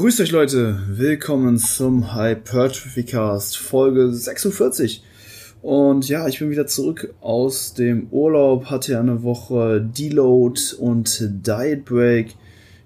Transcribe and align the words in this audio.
Grüßt 0.00 0.22
euch 0.22 0.30
Leute, 0.30 0.78
willkommen 0.88 1.58
zum 1.58 2.16
Hypertrophy 2.16 3.02
Cast 3.02 3.58
Folge 3.58 4.10
46. 4.10 5.04
Und 5.60 6.08
ja, 6.08 6.26
ich 6.26 6.38
bin 6.38 6.48
wieder 6.48 6.66
zurück 6.66 7.12
aus 7.20 7.74
dem 7.74 8.06
Urlaub, 8.10 8.70
hatte 8.70 8.98
eine 8.98 9.22
Woche 9.22 9.82
Deload 9.82 10.58
und 10.78 11.46
Diet 11.46 11.84
Break. 11.84 12.34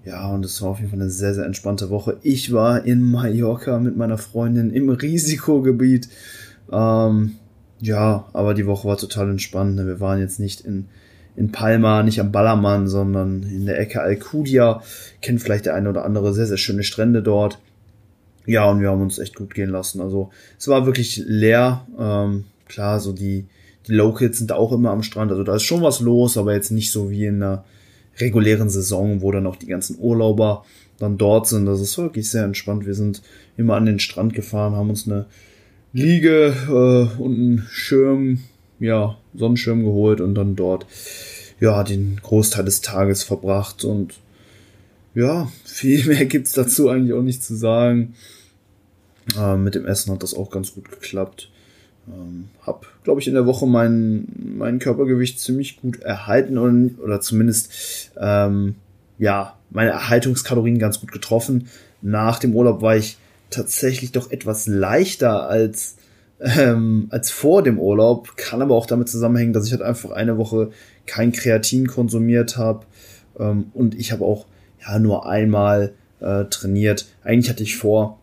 Ja, 0.03 0.29
und 0.29 0.43
es 0.43 0.61
war 0.61 0.71
auf 0.71 0.79
jeden 0.79 0.89
Fall 0.89 0.99
eine 0.99 1.09
sehr, 1.09 1.33
sehr 1.33 1.45
entspannte 1.45 1.89
Woche. 1.89 2.17
Ich 2.21 2.51
war 2.51 2.83
in 2.83 3.09
Mallorca 3.09 3.79
mit 3.79 3.95
meiner 3.95 4.17
Freundin 4.17 4.71
im 4.71 4.89
Risikogebiet. 4.89 6.09
Ähm, 6.69 7.37
ja, 7.79 8.25
aber 8.33 8.53
die 8.53 8.65
Woche 8.65 8.89
war 8.89 8.97
total 8.97 9.29
entspannt. 9.29 9.77
Wir 9.77 10.01
waren 10.01 10.19
jetzt 10.19 10.41
nicht 10.41 10.59
in 10.59 10.87
in 11.35 11.51
Palma, 11.51 12.03
nicht 12.03 12.19
am 12.19 12.31
Ballermann, 12.31 12.87
sondern 12.87 13.43
in 13.43 13.65
der 13.65 13.79
Ecke 13.79 14.01
Alcudia. 14.01 14.81
Kennt 15.21 15.41
vielleicht 15.41 15.65
der 15.65 15.75
eine 15.75 15.89
oder 15.89 16.05
andere 16.05 16.33
sehr, 16.33 16.47
sehr 16.47 16.57
schöne 16.57 16.83
Strände 16.83 17.21
dort. 17.21 17.59
Ja, 18.45 18.69
und 18.69 18.81
wir 18.81 18.89
haben 18.89 19.01
uns 19.01 19.19
echt 19.19 19.35
gut 19.35 19.53
gehen 19.53 19.69
lassen. 19.69 20.01
Also 20.01 20.29
es 20.57 20.67
war 20.67 20.85
wirklich 20.85 21.21
leer. 21.25 21.85
Ähm, 21.99 22.45
klar, 22.67 22.99
so 22.99 23.11
die, 23.11 23.45
die 23.87 23.93
Locals 23.93 24.37
sind 24.37 24.51
auch 24.51 24.71
immer 24.71 24.91
am 24.91 25.03
Strand. 25.03 25.31
Also 25.31 25.43
da 25.43 25.55
ist 25.55 25.63
schon 25.63 25.81
was 25.81 25.99
los, 25.99 26.37
aber 26.37 26.53
jetzt 26.53 26.71
nicht 26.71 26.91
so 26.91 27.09
wie 27.09 27.25
in 27.25 27.41
einer 27.41 27.65
regulären 28.19 28.69
Saison, 28.69 29.21
wo 29.21 29.31
dann 29.31 29.47
auch 29.47 29.55
die 29.55 29.67
ganzen 29.67 29.97
Urlauber 29.99 30.63
dann 30.99 31.17
dort 31.17 31.47
sind. 31.47 31.65
Das 31.65 31.81
ist 31.81 31.97
wirklich 31.97 32.29
sehr 32.29 32.45
entspannt. 32.45 32.85
Wir 32.85 32.93
sind 32.93 33.21
immer 33.57 33.75
an 33.75 33.85
den 33.85 33.99
Strand 33.99 34.33
gefahren, 34.33 34.75
haben 34.75 34.89
uns 34.89 35.07
eine 35.07 35.25
Liege 35.91 36.53
äh, 36.67 37.21
und 37.21 37.33
einen 37.33 37.67
Schirm 37.69 38.39
ja, 38.79 39.17
Sonnenschirm 39.33 39.83
geholt 39.83 40.21
und 40.21 40.35
dann 40.35 40.55
dort 40.55 40.85
ja 41.59 41.83
den 41.83 42.19
Großteil 42.21 42.65
des 42.65 42.81
Tages 42.81 43.23
verbracht 43.23 43.83
und 43.83 44.15
ja, 45.13 45.49
viel 45.63 46.05
mehr 46.07 46.25
gibt's 46.25 46.51
dazu 46.51 46.89
eigentlich 46.89 47.13
auch 47.13 47.23
nicht 47.23 47.43
zu 47.43 47.55
sagen. 47.55 48.15
Äh, 49.37 49.55
mit 49.57 49.75
dem 49.75 49.85
Essen 49.85 50.11
hat 50.11 50.23
das 50.23 50.33
auch 50.33 50.51
ganz 50.51 50.73
gut 50.73 50.91
geklappt. 50.91 51.49
Ähm, 52.07 52.49
hab, 52.61 52.85
glaube 53.03 53.21
ich, 53.21 53.27
in 53.27 53.33
der 53.33 53.47
Woche 53.47 53.65
mein, 53.65 54.27
mein 54.57 54.79
Körpergewicht 54.79 55.39
ziemlich 55.39 55.81
gut 55.81 56.01
erhalten 56.01 56.57
und, 56.57 56.99
oder 56.99 57.21
zumindest 57.21 58.11
ähm, 58.19 58.75
ja 59.17 59.57
meine 59.71 59.91
Erhaltungskalorien 59.91 60.77
ganz 60.77 60.99
gut 60.99 61.11
getroffen. 61.11 61.67
Nach 62.01 62.37
dem 62.37 62.53
Urlaub 62.53 62.81
war 62.81 62.95
ich 62.95 63.17
tatsächlich 63.49 64.11
doch 64.11 64.31
etwas 64.31 64.67
leichter 64.67 65.49
als 65.49 65.95
ähm, 66.39 67.07
als 67.09 67.31
vor 67.31 67.63
dem 67.63 67.79
Urlaub. 67.79 68.37
Kann 68.37 68.61
aber 68.61 68.75
auch 68.75 68.85
damit 68.85 69.09
zusammenhängen, 69.09 69.53
dass 69.53 69.65
ich 69.65 69.71
halt 69.71 69.81
einfach 69.81 70.11
eine 70.11 70.37
Woche 70.37 70.71
kein 71.05 71.31
Kreatin 71.31 71.87
konsumiert 71.87 72.57
habe. 72.57 72.85
Ähm, 73.39 73.71
und 73.73 73.95
ich 73.95 74.11
habe 74.11 74.25
auch 74.25 74.45
ja 74.81 74.99
nur 74.99 75.27
einmal 75.27 75.93
äh, 76.19 76.45
trainiert. 76.45 77.07
Eigentlich 77.23 77.49
hatte 77.49 77.63
ich 77.63 77.77
vor, 77.77 78.19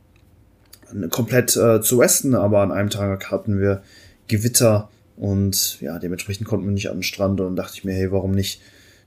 komplett 1.10 1.56
äh, 1.56 1.80
zu 1.80 1.98
resten, 1.98 2.34
aber 2.34 2.60
an 2.60 2.72
einem 2.72 2.90
Tag 2.90 3.30
hatten 3.30 3.58
wir 3.58 3.82
Gewitter 4.28 4.90
und 5.16 5.80
ja, 5.80 5.98
dementsprechend 5.98 6.46
konnten 6.46 6.66
wir 6.66 6.72
nicht 6.72 6.90
an 6.90 6.98
den 6.98 7.02
Strand 7.02 7.40
und 7.40 7.56
dachte 7.56 7.74
ich 7.76 7.84
mir, 7.84 7.92
hey, 7.92 8.12
warum 8.12 8.32
nicht 8.32 8.60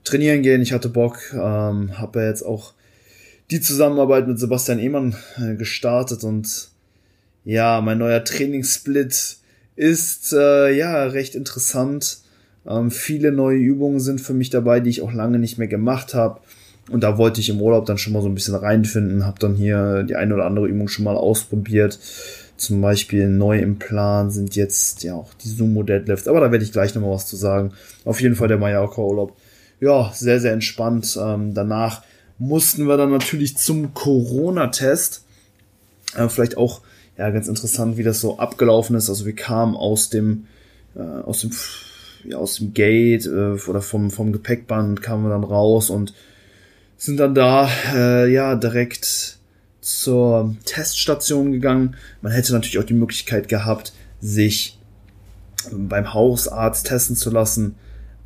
trainieren 0.04 0.42
gehen? 0.42 0.62
Ich 0.62 0.72
hatte 0.72 0.90
Bock, 0.90 1.34
ähm, 1.34 1.98
habe 1.98 2.22
ja 2.22 2.28
jetzt 2.28 2.44
auch 2.44 2.74
die 3.52 3.62
Zusammenarbeit 3.62 4.28
mit 4.28 4.40
Sebastian 4.40 4.80
Ehmann 4.80 5.16
äh, 5.38 5.56
gestartet 5.56 6.24
und 6.24 6.70
ja, 7.46 7.80
mein 7.82 8.00
neuer 8.00 8.24
Trainingssplit 8.24 9.38
ist 9.76 10.34
äh, 10.34 10.76
ja 10.76 11.06
recht 11.06 11.36
interessant. 11.36 12.20
Ähm, 12.68 12.90
viele 12.92 13.32
neue 13.32 13.58
Übungen 13.58 14.00
sind 14.00 14.20
für 14.20 14.34
mich 14.34 14.50
dabei, 14.50 14.80
die 14.80 14.90
ich 14.90 15.02
auch 15.02 15.14
lange 15.14 15.38
nicht 15.38 15.58
mehr 15.58 15.68
gemacht 15.68 16.14
habe. 16.14 16.42
Und 16.90 17.04
da 17.04 17.18
wollte 17.18 17.42
ich 17.42 17.50
im 17.50 17.62
Urlaub 17.62 17.86
dann 17.86 17.98
schon 17.98 18.14
mal 18.14 18.22
so 18.22 18.28
ein 18.28 18.36
bisschen 18.36 18.56
reinfinden, 18.56 19.26
habe 19.26 19.40
dann 19.40 19.56
hier 19.56 20.04
die 20.04 20.16
eine 20.16 20.34
oder 20.34 20.46
andere 20.46 20.68
Übung 20.68 20.88
schon 20.88 21.06
mal 21.06 21.16
ausprobiert. 21.16 22.00
Zum 22.58 22.82
Beispiel 22.82 23.28
neu 23.28 23.60
im 23.60 23.80
Plan 23.80 24.32
sind 24.32 24.56
jetzt 24.56 25.04
ja 25.04 25.14
auch 25.14 25.34
die 25.34 25.50
Sumo 25.50 25.84
Deadlifts, 25.84 26.28
aber 26.28 26.40
da 26.40 26.52
werde 26.52 26.64
ich 26.64 26.72
gleich 26.72 26.96
nochmal 26.96 27.12
was 27.12 27.28
zu 27.28 27.36
sagen. 27.36 27.74
Auf 28.06 28.22
jeden 28.22 28.36
Fall 28.36 28.48
der 28.48 28.58
Mallorca 28.58 29.02
Urlaub. 29.02 29.36
Ja, 29.80 30.12
sehr, 30.14 30.40
sehr 30.40 30.54
entspannt. 30.54 31.20
Ähm, 31.22 31.54
danach 31.54 32.04
mussten 32.38 32.88
wir 32.88 32.98
dann 32.98 33.12
natürlich 33.12 33.58
zum 33.58 33.94
Corona-Test. 33.94 35.26
Äh, 36.16 36.30
vielleicht 36.30 36.58
auch 36.58 36.82
ja, 37.18 37.30
ganz 37.30 37.48
interessant, 37.48 37.98
wie 37.98 38.04
das 38.04 38.20
so 38.20 38.40
abgelaufen 38.40 38.96
ist. 38.96 39.10
Also 39.10 39.26
wir 39.26 39.36
kamen 39.36 39.76
aus 39.76 40.10
dem, 40.10 40.48
äh, 40.96 41.00
aus 41.00 41.42
dem, 41.42 41.52
ja, 42.26 42.38
aus 42.38 42.58
dem 42.58 42.74
Gate 42.74 43.26
äh, 43.26 43.60
oder 43.68 43.82
vom, 43.82 44.12
vom 44.12 44.32
Gepäckband 44.32 45.02
kamen 45.02 45.24
wir 45.24 45.30
dann 45.30 45.44
raus 45.44 45.90
und 45.90 46.14
sind 46.98 47.18
dann 47.18 47.36
da, 47.36 47.70
äh, 47.94 48.32
ja, 48.32 48.56
direkt 48.56 49.38
zur 49.82 50.56
Teststation 50.66 51.52
gegangen. 51.52 51.96
Man 52.22 52.32
hätte 52.32 52.54
natürlich 52.54 52.80
auch 52.80 52.84
die 52.84 52.94
Möglichkeit 52.94 53.48
gehabt, 53.48 53.94
sich 54.20 54.80
beim 55.72 56.14
Hausarzt 56.14 56.88
testen 56.88 57.16
zu 57.16 57.30
lassen. 57.30 57.76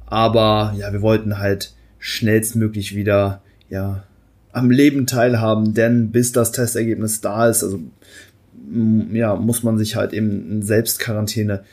Aber 0.05 0.73
ja, 0.77 0.91
wir 0.93 1.01
wollten 1.01 1.37
halt 1.37 1.73
schnellstmöglich 1.99 2.95
wieder, 2.95 3.41
ja, 3.69 4.03
am 4.51 4.71
Leben 4.71 5.05
teilhaben, 5.05 5.73
denn 5.73 6.11
bis 6.11 6.31
das 6.31 6.51
Testergebnis 6.51 7.21
da 7.21 7.47
ist, 7.47 7.63
also 7.63 7.79
ja, 9.11 9.35
muss 9.35 9.63
man 9.63 9.77
sich 9.77 9.95
halt 9.95 10.13
eben 10.13 10.51
in 10.51 10.61
Selbstquarantäne 10.61 11.63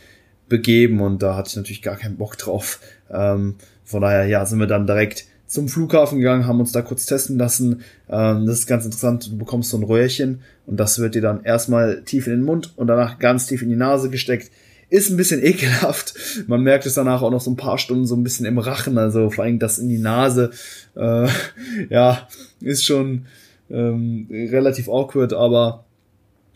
begeben 0.48 1.00
und 1.00 1.22
da 1.22 1.36
hatte 1.36 1.50
ich 1.50 1.56
natürlich 1.56 1.82
gar 1.82 1.96
keinen 1.96 2.16
Bock 2.16 2.38
drauf. 2.38 2.80
Ähm, 3.10 3.56
von 3.84 4.00
daher, 4.00 4.26
ja, 4.26 4.44
sind 4.46 4.58
wir 4.58 4.66
dann 4.66 4.86
direkt 4.86 5.26
zum 5.46 5.68
Flughafen 5.68 6.18
gegangen, 6.18 6.46
haben 6.46 6.60
uns 6.60 6.72
da 6.72 6.82
kurz 6.82 7.06
testen 7.06 7.38
lassen. 7.38 7.82
Ähm, 8.08 8.46
das 8.46 8.60
ist 8.60 8.66
ganz 8.66 8.84
interessant, 8.84 9.30
du 9.30 9.38
bekommst 9.38 9.70
so 9.70 9.76
ein 9.76 9.84
Röhrchen 9.84 10.40
und 10.66 10.78
das 10.78 10.98
wird 10.98 11.14
dir 11.14 11.22
dann 11.22 11.44
erstmal 11.44 12.02
tief 12.02 12.26
in 12.26 12.34
den 12.34 12.42
Mund 12.42 12.72
und 12.76 12.88
danach 12.88 13.18
ganz 13.18 13.46
tief 13.46 13.62
in 13.62 13.68
die 13.68 13.76
Nase 13.76 14.10
gesteckt. 14.10 14.50
Ist 14.88 15.10
ein 15.10 15.16
bisschen 15.16 15.42
ekelhaft. 15.44 16.14
Man 16.46 16.62
merkt 16.62 16.86
es 16.86 16.94
danach 16.94 17.22
auch 17.22 17.30
noch 17.30 17.40
so 17.40 17.50
ein 17.50 17.56
paar 17.56 17.78
Stunden 17.78 18.06
so 18.06 18.16
ein 18.16 18.24
bisschen 18.24 18.46
im 18.46 18.58
Rachen, 18.58 18.98
also 18.98 19.30
vor 19.30 19.44
allem 19.44 19.58
das 19.58 19.78
in 19.78 19.88
die 19.88 19.98
Nase. 19.98 20.50
Äh, 20.96 21.28
ja, 21.90 22.28
ist 22.60 22.84
schon 22.84 23.26
ähm, 23.70 24.28
relativ 24.30 24.88
awkward, 24.88 25.32
aber 25.32 25.85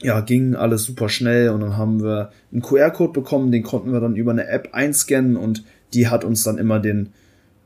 ja, 0.02 0.20
ging 0.20 0.54
alles 0.54 0.84
super 0.84 1.08
schnell 1.08 1.50
und 1.50 1.60
dann 1.60 1.76
haben 1.76 2.02
wir 2.02 2.32
einen 2.52 2.62
QR-Code 2.62 3.12
bekommen, 3.12 3.52
den 3.52 3.62
konnten 3.62 3.92
wir 3.92 4.00
dann 4.00 4.16
über 4.16 4.30
eine 4.30 4.48
App 4.48 4.70
einscannen 4.72 5.36
und 5.36 5.64
die 5.92 6.08
hat 6.08 6.24
uns 6.24 6.42
dann 6.42 6.58
immer 6.58 6.80
den 6.80 7.10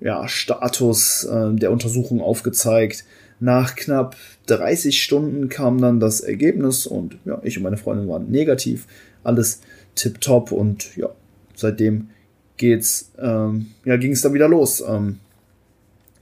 ja, 0.01 0.27
Status 0.29 1.25
äh, 1.25 1.53
der 1.55 1.71
Untersuchung 1.71 2.21
aufgezeigt. 2.21 3.05
Nach 3.41 3.75
knapp 3.75 4.17
30 4.47 5.03
Stunden 5.03 5.49
kam 5.49 5.81
dann 5.81 6.01
das 6.01 6.21
Ergebnis 6.21 6.87
und 6.87 7.17
ja, 7.25 7.41
ich 7.43 7.57
und 7.57 7.63
meine 7.63 7.77
Freundin 7.77 8.09
waren 8.09 8.31
negativ. 8.31 8.87
Alles 9.23 9.61
tipptopp 9.95 10.53
und 10.53 10.97
ja, 10.97 11.11
seitdem 11.55 12.09
geht's, 12.57 13.13
ähm, 13.19 13.67
ja, 13.85 13.97
ging 13.97 14.13
es 14.13 14.23
dann 14.23 14.35
wieder 14.35 14.49
los. 14.49 14.83
Ähm, 14.87 15.19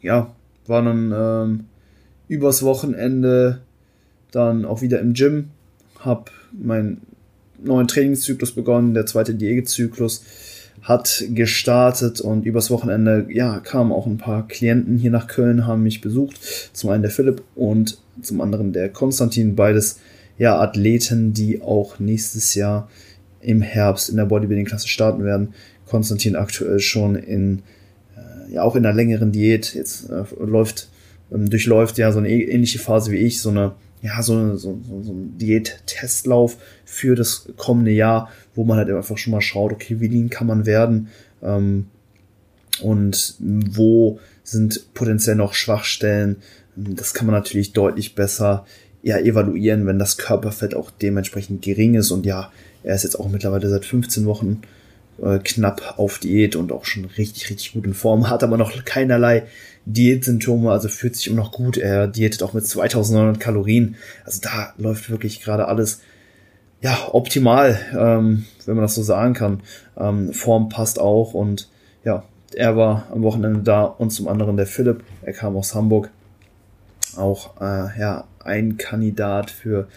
ja, 0.00 0.34
war 0.66 0.82
dann 0.82 1.12
ähm, 1.14 1.64
übers 2.28 2.62
Wochenende 2.62 3.60
dann 4.30 4.64
auch 4.64 4.82
wieder 4.82 5.00
im 5.00 5.12
Gym, 5.12 5.50
habe 6.04 6.30
meinen 6.52 7.02
neuen 7.62 7.88
Trainingszyklus 7.88 8.52
begonnen, 8.52 8.94
der 8.94 9.06
zweite 9.06 9.34
Diätzyklus 9.34 10.24
hat 10.82 11.24
gestartet 11.32 12.20
und 12.20 12.44
übers 12.44 12.70
Wochenende 12.70 13.26
ja 13.30 13.60
kamen 13.60 13.92
auch 13.92 14.06
ein 14.06 14.18
paar 14.18 14.48
Klienten 14.48 14.98
hier 14.98 15.12
nach 15.12 15.28
Köln 15.28 15.66
haben 15.66 15.84
mich 15.84 16.00
besucht. 16.00 16.40
Zum 16.72 16.90
einen 16.90 17.02
der 17.02 17.12
Philipp 17.12 17.42
und 17.54 17.98
zum 18.20 18.40
anderen 18.40 18.72
der 18.72 18.88
Konstantin. 18.88 19.54
Beides 19.54 20.00
ja 20.38 20.60
Athleten 20.60 21.32
die 21.32 21.62
auch 21.62 22.00
nächstes 22.00 22.54
Jahr 22.54 22.88
im 23.40 23.62
Herbst 23.62 24.08
in 24.08 24.16
der 24.16 24.24
Bodybuilding 24.24 24.66
Klasse 24.66 24.88
starten 24.88 25.24
werden. 25.24 25.54
Konstantin 25.86 26.36
aktuell 26.36 26.80
schon 26.80 27.14
in 27.14 27.62
äh, 28.16 28.54
ja 28.54 28.62
auch 28.62 28.74
in 28.74 28.84
einer 28.84 28.94
längeren 28.94 29.30
Diät. 29.30 29.74
Jetzt 29.74 30.10
äh, 30.10 30.24
läuft 30.44 30.88
ähm, 31.32 31.48
durchläuft 31.48 31.98
ja 31.98 32.10
so 32.10 32.18
eine 32.18 32.30
ähnliche 32.30 32.80
Phase 32.80 33.12
wie 33.12 33.18
ich 33.18 33.40
so 33.40 33.50
eine 33.50 33.72
ja, 34.02 34.20
so, 34.20 34.56
so, 34.56 34.80
so, 34.82 35.02
so 35.02 35.12
ein 35.12 35.38
Diät-Testlauf 35.38 36.56
für 36.84 37.14
das 37.14 37.48
kommende 37.56 37.92
Jahr, 37.92 38.30
wo 38.54 38.64
man 38.64 38.76
halt 38.76 38.90
einfach 38.90 39.16
schon 39.16 39.30
mal 39.30 39.40
schaut, 39.40 39.72
okay, 39.72 40.00
wie 40.00 40.08
lean 40.08 40.28
kann 40.28 40.48
man 40.48 40.66
werden 40.66 41.08
ähm, 41.40 41.86
und 42.82 43.36
wo 43.38 44.18
sind 44.42 44.92
potenziell 44.92 45.36
noch 45.36 45.54
Schwachstellen. 45.54 46.36
Das 46.74 47.14
kann 47.14 47.26
man 47.26 47.34
natürlich 47.34 47.72
deutlich 47.72 48.16
besser 48.16 48.66
ja, 49.02 49.18
evaluieren, 49.18 49.86
wenn 49.86 50.00
das 50.00 50.16
Körperfett 50.16 50.74
auch 50.74 50.90
dementsprechend 50.90 51.62
gering 51.62 51.94
ist. 51.94 52.10
Und 52.10 52.26
ja, 52.26 52.50
er 52.82 52.96
ist 52.96 53.04
jetzt 53.04 53.18
auch 53.18 53.28
mittlerweile 53.28 53.68
seit 53.68 53.84
15 53.84 54.26
Wochen 54.26 54.62
äh, 55.22 55.38
knapp 55.38 55.94
auf 55.98 56.18
Diät 56.18 56.56
und 56.56 56.72
auch 56.72 56.84
schon 56.84 57.04
richtig, 57.04 57.48
richtig 57.50 57.72
gut 57.72 57.86
in 57.86 57.94
Form, 57.94 58.28
hat 58.28 58.42
aber 58.42 58.56
noch 58.56 58.84
keinerlei 58.84 59.44
Diätsymptome, 59.84 60.70
also 60.70 60.88
fühlt 60.88 61.16
sich 61.16 61.26
immer 61.26 61.36
noch 61.36 61.52
gut. 61.52 61.76
Er 61.76 62.06
diätet 62.06 62.42
auch 62.42 62.52
mit 62.52 62.66
2900 62.66 63.40
Kalorien. 63.40 63.96
Also 64.24 64.40
da 64.42 64.72
läuft 64.76 65.10
wirklich 65.10 65.42
gerade 65.42 65.66
alles 65.66 66.00
ja 66.80 66.96
optimal, 67.12 67.78
ähm, 67.92 68.44
wenn 68.66 68.76
man 68.76 68.82
das 68.82 68.94
so 68.94 69.02
sagen 69.02 69.34
kann. 69.34 69.60
Ähm, 69.96 70.32
Form 70.32 70.68
passt 70.68 70.98
auch 70.98 71.34
und 71.34 71.68
ja, 72.04 72.24
er 72.54 72.76
war 72.76 73.06
am 73.12 73.22
Wochenende 73.22 73.62
da 73.62 73.82
und 73.84 74.10
zum 74.10 74.28
anderen 74.28 74.56
der 74.56 74.66
Philipp. 74.66 75.02
Er 75.22 75.32
kam 75.32 75.56
aus 75.56 75.74
Hamburg. 75.74 76.10
auch 77.16 77.60
äh, 77.60 77.98
ja 77.98 78.24
ein 78.44 78.76
Kandidat 78.76 79.50
für 79.50 79.88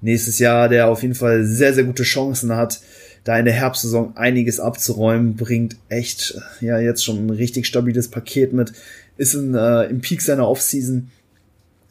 nächstes 0.00 0.38
Jahr, 0.38 0.68
der 0.68 0.88
auf 0.88 1.02
jeden 1.02 1.14
Fall 1.14 1.44
sehr, 1.44 1.72
sehr 1.74 1.84
gute 1.84 2.02
Chancen 2.02 2.54
hat, 2.56 2.80
da 3.26 3.36
in 3.36 3.44
der 3.44 3.54
Herbstsaison 3.54 4.16
einiges 4.16 4.60
abzuräumen, 4.60 5.34
bringt 5.34 5.76
echt 5.88 6.40
ja 6.60 6.78
jetzt 6.78 7.04
schon 7.04 7.26
ein 7.26 7.30
richtig 7.30 7.66
stabiles 7.66 8.08
Paket 8.08 8.52
mit, 8.52 8.72
ist 9.16 9.34
in, 9.34 9.54
äh, 9.54 9.82
im 9.86 10.00
Peak 10.00 10.22
seiner 10.22 10.48
Offseason 10.48 11.10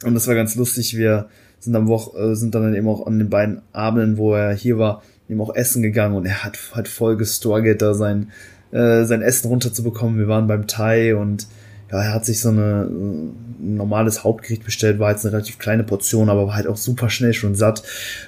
und 0.02 0.14
das 0.14 0.26
war 0.26 0.34
ganz 0.34 0.54
lustig. 0.54 0.96
Wir 0.96 1.28
sind 1.60 1.76
am 1.76 1.88
Woche, 1.88 2.18
äh, 2.18 2.34
sind 2.34 2.54
dann 2.54 2.74
eben 2.74 2.88
auch 2.88 3.06
an 3.06 3.18
den 3.18 3.28
beiden 3.28 3.60
Abenden, 3.74 4.16
wo 4.16 4.34
er 4.34 4.54
hier 4.54 4.78
war, 4.78 5.02
ihm 5.28 5.42
auch 5.42 5.54
essen 5.54 5.82
gegangen 5.82 6.16
und 6.16 6.24
er 6.24 6.42
hat, 6.42 6.58
hat 6.72 6.88
voll 6.88 7.18
gestruggelt, 7.18 7.82
da 7.82 7.92
sein, 7.92 8.30
äh, 8.70 9.04
sein 9.04 9.20
Essen 9.20 9.48
runterzubekommen. 9.48 10.18
Wir 10.18 10.28
waren 10.28 10.46
beim 10.46 10.66
Thai 10.66 11.16
und 11.16 11.46
ja, 11.90 12.02
er 12.02 12.14
hat 12.14 12.24
sich 12.24 12.40
so 12.40 12.48
eine, 12.48 12.88
ein 12.88 13.76
normales 13.76 14.24
Hauptgericht 14.24 14.64
bestellt, 14.64 14.98
war 14.98 15.12
jetzt 15.12 15.24
eine 15.24 15.32
relativ 15.32 15.58
kleine 15.58 15.84
Portion, 15.84 16.28
aber 16.28 16.48
war 16.48 16.56
halt 16.56 16.66
auch 16.66 16.76
super 16.76 17.10
schnell 17.10 17.32
schon 17.32 17.54
satt. 17.54 17.84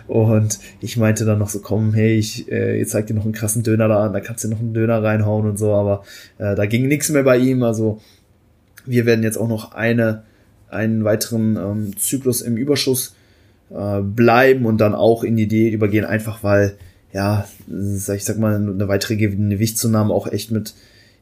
Und 0.06 0.60
ich 0.80 0.96
meinte 0.96 1.24
dann 1.24 1.40
noch 1.40 1.48
so, 1.48 1.58
komm, 1.58 1.92
hey, 1.92 2.16
ich, 2.16 2.50
äh, 2.50 2.78
jetzt 2.78 2.92
zeig 2.92 3.08
dir 3.08 3.14
noch 3.14 3.24
einen 3.24 3.32
krassen 3.32 3.64
Döner 3.64 3.88
da 3.88 4.04
an, 4.04 4.12
da 4.12 4.20
kannst 4.20 4.44
du 4.44 4.48
noch 4.48 4.60
einen 4.60 4.74
Döner 4.74 5.02
reinhauen 5.02 5.48
und 5.48 5.58
so, 5.58 5.72
aber 5.74 6.04
äh, 6.38 6.54
da 6.54 6.66
ging 6.66 6.86
nichts 6.86 7.08
mehr 7.08 7.24
bei 7.24 7.36
ihm. 7.38 7.64
Also 7.64 8.00
wir 8.86 9.06
werden 9.06 9.24
jetzt 9.24 9.38
auch 9.38 9.48
noch 9.48 9.72
eine, 9.72 10.22
einen 10.70 11.02
weiteren 11.02 11.56
ähm, 11.56 11.96
Zyklus 11.96 12.42
im 12.42 12.56
Überschuss 12.56 13.16
äh, 13.70 14.00
bleiben 14.00 14.66
und 14.66 14.80
dann 14.80 14.94
auch 14.94 15.24
in 15.24 15.36
die 15.36 15.48
Diät 15.48 15.72
übergehen, 15.74 16.04
einfach 16.04 16.44
weil, 16.44 16.76
ja, 17.12 17.48
ich 17.66 18.24
sag 18.24 18.38
mal, 18.38 18.54
eine 18.54 18.86
weitere 18.86 19.16
Gewichtszunahme 19.16 20.14
auch 20.14 20.28
echt 20.28 20.52
mit 20.52 20.74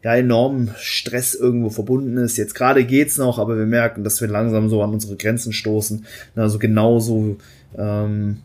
ja 0.07 0.15
enorm 0.15 0.71
Stress 0.79 1.35
irgendwo 1.35 1.69
verbunden 1.69 2.17
ist. 2.17 2.37
Jetzt 2.37 2.55
gerade 2.55 2.85
geht's 2.85 3.19
noch, 3.19 3.41
aber 3.41 3.59
wir 3.59 3.67
merken, 3.67 4.05
dass 4.05 4.21
wir 4.21 4.29
langsam 4.29 4.69
so 4.69 4.81
an 4.81 4.93
unsere 4.93 5.17
Grenzen 5.17 5.53
stoßen. 5.53 6.07
Also 6.37 6.61
genauso 6.61 7.39
ähm, 7.77 8.37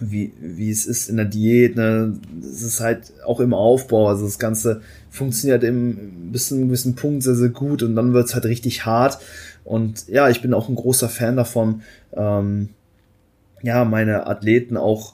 wie, 0.00 0.32
wie 0.40 0.70
es 0.70 0.86
ist 0.86 1.10
in 1.10 1.18
der 1.18 1.26
Diät. 1.26 1.76
Ne? 1.76 2.14
Es 2.40 2.62
ist 2.62 2.80
halt 2.80 3.12
auch 3.26 3.40
im 3.40 3.52
Aufbau. 3.52 4.08
Also 4.08 4.24
das 4.24 4.38
Ganze 4.38 4.80
funktioniert 5.10 5.62
im, 5.62 6.32
bis 6.32 6.48
zu 6.48 6.54
einem 6.54 6.68
gewissen 6.68 6.94
Punkt 6.94 7.22
sehr, 7.22 7.34
sehr 7.34 7.50
gut 7.50 7.82
und 7.82 7.94
dann 7.94 8.14
wird's 8.14 8.32
halt 8.32 8.46
richtig 8.46 8.86
hart. 8.86 9.18
Und 9.64 10.08
ja, 10.08 10.30
ich 10.30 10.40
bin 10.40 10.54
auch 10.54 10.70
ein 10.70 10.74
großer 10.74 11.10
Fan 11.10 11.36
davon, 11.36 11.82
ähm, 12.14 12.70
ja, 13.60 13.84
meine 13.84 14.26
Athleten 14.26 14.78
auch 14.78 15.12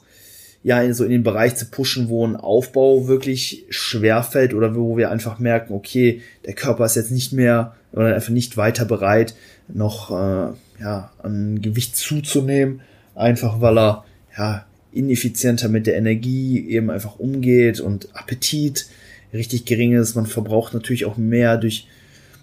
ja, 0.63 0.93
so 0.93 1.03
in 1.03 1.11
den 1.11 1.23
Bereich 1.23 1.55
zu 1.55 1.65
pushen, 1.65 2.09
wo 2.09 2.25
ein 2.25 2.35
Aufbau 2.35 3.07
wirklich 3.07 3.65
schwer 3.69 4.23
fällt 4.23 4.53
oder 4.53 4.75
wo 4.75 4.97
wir 4.97 5.09
einfach 5.09 5.39
merken, 5.39 5.73
okay, 5.73 6.21
der 6.45 6.53
Körper 6.53 6.85
ist 6.85 6.95
jetzt 6.95 7.11
nicht 7.11 7.31
mehr 7.31 7.75
oder 7.93 8.13
einfach 8.13 8.29
nicht 8.29 8.57
weiter 8.57 8.85
bereit, 8.85 9.35
noch 9.67 10.11
äh, 10.11 10.53
ja, 10.81 11.11
an 11.23 11.61
Gewicht 11.61 11.95
zuzunehmen, 11.95 12.81
einfach 13.15 13.61
weil 13.61 13.77
er 13.77 14.05
ja 14.37 14.65
ineffizienter 14.91 15.69
mit 15.69 15.87
der 15.87 15.95
Energie 15.95 16.67
eben 16.67 16.89
einfach 16.89 17.19
umgeht 17.19 17.79
und 17.79 18.09
Appetit 18.15 18.87
richtig 19.33 19.65
gering 19.65 19.93
ist. 19.93 20.15
Man 20.15 20.25
verbraucht 20.25 20.73
natürlich 20.73 21.05
auch 21.05 21.17
mehr 21.17 21.57
durch 21.57 21.87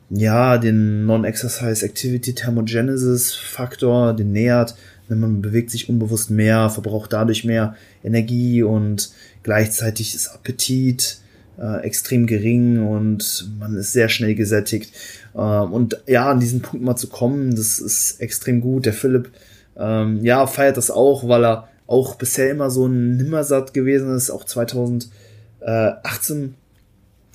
ja 0.08 0.56
den 0.56 1.04
Non-Exercise 1.06 1.84
Activity 1.84 2.34
Thermogenesis 2.34 3.34
Faktor, 3.34 4.14
den 4.14 4.32
nähert 4.32 4.76
man 5.08 5.42
bewegt 5.42 5.70
sich 5.70 5.88
unbewusst 5.88 6.30
mehr, 6.30 6.70
verbraucht 6.70 7.12
dadurch 7.12 7.44
mehr 7.44 7.76
Energie 8.02 8.62
und 8.62 9.10
gleichzeitig 9.42 10.14
ist 10.14 10.28
Appetit 10.28 11.20
äh, 11.58 11.82
extrem 11.84 12.26
gering 12.26 12.86
und 12.86 13.48
man 13.58 13.76
ist 13.76 13.92
sehr 13.92 14.08
schnell 14.08 14.34
gesättigt. 14.34 14.92
Äh, 15.34 15.38
und 15.38 16.02
ja, 16.06 16.30
an 16.30 16.40
diesen 16.40 16.62
Punkt 16.62 16.84
mal 16.84 16.96
zu 16.96 17.08
kommen, 17.08 17.54
das 17.54 17.78
ist 17.78 18.20
extrem 18.20 18.60
gut. 18.60 18.86
Der 18.86 18.92
Philipp, 18.92 19.30
ähm, 19.76 20.24
ja, 20.24 20.46
feiert 20.46 20.76
das 20.76 20.90
auch, 20.90 21.28
weil 21.28 21.44
er 21.44 21.68
auch 21.86 22.16
bisher 22.16 22.50
immer 22.50 22.70
so 22.70 22.86
ein 22.86 23.16
Nimmersatt 23.16 23.72
gewesen 23.72 24.14
ist. 24.14 24.30
Auch 24.30 24.44
2018 24.44 25.10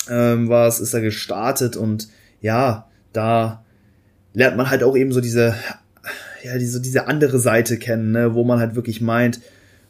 ähm, 0.10 0.50
war 0.50 0.68
es, 0.68 0.80
ist 0.80 0.94
er 0.94 1.02
gestartet 1.02 1.76
und 1.76 2.10
ja, 2.42 2.88
da 3.14 3.64
lernt 4.34 4.58
man 4.58 4.70
halt 4.70 4.84
auch 4.84 4.96
eben 4.96 5.12
so 5.12 5.22
diese 5.22 5.56
ja, 6.44 6.58
diese, 6.58 6.82
diese 6.82 7.08
andere 7.08 7.40
Seite 7.40 7.78
kennen, 7.78 8.12
ne, 8.12 8.34
wo 8.34 8.44
man 8.44 8.60
halt 8.60 8.76
wirklich 8.76 9.02
meint, 9.02 9.40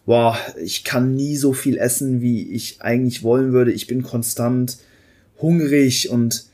boah, 0.05 0.37
ich 0.61 0.83
kann 0.83 1.15
nie 1.15 1.37
so 1.37 1.53
viel 1.53 1.77
essen, 1.77 2.21
wie 2.21 2.51
ich 2.51 2.81
eigentlich 2.81 3.23
wollen 3.23 3.53
würde. 3.53 3.71
Ich 3.71 3.87
bin 3.87 4.03
konstant 4.03 4.77
hungrig 5.39 6.09
und 6.09 6.45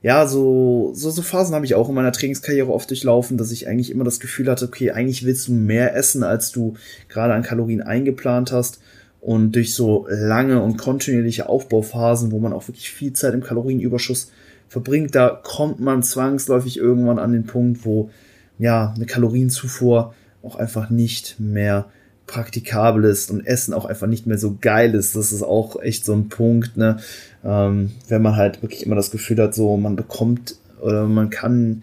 ja, 0.00 0.26
so, 0.26 0.92
so, 0.94 1.10
so 1.10 1.22
Phasen 1.22 1.54
habe 1.54 1.64
ich 1.64 1.74
auch 1.74 1.88
in 1.88 1.94
meiner 1.94 2.12
Trainingskarriere 2.12 2.72
oft 2.72 2.88
durchlaufen, 2.88 3.36
dass 3.36 3.50
ich 3.50 3.66
eigentlich 3.66 3.90
immer 3.90 4.04
das 4.04 4.20
Gefühl 4.20 4.48
hatte, 4.48 4.66
okay, 4.66 4.92
eigentlich 4.92 5.24
willst 5.24 5.48
du 5.48 5.52
mehr 5.52 5.96
essen, 5.96 6.22
als 6.22 6.52
du 6.52 6.74
gerade 7.08 7.34
an 7.34 7.42
Kalorien 7.42 7.82
eingeplant 7.82 8.52
hast. 8.52 8.80
Und 9.20 9.56
durch 9.56 9.74
so 9.74 10.06
lange 10.08 10.62
und 10.62 10.76
kontinuierliche 10.76 11.48
Aufbauphasen, 11.48 12.30
wo 12.30 12.38
man 12.38 12.52
auch 12.52 12.68
wirklich 12.68 12.90
viel 12.90 13.12
Zeit 13.12 13.34
im 13.34 13.42
Kalorienüberschuss 13.42 14.30
verbringt, 14.68 15.16
da 15.16 15.30
kommt 15.42 15.80
man 15.80 16.04
zwangsläufig 16.04 16.76
irgendwann 16.76 17.18
an 17.18 17.32
den 17.32 17.44
Punkt, 17.44 17.84
wo 17.84 18.10
ja, 18.58 18.92
eine 18.94 19.06
Kalorienzufuhr 19.06 20.14
auch 20.42 20.56
einfach 20.56 20.90
nicht 20.90 21.36
mehr 21.38 21.86
praktikabel 22.26 23.04
ist 23.04 23.30
und 23.30 23.46
Essen 23.46 23.74
auch 23.74 23.86
einfach 23.86 24.06
nicht 24.06 24.26
mehr 24.26 24.38
so 24.38 24.56
geil 24.60 24.94
ist. 24.94 25.16
Das 25.16 25.32
ist 25.32 25.42
auch 25.42 25.80
echt 25.80 26.04
so 26.04 26.12
ein 26.12 26.28
Punkt, 26.28 26.76
ne? 26.76 26.98
Ähm, 27.44 27.92
wenn 28.08 28.22
man 28.22 28.36
halt 28.36 28.62
wirklich 28.62 28.84
immer 28.84 28.96
das 28.96 29.10
Gefühl 29.10 29.38
hat, 29.38 29.54
so 29.54 29.76
man 29.76 29.96
bekommt 29.96 30.56
oder 30.80 31.06
man 31.06 31.30
kann, 31.30 31.82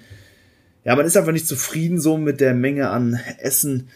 ja, 0.86 0.96
man 0.96 1.06
ist 1.06 1.18
einfach 1.18 1.32
nicht 1.32 1.48
zufrieden 1.48 2.00
so 2.00 2.18
mit 2.18 2.40
der 2.40 2.54
Menge 2.54 2.90
an 2.90 3.20
Essen, 3.40 3.90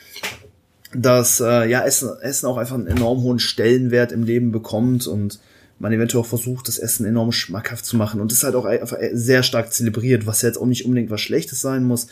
dass 0.93 1.39
äh, 1.39 1.69
ja 1.69 1.85
Essen, 1.85 2.09
Essen 2.21 2.47
auch 2.47 2.57
einfach 2.57 2.75
einen 2.75 2.87
enorm 2.87 3.21
hohen 3.21 3.39
Stellenwert 3.39 4.11
im 4.11 4.23
Leben 4.23 4.51
bekommt 4.51 5.07
und 5.07 5.39
man 5.77 5.93
eventuell 5.93 6.23
auch 6.23 6.27
versucht, 6.27 6.67
das 6.67 6.79
Essen 6.79 7.05
enorm 7.05 7.31
schmackhaft 7.31 7.85
zu 7.85 7.95
machen 7.95 8.19
und 8.19 8.31
das 8.31 8.43
halt 8.43 8.55
auch 8.55 8.65
einfach 8.65 8.97
sehr 9.13 9.43
stark 9.43 9.71
zelebriert, 9.71 10.25
was 10.25 10.41
jetzt 10.41 10.57
auch 10.57 10.65
nicht 10.65 10.83
unbedingt 10.85 11.11
was 11.11 11.21
Schlechtes 11.21 11.61
sein 11.61 11.83
muss, 11.83 12.07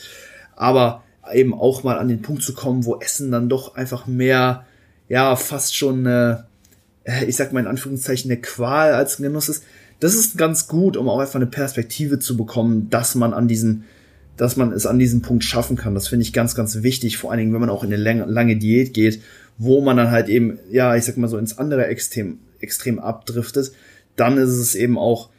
aber 0.58 1.04
eben 1.34 1.54
auch 1.54 1.84
mal 1.84 1.98
an 1.98 2.08
den 2.08 2.22
Punkt 2.22 2.44
zu 2.44 2.54
kommen, 2.54 2.86
wo 2.86 2.98
Essen 2.98 3.32
dann 3.32 3.48
doch 3.48 3.76
einfach 3.76 4.08
mehr, 4.08 4.66
ja, 5.08 5.36
fast 5.36 5.76
schon, 5.76 6.06
äh, 6.06 6.38
ich 7.26 7.38
sag 7.38 7.54
mal 7.54 7.62
in 7.62 7.68
Anführungszeichen, 7.68 8.30
eine 8.30 8.42
Qual 8.42 8.94
als 8.94 9.20
ein 9.20 9.24
Genuss 9.24 9.48
ist. 9.48 9.64
Das 10.00 10.14
ist 10.14 10.38
ganz 10.38 10.68
gut, 10.68 10.98
um 10.98 11.10
auch 11.10 11.20
einfach 11.20 11.36
eine 11.36 11.48
Perspektive 11.48 12.20
zu 12.20 12.38
bekommen, 12.38 12.90
dass 12.90 13.16
man 13.16 13.34
an 13.34 13.48
diesen, 13.48 13.86
dass 14.36 14.58
man 14.58 14.72
es 14.72 14.86
an 14.86 15.00
diesem 15.00 15.22
Punkt 15.22 15.44
schaffen 15.44 15.78
kann. 15.78 15.96
Das 15.96 16.08
finde 16.08 16.24
ich 16.24 16.34
ganz, 16.34 16.54
ganz 16.56 16.84
wichtig, 16.84 17.18
vor 17.18 17.32
allen 17.32 17.40
Dingen, 17.40 17.54
wenn 17.54 17.62
man 17.62 17.70
auch 17.70 17.84
in 17.84 17.94
eine 17.94 18.02
lange, 18.02 18.26
lange 18.26 18.58
Diät 18.58 18.94
geht, 18.94 19.22
wo 19.58 19.82
man 19.82 19.98
dann 19.98 20.12
halt 20.12 20.30
eben, 20.30 20.60
ja, 20.70 20.96
ich 20.96 21.06
sag 21.06 21.18
mal 21.18 21.28
so 21.28 21.38
ins 21.38 21.58
andere 21.58 21.88
Extrem, 21.88 22.40
extrem 22.60 23.00
abdriftet, 23.00 23.72
dann 24.16 24.38
ist 24.38 24.50
es 24.50 24.76
eben 24.76 24.98
auch 24.98 25.30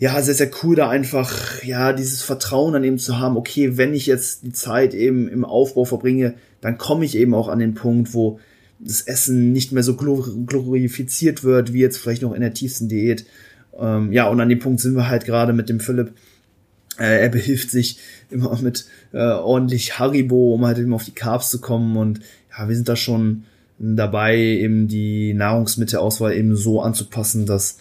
ja, 0.00 0.20
sehr, 0.22 0.34
sehr 0.34 0.50
cool, 0.62 0.76
da 0.76 0.88
einfach, 0.88 1.62
ja, 1.62 1.92
dieses 1.92 2.22
Vertrauen 2.22 2.74
an 2.74 2.84
eben 2.84 2.98
zu 2.98 3.18
haben, 3.18 3.36
okay, 3.36 3.76
wenn 3.76 3.92
ich 3.92 4.06
jetzt 4.06 4.44
die 4.44 4.52
Zeit 4.52 4.94
eben 4.94 5.28
im 5.28 5.44
Aufbau 5.44 5.84
verbringe, 5.84 6.34
dann 6.62 6.78
komme 6.78 7.04
ich 7.04 7.18
eben 7.18 7.34
auch 7.34 7.48
an 7.48 7.58
den 7.58 7.74
Punkt, 7.74 8.14
wo 8.14 8.40
das 8.78 9.02
Essen 9.02 9.52
nicht 9.52 9.72
mehr 9.72 9.82
so 9.82 9.96
glorifiziert 9.96 11.44
wird, 11.44 11.74
wie 11.74 11.80
jetzt 11.80 11.98
vielleicht 11.98 12.22
noch 12.22 12.32
in 12.32 12.40
der 12.40 12.54
tiefsten 12.54 12.88
Diät. 12.88 13.26
Ähm, 13.78 14.10
ja, 14.10 14.26
und 14.26 14.40
an 14.40 14.48
dem 14.48 14.58
Punkt 14.58 14.80
sind 14.80 14.94
wir 14.94 15.08
halt 15.08 15.26
gerade 15.26 15.52
mit 15.52 15.68
dem 15.68 15.80
Philipp. 15.80 16.12
Äh, 16.98 17.20
er 17.20 17.28
behilft 17.28 17.70
sich 17.70 17.98
immer 18.30 18.58
mit 18.62 18.86
äh, 19.12 19.18
ordentlich 19.18 19.98
Haribo, 19.98 20.54
um 20.54 20.64
halt 20.64 20.78
eben 20.78 20.94
auf 20.94 21.04
die 21.04 21.10
Carbs 21.10 21.50
zu 21.50 21.60
kommen. 21.60 21.98
Und 21.98 22.20
ja, 22.56 22.66
wir 22.66 22.74
sind 22.74 22.88
da 22.88 22.96
schon 22.96 23.44
dabei, 23.78 24.38
eben 24.38 24.88
die 24.88 25.34
Nahrungsmittelauswahl 25.34 26.32
eben 26.32 26.56
so 26.56 26.80
anzupassen, 26.80 27.44
dass 27.44 27.76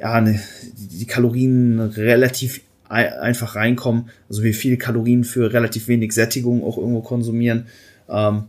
ja, 0.00 0.20
ne, 0.20 0.40
die 0.74 1.06
Kalorien 1.06 1.78
relativ 1.80 2.62
einfach 2.88 3.54
reinkommen, 3.54 4.08
also 4.28 4.42
wir 4.42 4.52
viele 4.52 4.76
Kalorien 4.76 5.22
für 5.22 5.52
relativ 5.52 5.86
wenig 5.86 6.12
Sättigung 6.12 6.64
auch 6.64 6.76
irgendwo 6.76 7.02
konsumieren. 7.02 7.66
Ähm, 8.08 8.44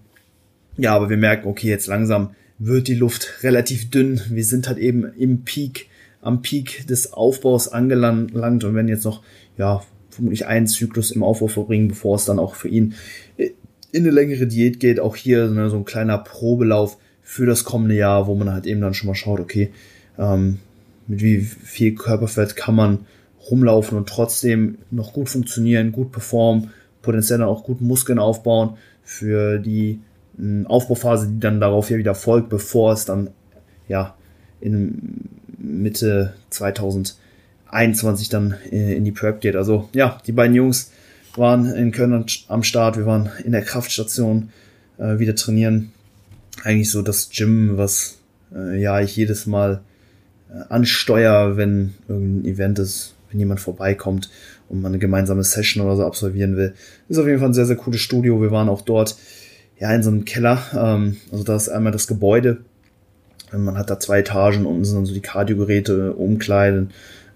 ja, 0.77 0.95
aber 0.95 1.11
wir 1.11 1.17
merken, 1.17 1.47
okay, 1.47 1.67
jetzt 1.67 1.85
langsam 1.85 2.31
wird 2.57 2.87
die 2.87 2.95
Luft 2.95 3.43
relativ 3.43 3.91
dünn. 3.91 4.19
Wir 4.29 4.43
sind 4.43 4.67
halt 4.67 4.79
eben 4.79 5.05
im 5.13 5.43
Peak, 5.43 5.89
am 6.21 6.41
Peak 6.41 6.87
des 6.87 7.13
Aufbaus 7.13 7.67
angelangt 7.67 8.33
und 8.33 8.73
werden 8.73 8.87
jetzt 8.87 9.05
noch, 9.05 9.21
ja, 9.57 9.83
vermutlich 10.09 10.47
einen 10.47 10.67
Zyklus 10.67 11.11
im 11.11 11.23
Aufbau 11.23 11.47
verbringen, 11.47 11.89
bevor 11.89 12.15
es 12.15 12.25
dann 12.25 12.39
auch 12.39 12.55
für 12.55 12.67
ihn 12.67 12.95
in 13.37 14.03
eine 14.03 14.11
längere 14.11 14.47
Diät 14.47 14.79
geht. 14.79 14.99
Auch 14.99 15.15
hier 15.15 15.49
ne, 15.49 15.69
so 15.69 15.77
ein 15.77 15.85
kleiner 15.85 16.17
Probelauf 16.17 16.97
für 17.21 17.45
das 17.45 17.63
kommende 17.63 17.95
Jahr, 17.95 18.25
wo 18.25 18.33
man 18.33 18.51
halt 18.51 18.65
eben 18.65 18.81
dann 18.81 18.93
schon 18.93 19.07
mal 19.07 19.15
schaut, 19.15 19.39
okay, 19.39 19.71
ähm, 20.17 20.59
mit 21.11 21.21
wie 21.21 21.41
viel 21.41 21.93
Körperfett 21.93 22.55
kann 22.55 22.73
man 22.73 22.99
rumlaufen 23.49 23.97
und 23.97 24.07
trotzdem 24.07 24.77
noch 24.91 25.11
gut 25.11 25.27
funktionieren, 25.27 25.91
gut 25.91 26.13
performen, 26.13 26.71
potenziell 27.01 27.39
dann 27.39 27.49
auch 27.49 27.65
gut 27.65 27.81
Muskeln 27.81 28.17
aufbauen 28.17 28.77
für 29.03 29.59
die 29.59 29.99
hm, 30.37 30.65
Aufbauphase, 30.67 31.27
die 31.27 31.39
dann 31.39 31.59
darauf 31.59 31.89
ja 31.89 31.97
wieder 31.97 32.15
folgt, 32.15 32.47
bevor 32.47 32.93
es 32.93 33.03
dann 33.03 33.29
ja 33.89 34.15
in 34.61 35.27
Mitte 35.57 36.33
2021 36.49 38.29
dann 38.29 38.55
äh, 38.71 38.95
in 38.95 39.03
die 39.03 39.11
Prep 39.11 39.41
geht. 39.41 39.57
Also 39.57 39.89
ja, 39.93 40.17
die 40.25 40.31
beiden 40.31 40.55
Jungs 40.55 40.91
waren 41.35 41.65
in 41.65 41.91
Köln 41.91 42.25
am 42.47 42.63
Start, 42.63 42.97
wir 42.97 43.05
waren 43.05 43.29
in 43.43 43.51
der 43.51 43.63
Kraftstation 43.63 44.49
äh, 44.97 45.19
wieder 45.19 45.35
trainieren. 45.35 45.91
Eigentlich 46.63 46.89
so 46.89 47.01
das 47.01 47.31
Gym, 47.31 47.75
was 47.75 48.19
äh, 48.55 48.79
ja 48.81 49.01
ich 49.01 49.17
jedes 49.17 49.45
Mal 49.45 49.81
ansteuere, 50.69 51.57
wenn 51.57 51.93
irgendein 52.07 52.51
Event 52.51 52.79
ist, 52.79 53.15
wenn 53.29 53.39
jemand 53.39 53.59
vorbeikommt 53.59 54.29
und 54.69 54.81
man 54.81 54.91
eine 54.91 54.99
gemeinsame 54.99 55.43
Session 55.43 55.83
oder 55.83 55.95
so 55.95 56.05
absolvieren 56.05 56.57
will. 56.57 56.73
Ist 57.09 57.17
auf 57.17 57.27
jeden 57.27 57.39
Fall 57.39 57.49
ein 57.49 57.53
sehr, 57.53 57.65
sehr 57.65 57.75
cooles 57.75 58.01
Studio. 58.01 58.41
Wir 58.41 58.51
waren 58.51 58.69
auch 58.69 58.81
dort, 58.81 59.15
ja, 59.79 59.93
in 59.93 60.03
so 60.03 60.09
einem 60.09 60.25
Keller. 60.25 60.61
Ähm, 60.73 61.17
also 61.31 61.43
da 61.43 61.55
ist 61.55 61.69
einmal 61.69 61.91
das 61.91 62.07
Gebäude. 62.07 62.59
Man 63.51 63.77
hat 63.77 63.89
da 63.89 63.99
zwei 63.99 64.19
Etagen, 64.19 64.65
unten 64.65 64.85
sind 64.85 64.95
dann 64.95 65.05
so 65.05 65.13
die 65.13 65.21
Kardiogeräte, 65.21 66.13
Umkleiden 66.13 66.91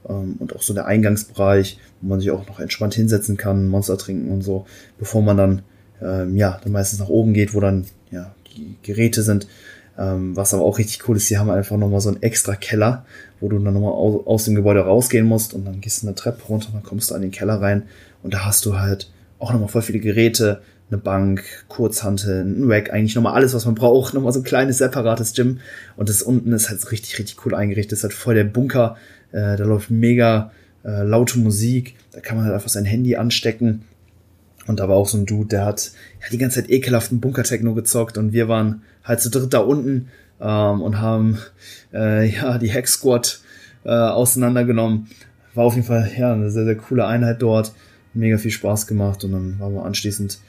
ähm, 0.08 0.36
und 0.40 0.56
auch 0.56 0.62
so 0.62 0.74
der 0.74 0.86
Eingangsbereich, 0.86 1.78
wo 2.02 2.08
man 2.08 2.20
sich 2.20 2.32
auch 2.32 2.48
noch 2.48 2.60
entspannt 2.60 2.94
hinsetzen 2.94 3.36
kann, 3.36 3.68
Monster 3.68 3.98
trinken 3.98 4.32
und 4.32 4.42
so, 4.42 4.66
bevor 4.98 5.22
man 5.22 5.38
dann, 5.38 5.62
ähm, 6.02 6.38
ja, 6.38 6.60
dann 6.64 6.72
meistens 6.72 7.00
nach 7.00 7.10
oben 7.10 7.34
geht, 7.34 7.54
wo 7.54 7.60
dann, 7.60 7.86
ja, 8.12 8.34
die 8.56 8.78
Geräte 8.82 9.24
sind. 9.24 9.48
Ähm, 9.98 10.36
was 10.36 10.54
aber 10.54 10.64
auch 10.64 10.78
richtig 10.78 11.08
cool 11.08 11.16
ist, 11.16 11.30
die 11.30 11.38
haben 11.38 11.50
einfach 11.50 11.78
nochmal 11.78 12.02
so 12.02 12.10
einen 12.10 12.22
extra 12.22 12.56
Keller, 12.56 13.06
wo 13.40 13.48
du 13.48 13.58
dann 13.60 13.74
nochmal 13.74 13.94
aus, 13.94 14.28
aus 14.28 14.46
dem 14.46 14.56
Gebäude 14.56 14.82
rausgehen 14.82 15.26
musst 15.26 15.54
und 15.54 15.66
dann 15.66 15.80
gehst 15.80 16.04
du 16.04 16.08
eine 16.08 16.16
Treppe 16.16 16.44
runter, 16.44 16.70
dann 16.74 16.84
kommst 16.84 17.12
du 17.12 17.16
an 17.16 17.22
den 17.22 17.32
Keller 17.32 17.62
rein 17.62 17.84
und 18.22 18.34
da 18.34 18.46
hast 18.46 18.66
du 18.66 18.78
halt 18.78 19.10
auch 19.40 19.54
nochmal 19.54 19.70
voll 19.70 19.82
viele 19.82 20.00
Geräte, 20.00 20.62
eine 20.92 21.00
Bank, 21.00 21.44
Kurzhantel, 21.68 22.44
ein 22.44 22.70
Rack, 22.70 22.92
eigentlich 22.92 23.16
nochmal 23.16 23.34
alles, 23.34 23.54
was 23.54 23.66
man 23.66 23.76
braucht, 23.76 24.14
nochmal 24.14 24.34
so 24.34 24.42
ein 24.42 24.44
kleines 24.44 24.80
separates 24.80 25.34
Gym 25.34 25.60
und 25.96 26.10
das 26.10 26.22
unten 26.22 26.52
ist 26.52 26.70
halt 26.70 26.92
richtig, 26.92 27.18
richtig 27.18 27.46
cool 27.46 27.56
eingerichtet, 27.56 27.94
ist 27.94 28.04
halt 28.04 28.14
voll 28.14 28.36
der 28.36 28.44
Bunker, 28.44 28.98
äh, 29.32 29.56
da 29.56 29.64
läuft 29.64 29.92
mega 29.92 30.52
äh, 30.84 31.04
laute 31.04 31.40
Musik, 31.40 31.96
da 32.12 32.20
kann 32.20 32.36
man 32.36 32.46
halt 32.46 32.54
einfach 32.56 32.70
sein 32.70 32.86
Handy 32.86 33.16
anstecken 33.16 33.84
und 34.68 34.80
da 34.80 34.90
war 34.90 34.96
auch 34.96 35.08
so 35.08 35.18
ein 35.18 35.26
Dude, 35.26 35.50
der 35.50 35.66
hat 35.66 35.92
ja, 36.22 36.28
die 36.32 36.38
ganze 36.38 36.62
Zeit 36.62 36.70
ekelhaften 36.70 37.20
Bunker-Techno 37.20 37.74
gezockt 37.74 38.18
und 38.18 38.34
wir 38.34 38.48
waren 38.48 38.82
halt 39.04 39.22
zu 39.22 39.30
dritt 39.30 39.54
da 39.54 39.60
unten 39.60 40.10
ähm, 40.42 40.82
und 40.82 41.00
haben 41.00 41.38
äh, 41.94 42.28
ja 42.36 42.58
die 42.58 42.70
Hex 42.70 42.94
Squad 42.94 43.40
äh, 43.84 43.90
auseinandergenommen. 43.90 45.08
War 45.54 45.66
auf 45.66 45.76
jeden 45.76 45.88
Fall 45.88 46.10
ja 46.18 46.34
eine 46.34 46.50
sehr, 46.52 46.66
sehr 46.66 46.76
coole 46.76 47.06
Einheit 47.06 47.42
dort. 47.42 47.74
Mega 48.14 48.38
viel 48.38 48.52
Spaß 48.52 48.88
gemacht 48.88 49.24
und 49.24 49.34
dann 49.34 49.60
waren 49.60 49.74
wir 49.74 49.84
anschließend, 49.84 50.40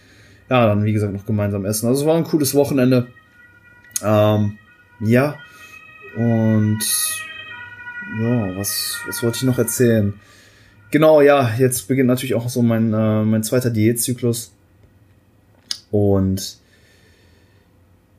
ja, 0.48 0.66
dann 0.66 0.84
wie 0.84 0.92
gesagt 0.92 1.12
noch 1.12 1.26
gemeinsam 1.26 1.64
essen. 1.64 1.88
Also 1.88 2.02
es 2.02 2.06
war 2.06 2.16
ein 2.16 2.24
cooles 2.24 2.54
Wochenende. 2.54 3.08
Ähm, 4.02 4.58
ja. 5.00 5.36
Und 6.16 6.78
ja, 8.20 8.56
was, 8.56 8.98
was 9.06 9.22
wollte 9.22 9.38
ich 9.38 9.42
noch 9.42 9.58
erzählen? 9.58 10.14
Genau, 10.90 11.20
ja, 11.20 11.54
jetzt 11.58 11.88
beginnt 11.88 12.08
natürlich 12.08 12.34
auch 12.34 12.48
so 12.48 12.62
mein, 12.62 12.92
äh, 12.92 13.24
mein 13.24 13.42
zweiter 13.42 13.70
Diätzyklus. 13.70 14.52
Und 15.90 16.58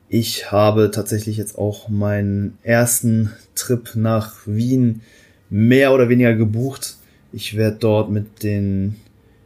ich 0.10 0.52
habe 0.52 0.92
tatsächlich 0.92 1.38
jetzt 1.38 1.58
auch 1.58 1.90
meinen 1.90 2.58
ersten 2.64 3.34
Trip 3.56 3.92
nach 3.96 4.36
Wien 4.46 5.02
mehr 5.50 5.94
oder 5.94 6.10
weniger 6.10 6.34
gebucht. 6.34 6.98
Ich 7.34 7.56
werde 7.58 7.78
dort 7.80 8.10
mit 8.10 8.44
den 8.44 8.96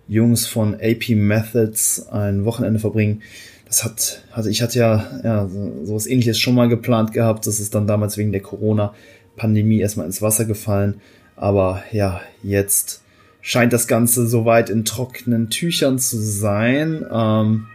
Jungs 0.08 0.48
von 0.48 0.76
AP 0.76 1.16
Methods 1.16 2.08
ein 2.10 2.46
Wochenende 2.46 2.80
verbringen. 2.80 3.22
Das 3.66 3.84
hat, 3.84 4.24
also 4.32 4.50
ich 4.50 4.62
hatte 4.62 4.80
ja, 4.80 5.22
ja 5.24 5.50
sowas 5.84 6.06
ähnliches 6.06 6.38
schon 6.38 6.56
mal 6.56 6.68
geplant 6.68 7.14
gehabt. 7.14 7.48
Das 7.48 7.60
ist 7.60 7.74
dann 7.74 7.88
damals 7.88 8.18
wegen 8.18 8.32
der 8.32 8.42
Corona-Pandemie 8.42 9.80
erstmal 9.80 10.06
ins 10.06 10.22
Wasser 10.22 10.46
gefallen. 10.46 11.02
Aber 11.36 11.82
ja, 11.92 12.22
jetzt 12.44 13.02
scheint 13.42 13.74
das 13.74 13.88
Ganze 13.88 14.28
soweit 14.28 14.70
in 14.70 14.86
trockenen 14.86 15.50
Tüchern 15.50 16.00
zu 16.00 16.18
sein. 16.18 17.06
Ähm, 17.12 17.68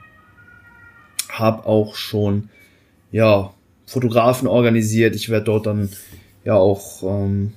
hab 1.29 1.67
auch 1.67 1.97
schon 1.97 2.49
ja 3.11 3.53
Fotografen 3.85 4.49
organisiert. 4.49 5.15
Ich 5.15 5.29
werde 5.29 5.47
dort 5.47 5.67
dann 5.67 5.91
ja 6.45 6.55
auch 6.55 7.03
ähm, 7.03 7.53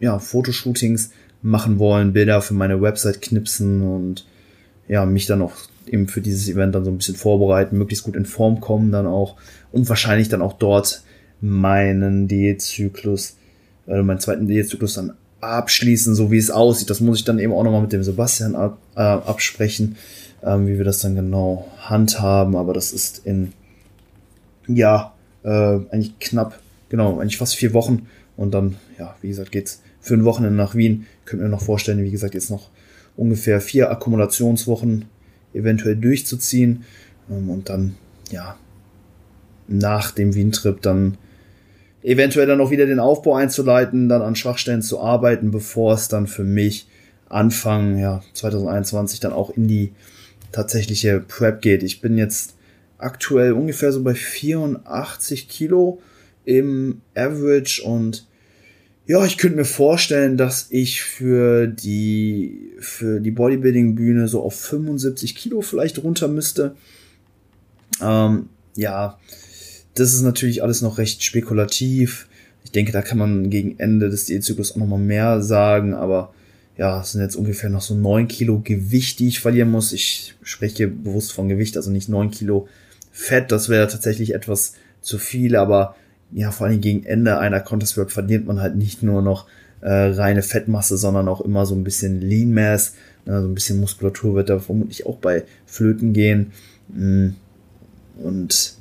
ja 0.00 0.18
Fotoshootings 0.18 1.10
machen 1.42 1.78
wollen, 1.78 2.12
Bilder 2.12 2.40
für 2.40 2.54
meine 2.54 2.80
Website 2.80 3.22
knipsen 3.22 3.82
und 3.82 4.26
ja 4.88 5.04
mich 5.06 5.26
dann 5.26 5.42
auch 5.42 5.54
eben 5.86 6.08
für 6.08 6.20
dieses 6.20 6.48
Event 6.48 6.74
dann 6.74 6.84
so 6.84 6.90
ein 6.90 6.98
bisschen 6.98 7.14
vorbereiten, 7.14 7.78
möglichst 7.78 8.04
gut 8.04 8.16
in 8.16 8.26
Form 8.26 8.60
kommen 8.60 8.90
dann 8.90 9.06
auch 9.06 9.36
und 9.72 9.88
wahrscheinlich 9.88 10.28
dann 10.28 10.42
auch 10.42 10.54
dort 10.54 11.02
meinen 11.40 12.28
Diätzyklus, 12.28 13.36
äh, 13.86 14.02
meinen 14.02 14.20
zweiten 14.20 14.48
Diätzyklus 14.48 14.94
dann 14.94 15.14
abschließen, 15.40 16.14
so 16.14 16.30
wie 16.30 16.38
es 16.38 16.50
aussieht. 16.50 16.90
Das 16.90 17.00
muss 17.00 17.18
ich 17.18 17.24
dann 17.24 17.38
eben 17.38 17.52
auch 17.52 17.62
nochmal 17.62 17.82
mit 17.82 17.92
dem 17.92 18.02
Sebastian 18.02 18.54
ab, 18.54 18.78
äh, 18.94 19.00
absprechen, 19.00 19.96
ähm, 20.42 20.66
wie 20.66 20.78
wir 20.78 20.84
das 20.84 21.00
dann 21.00 21.14
genau 21.14 21.68
handhaben. 21.78 22.56
Aber 22.56 22.72
das 22.72 22.92
ist 22.92 23.26
in, 23.26 23.52
ja, 24.66 25.12
äh, 25.42 25.48
eigentlich 25.48 26.18
knapp, 26.18 26.58
genau, 26.88 27.18
eigentlich 27.18 27.38
fast 27.38 27.56
vier 27.56 27.74
Wochen. 27.74 28.08
Und 28.36 28.52
dann, 28.52 28.76
ja, 28.98 29.16
wie 29.22 29.28
gesagt, 29.28 29.52
geht's 29.52 29.82
für 30.00 30.14
ein 30.14 30.24
Wochenende 30.24 30.56
nach 30.56 30.74
Wien. 30.74 31.06
Könnt 31.24 31.42
mir 31.42 31.48
noch 31.48 31.62
vorstellen, 31.62 32.04
wie 32.04 32.10
gesagt, 32.10 32.34
jetzt 32.34 32.50
noch 32.50 32.68
ungefähr 33.16 33.60
vier 33.60 33.90
Akkumulationswochen 33.90 35.06
eventuell 35.54 35.96
durchzuziehen. 35.96 36.84
Ähm, 37.30 37.50
und 37.50 37.68
dann, 37.68 37.96
ja, 38.30 38.56
nach 39.68 40.10
dem 40.12 40.34
Wien-Trip 40.34 40.80
dann 40.82 41.18
eventuell 42.06 42.46
dann 42.46 42.60
auch 42.60 42.70
wieder 42.70 42.86
den 42.86 43.00
Aufbau 43.00 43.34
einzuleiten, 43.34 44.08
dann 44.08 44.22
an 44.22 44.36
Schwachstellen 44.36 44.80
zu 44.80 45.00
arbeiten, 45.00 45.50
bevor 45.50 45.94
es 45.94 46.06
dann 46.06 46.28
für 46.28 46.44
mich 46.44 46.86
Anfang 47.28 47.98
ja, 47.98 48.22
2021 48.32 49.18
dann 49.18 49.32
auch 49.32 49.50
in 49.50 49.66
die 49.66 49.92
tatsächliche 50.52 51.18
Prep 51.18 51.60
geht. 51.60 51.82
Ich 51.82 52.00
bin 52.00 52.16
jetzt 52.16 52.54
aktuell 52.98 53.52
ungefähr 53.52 53.90
so 53.90 54.04
bei 54.04 54.14
84 54.14 55.48
Kilo 55.48 56.00
im 56.44 57.00
Average 57.16 57.82
und 57.82 58.28
ja, 59.08 59.24
ich 59.24 59.36
könnte 59.36 59.56
mir 59.56 59.64
vorstellen, 59.64 60.36
dass 60.36 60.68
ich 60.70 61.02
für 61.02 61.66
die, 61.66 62.72
für 62.78 63.20
die 63.20 63.32
Bodybuilding-Bühne 63.32 64.28
so 64.28 64.42
auf 64.42 64.54
75 64.54 65.34
Kilo 65.34 65.60
vielleicht 65.60 66.02
runter 66.02 66.28
müsste. 66.28 66.76
Ähm, 68.00 68.48
ja, 68.76 69.18
das 69.96 70.14
ist 70.14 70.22
natürlich 70.22 70.62
alles 70.62 70.82
noch 70.82 70.98
recht 70.98 71.22
spekulativ. 71.22 72.28
Ich 72.64 72.70
denke, 72.70 72.92
da 72.92 73.02
kann 73.02 73.18
man 73.18 73.50
gegen 73.50 73.78
Ende 73.78 74.10
des 74.10 74.26
Diätzyklus 74.26 74.72
auch 74.72 74.76
nochmal 74.76 74.98
mehr 74.98 75.42
sagen, 75.42 75.94
aber 75.94 76.32
ja, 76.76 77.00
es 77.00 77.12
sind 77.12 77.22
jetzt 77.22 77.36
ungefähr 77.36 77.70
noch 77.70 77.80
so 77.80 77.94
neun 77.94 78.28
Kilo 78.28 78.60
Gewicht, 78.60 79.18
die 79.18 79.28
ich 79.28 79.40
verlieren 79.40 79.70
muss. 79.70 79.92
Ich 79.92 80.34
spreche 80.42 80.88
bewusst 80.88 81.32
von 81.32 81.48
Gewicht, 81.48 81.76
also 81.76 81.90
nicht 81.90 82.08
neun 82.08 82.30
Kilo 82.30 82.68
Fett. 83.10 83.50
Das 83.50 83.68
wäre 83.68 83.88
tatsächlich 83.88 84.34
etwas 84.34 84.74
zu 85.00 85.18
viel, 85.18 85.56
aber 85.56 85.96
ja, 86.32 86.50
vor 86.50 86.66
allem 86.66 86.80
gegen 86.80 87.04
Ende 87.04 87.38
einer 87.38 87.60
Contest 87.60 87.96
Work 87.96 88.10
verliert 88.10 88.46
man 88.46 88.60
halt 88.60 88.76
nicht 88.76 89.02
nur 89.02 89.22
noch 89.22 89.46
äh, 89.80 89.90
reine 89.90 90.42
Fettmasse, 90.42 90.96
sondern 90.96 91.28
auch 91.28 91.40
immer 91.40 91.64
so 91.64 91.74
ein 91.74 91.84
bisschen 91.84 92.20
Lean 92.20 92.52
Mass. 92.52 92.94
Ne, 93.24 93.40
so 93.40 93.48
ein 93.48 93.54
bisschen 93.54 93.80
Muskulatur 93.80 94.34
wird 94.34 94.50
da 94.50 94.58
vermutlich 94.58 95.06
auch 95.06 95.16
bei 95.16 95.44
Flöten 95.66 96.12
gehen. 96.12 96.52
Mm. 96.88 97.30
Und 98.22 98.75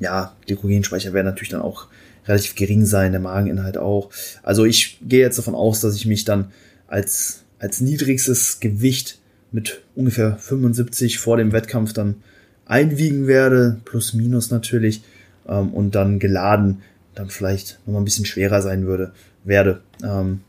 ja, 0.00 0.34
Glykogenspeicher 0.46 1.12
werden 1.12 1.26
natürlich 1.26 1.50
dann 1.50 1.60
auch 1.60 1.88
relativ 2.26 2.54
gering 2.54 2.84
sein, 2.84 3.12
der 3.12 3.20
Mageninhalt 3.20 3.78
auch. 3.78 4.10
Also 4.42 4.64
ich 4.64 4.98
gehe 5.02 5.20
jetzt 5.20 5.38
davon 5.38 5.54
aus, 5.54 5.80
dass 5.80 5.96
ich 5.96 6.06
mich 6.06 6.24
dann 6.24 6.52
als, 6.86 7.44
als 7.58 7.80
niedrigstes 7.80 8.60
Gewicht 8.60 9.18
mit 9.50 9.82
ungefähr 9.94 10.36
75 10.36 11.18
vor 11.18 11.36
dem 11.36 11.52
Wettkampf 11.52 11.92
dann 11.92 12.16
einwiegen 12.66 13.26
werde, 13.26 13.80
plus 13.84 14.12
minus 14.12 14.50
natürlich, 14.50 15.02
ähm, 15.48 15.72
und 15.72 15.94
dann 15.94 16.18
geladen 16.18 16.82
dann 17.14 17.30
vielleicht 17.30 17.80
nochmal 17.84 18.02
ein 18.02 18.04
bisschen 18.04 18.26
schwerer 18.26 18.62
sein 18.62 18.86
würde, 18.86 19.12
werde. 19.44 19.80
Ähm, 20.04 20.40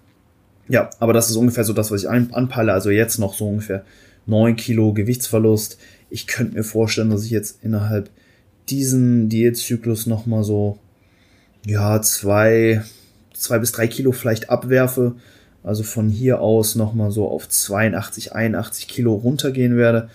ja, 0.67 0.89
aber 0.99 1.13
das 1.13 1.29
ist 1.29 1.35
ungefähr 1.35 1.63
so 1.63 1.73
das, 1.73 1.89
was 1.89 2.03
ich 2.03 2.09
anpeile. 2.09 2.73
Also 2.73 2.91
jetzt 2.91 3.17
noch 3.17 3.33
so 3.33 3.47
ungefähr 3.47 3.83
9 4.27 4.55
Kilo 4.55 4.93
Gewichtsverlust. 4.93 5.79
Ich 6.11 6.27
könnte 6.27 6.55
mir 6.55 6.63
vorstellen, 6.63 7.09
dass 7.09 7.23
ich 7.23 7.31
jetzt 7.31 7.63
innerhalb 7.63 8.09
diesen 8.71 9.29
Diätzyklus 9.29 10.05
nochmal 10.05 10.43
so, 10.43 10.79
ja, 11.65 12.01
zwei, 12.01 12.83
zwei 13.33 13.59
bis 13.59 13.71
drei 13.71 13.87
Kilo 13.87 14.11
vielleicht 14.11 14.49
abwerfe. 14.49 15.15
Also 15.63 15.83
von 15.83 16.09
hier 16.09 16.39
aus 16.39 16.75
nochmal 16.75 17.11
so 17.11 17.27
auf 17.27 17.49
82, 17.49 18.33
81 18.33 18.87
Kilo 18.87 19.13
runtergehen 19.13 19.75
werde. 19.75 20.09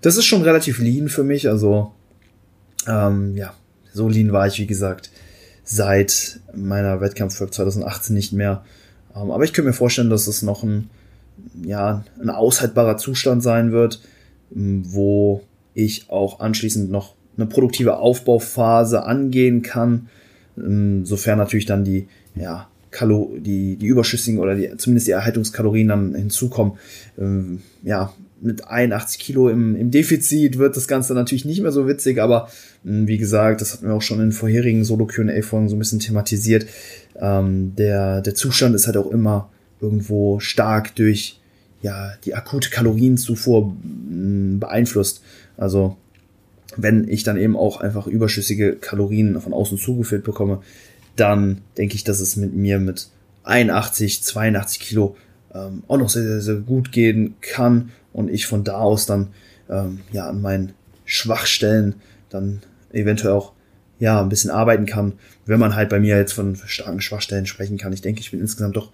Das 0.00 0.16
ist 0.16 0.24
schon 0.24 0.42
relativ 0.42 0.78
lean 0.78 1.08
für 1.08 1.24
mich. 1.24 1.48
Also, 1.48 1.92
ähm, 2.86 3.36
ja, 3.36 3.54
so 3.92 4.08
lean 4.08 4.32
war 4.32 4.46
ich, 4.46 4.58
wie 4.58 4.66
gesagt, 4.66 5.10
seit 5.64 6.40
meiner 6.54 7.00
Wettkampf 7.00 7.36
2018 7.36 8.14
nicht 8.14 8.32
mehr. 8.32 8.64
Ähm, 9.14 9.30
aber 9.30 9.44
ich 9.44 9.52
könnte 9.52 9.68
mir 9.68 9.74
vorstellen, 9.74 10.10
dass 10.10 10.26
es 10.28 10.42
noch 10.42 10.62
ein, 10.62 10.88
ja, 11.62 12.04
ein 12.20 12.30
aushaltbarer 12.30 12.96
Zustand 12.96 13.42
sein 13.42 13.72
wird, 13.72 14.00
wo 14.50 15.42
ich 15.74 16.08
auch 16.08 16.40
anschließend 16.40 16.90
noch 16.90 17.15
eine 17.36 17.46
produktive 17.46 17.98
Aufbauphase 17.98 19.04
angehen 19.04 19.62
kann, 19.62 20.08
ähm, 20.58 21.04
sofern 21.04 21.38
natürlich 21.38 21.66
dann 21.66 21.84
die 21.84 22.08
ja, 22.34 22.68
Kalo 22.90 23.34
die, 23.38 23.76
die 23.76 23.86
überschüssigen 23.86 24.40
oder 24.40 24.54
die, 24.54 24.76
zumindest 24.76 25.06
die 25.06 25.12
Erhaltungskalorien 25.12 25.88
dann 25.88 26.14
hinzukommen. 26.14 26.74
Ähm, 27.18 27.62
ja, 27.82 28.12
mit 28.40 28.68
81 28.68 29.18
Kilo 29.18 29.48
im, 29.48 29.76
im 29.76 29.90
Defizit 29.90 30.58
wird 30.58 30.76
das 30.76 30.88
Ganze 30.88 31.14
natürlich 31.14 31.44
nicht 31.44 31.62
mehr 31.62 31.72
so 31.72 31.88
witzig, 31.88 32.20
aber 32.20 32.48
mh, 32.84 33.06
wie 33.08 33.18
gesagt, 33.18 33.60
das 33.60 33.72
hatten 33.72 33.86
wir 33.86 33.94
auch 33.94 34.02
schon 34.02 34.20
in 34.20 34.32
vorherigen 34.32 34.84
Solo-Q&A-Folgen 34.84 35.68
so 35.68 35.76
ein 35.76 35.78
bisschen 35.78 36.00
thematisiert. 36.00 36.66
Ähm, 37.18 37.74
der, 37.76 38.20
der 38.20 38.34
Zustand 38.34 38.74
ist 38.74 38.86
halt 38.86 38.96
auch 38.96 39.10
immer 39.10 39.50
irgendwo 39.80 40.40
stark 40.40 40.94
durch 40.94 41.40
ja, 41.82 42.12
die 42.24 42.34
akute 42.34 42.70
Kalorienzufuhr 42.70 43.74
mh, 44.10 44.58
beeinflusst. 44.58 45.22
Also 45.56 45.96
wenn 46.76 47.08
ich 47.08 47.22
dann 47.22 47.36
eben 47.36 47.56
auch 47.56 47.80
einfach 47.80 48.06
überschüssige 48.06 48.76
Kalorien 48.76 49.40
von 49.40 49.52
außen 49.52 49.78
zugeführt 49.78 50.24
bekomme, 50.24 50.60
dann 51.16 51.62
denke 51.78 51.94
ich, 51.94 52.04
dass 52.04 52.20
es 52.20 52.36
mit 52.36 52.54
mir 52.54 52.78
mit 52.78 53.08
81, 53.44 54.22
82 54.22 54.80
Kilo 54.80 55.16
ähm, 55.54 55.82
auch 55.88 55.98
noch 55.98 56.08
sehr, 56.08 56.24
sehr, 56.24 56.40
sehr 56.40 56.54
gut 56.56 56.92
gehen 56.92 57.34
kann 57.40 57.90
und 58.12 58.30
ich 58.30 58.46
von 58.46 58.64
da 58.64 58.78
aus 58.78 59.06
dann 59.06 59.28
ähm, 59.70 60.00
ja 60.12 60.28
an 60.28 60.42
meinen 60.42 60.72
Schwachstellen 61.04 61.94
dann 62.28 62.60
eventuell 62.92 63.32
auch 63.32 63.52
ja 63.98 64.20
ein 64.20 64.28
bisschen 64.28 64.50
arbeiten 64.50 64.86
kann, 64.86 65.14
wenn 65.46 65.60
man 65.60 65.74
halt 65.74 65.88
bei 65.88 66.00
mir 66.00 66.16
jetzt 66.16 66.32
von 66.32 66.56
starken 66.66 67.00
Schwachstellen 67.00 67.46
sprechen 67.46 67.78
kann. 67.78 67.92
Ich 67.92 68.02
denke, 68.02 68.20
ich 68.20 68.30
bin 68.30 68.40
insgesamt 68.40 68.76
doch 68.76 68.90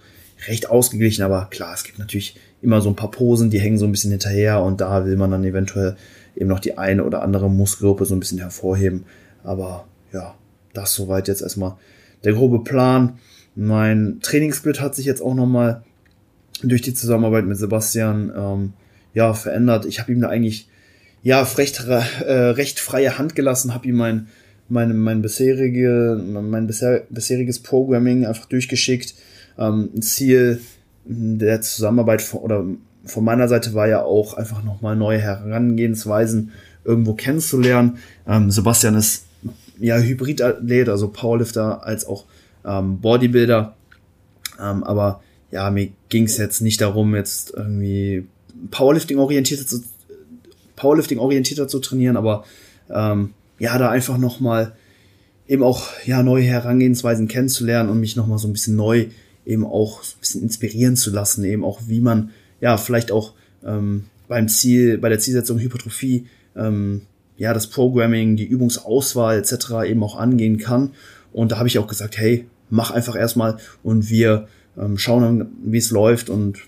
recht 0.47 0.69
ausgeglichen, 0.69 1.23
aber 1.23 1.47
klar, 1.49 1.73
es 1.73 1.83
gibt 1.83 1.99
natürlich 1.99 2.39
immer 2.61 2.81
so 2.81 2.89
ein 2.89 2.95
paar 2.95 3.11
Posen, 3.11 3.49
die 3.49 3.59
hängen 3.59 3.77
so 3.77 3.85
ein 3.85 3.91
bisschen 3.91 4.11
hinterher 4.11 4.61
und 4.61 4.81
da 4.81 5.05
will 5.05 5.17
man 5.17 5.31
dann 5.31 5.43
eventuell 5.43 5.95
eben 6.35 6.49
noch 6.49 6.59
die 6.59 6.77
eine 6.77 7.03
oder 7.03 7.21
andere 7.21 7.49
Muskelgruppe 7.49 8.05
so 8.05 8.15
ein 8.15 8.19
bisschen 8.19 8.39
hervorheben. 8.39 9.05
Aber 9.43 9.85
ja, 10.11 10.35
das 10.73 10.93
soweit 10.93 11.27
jetzt 11.27 11.41
erstmal 11.41 11.75
der 12.23 12.33
grobe 12.33 12.63
Plan. 12.63 13.19
Mein 13.55 14.19
Trainingssplit 14.21 14.81
hat 14.81 14.95
sich 14.95 15.05
jetzt 15.05 15.21
auch 15.21 15.35
nochmal 15.35 15.83
durch 16.61 16.81
die 16.81 16.93
Zusammenarbeit 16.93 17.45
mit 17.45 17.57
Sebastian 17.57 18.31
ähm, 18.35 18.73
ja 19.13 19.33
verändert. 19.33 19.85
Ich 19.85 19.99
habe 19.99 20.11
ihm 20.11 20.21
da 20.21 20.29
eigentlich 20.29 20.69
ja 21.21 21.41
recht, 21.41 21.85
äh, 21.85 22.33
recht 22.33 22.79
freie 22.79 23.17
Hand 23.17 23.35
gelassen, 23.35 23.73
habe 23.73 23.87
ihm 23.87 23.95
mein 23.95 24.27
mein, 24.69 24.97
mein 24.97 25.21
bisherige 25.21 26.19
mein 26.25 26.67
bisher, 26.67 27.03
bisheriges 27.09 27.59
Programming 27.59 28.25
einfach 28.25 28.45
durchgeschickt. 28.45 29.13
Ähm, 29.57 30.01
Ziel 30.01 30.61
der 31.05 31.61
Zusammenarbeit 31.61 32.21
von, 32.21 32.39
oder 32.41 32.65
von 33.05 33.23
meiner 33.23 33.47
Seite 33.47 33.73
war 33.73 33.87
ja 33.87 34.03
auch 34.03 34.35
einfach 34.35 34.63
nochmal 34.63 34.95
neue 34.95 35.19
Herangehensweisen 35.19 36.51
irgendwo 36.85 37.13
kennenzulernen. 37.13 37.97
Ähm, 38.27 38.51
Sebastian 38.51 38.95
ist 38.95 39.25
ja 39.79 39.97
Hybridathlet, 39.97 40.89
also 40.89 41.09
Powerlifter 41.09 41.85
als 41.85 42.05
auch 42.05 42.25
ähm, 42.65 42.99
Bodybuilder. 42.99 43.75
Ähm, 44.59 44.83
aber 44.83 45.21
ja, 45.51 45.69
mir 45.69 45.89
ging 46.09 46.25
es 46.25 46.37
jetzt 46.37 46.61
nicht 46.61 46.81
darum, 46.81 47.15
jetzt 47.15 47.53
irgendwie 47.55 48.25
Powerlifting 48.71 49.17
orientierter 49.17 49.67
zu, 49.67 49.83
Powerlifting 50.75 51.19
orientierter 51.19 51.67
zu 51.67 51.79
trainieren, 51.79 52.17
aber 52.17 52.45
ähm, 52.89 53.33
ja, 53.59 53.77
da 53.77 53.89
einfach 53.89 54.17
nochmal 54.17 54.75
eben 55.47 55.63
auch 55.63 55.89
ja 56.05 56.23
neue 56.23 56.43
Herangehensweisen 56.43 57.27
kennenzulernen 57.27 57.89
und 57.89 57.99
mich 57.99 58.15
nochmal 58.15 58.37
so 58.37 58.47
ein 58.47 58.53
bisschen 58.53 58.75
neu 58.75 59.07
eben 59.45 59.65
auch 59.65 60.01
ein 60.01 60.19
bisschen 60.19 60.41
inspirieren 60.41 60.95
zu 60.95 61.11
lassen, 61.11 61.43
eben 61.43 61.63
auch 61.63 61.81
wie 61.87 61.99
man 61.99 62.31
ja 62.63 62.77
vielleicht 62.77 63.11
auch 63.11 63.33
ähm, 63.65 64.05
beim 64.29 64.47
Ziel, 64.47 64.97
bei 64.97 65.09
der 65.09 65.19
Zielsetzung 65.19 65.59
Hypertrophie 65.59 66.27
ähm, 66.55 67.01
ja, 67.37 67.53
das 67.53 67.67
Programming, 67.67 68.37
die 68.37 68.45
Übungsauswahl 68.45 69.37
etc. 69.37 69.83
eben 69.85 70.01
auch 70.01 70.15
angehen 70.15 70.57
kann. 70.57 70.91
Und 71.33 71.51
da 71.51 71.57
habe 71.57 71.67
ich 71.67 71.77
auch 71.77 71.87
gesagt, 71.87 72.17
hey, 72.17 72.45
mach 72.69 72.91
einfach 72.91 73.17
erstmal 73.17 73.57
und 73.83 74.09
wir 74.09 74.47
ähm, 74.77 74.97
schauen 74.97 75.23
dann, 75.23 75.47
wie 75.65 75.77
es 75.77 75.91
läuft 75.91 76.29
und 76.29 76.59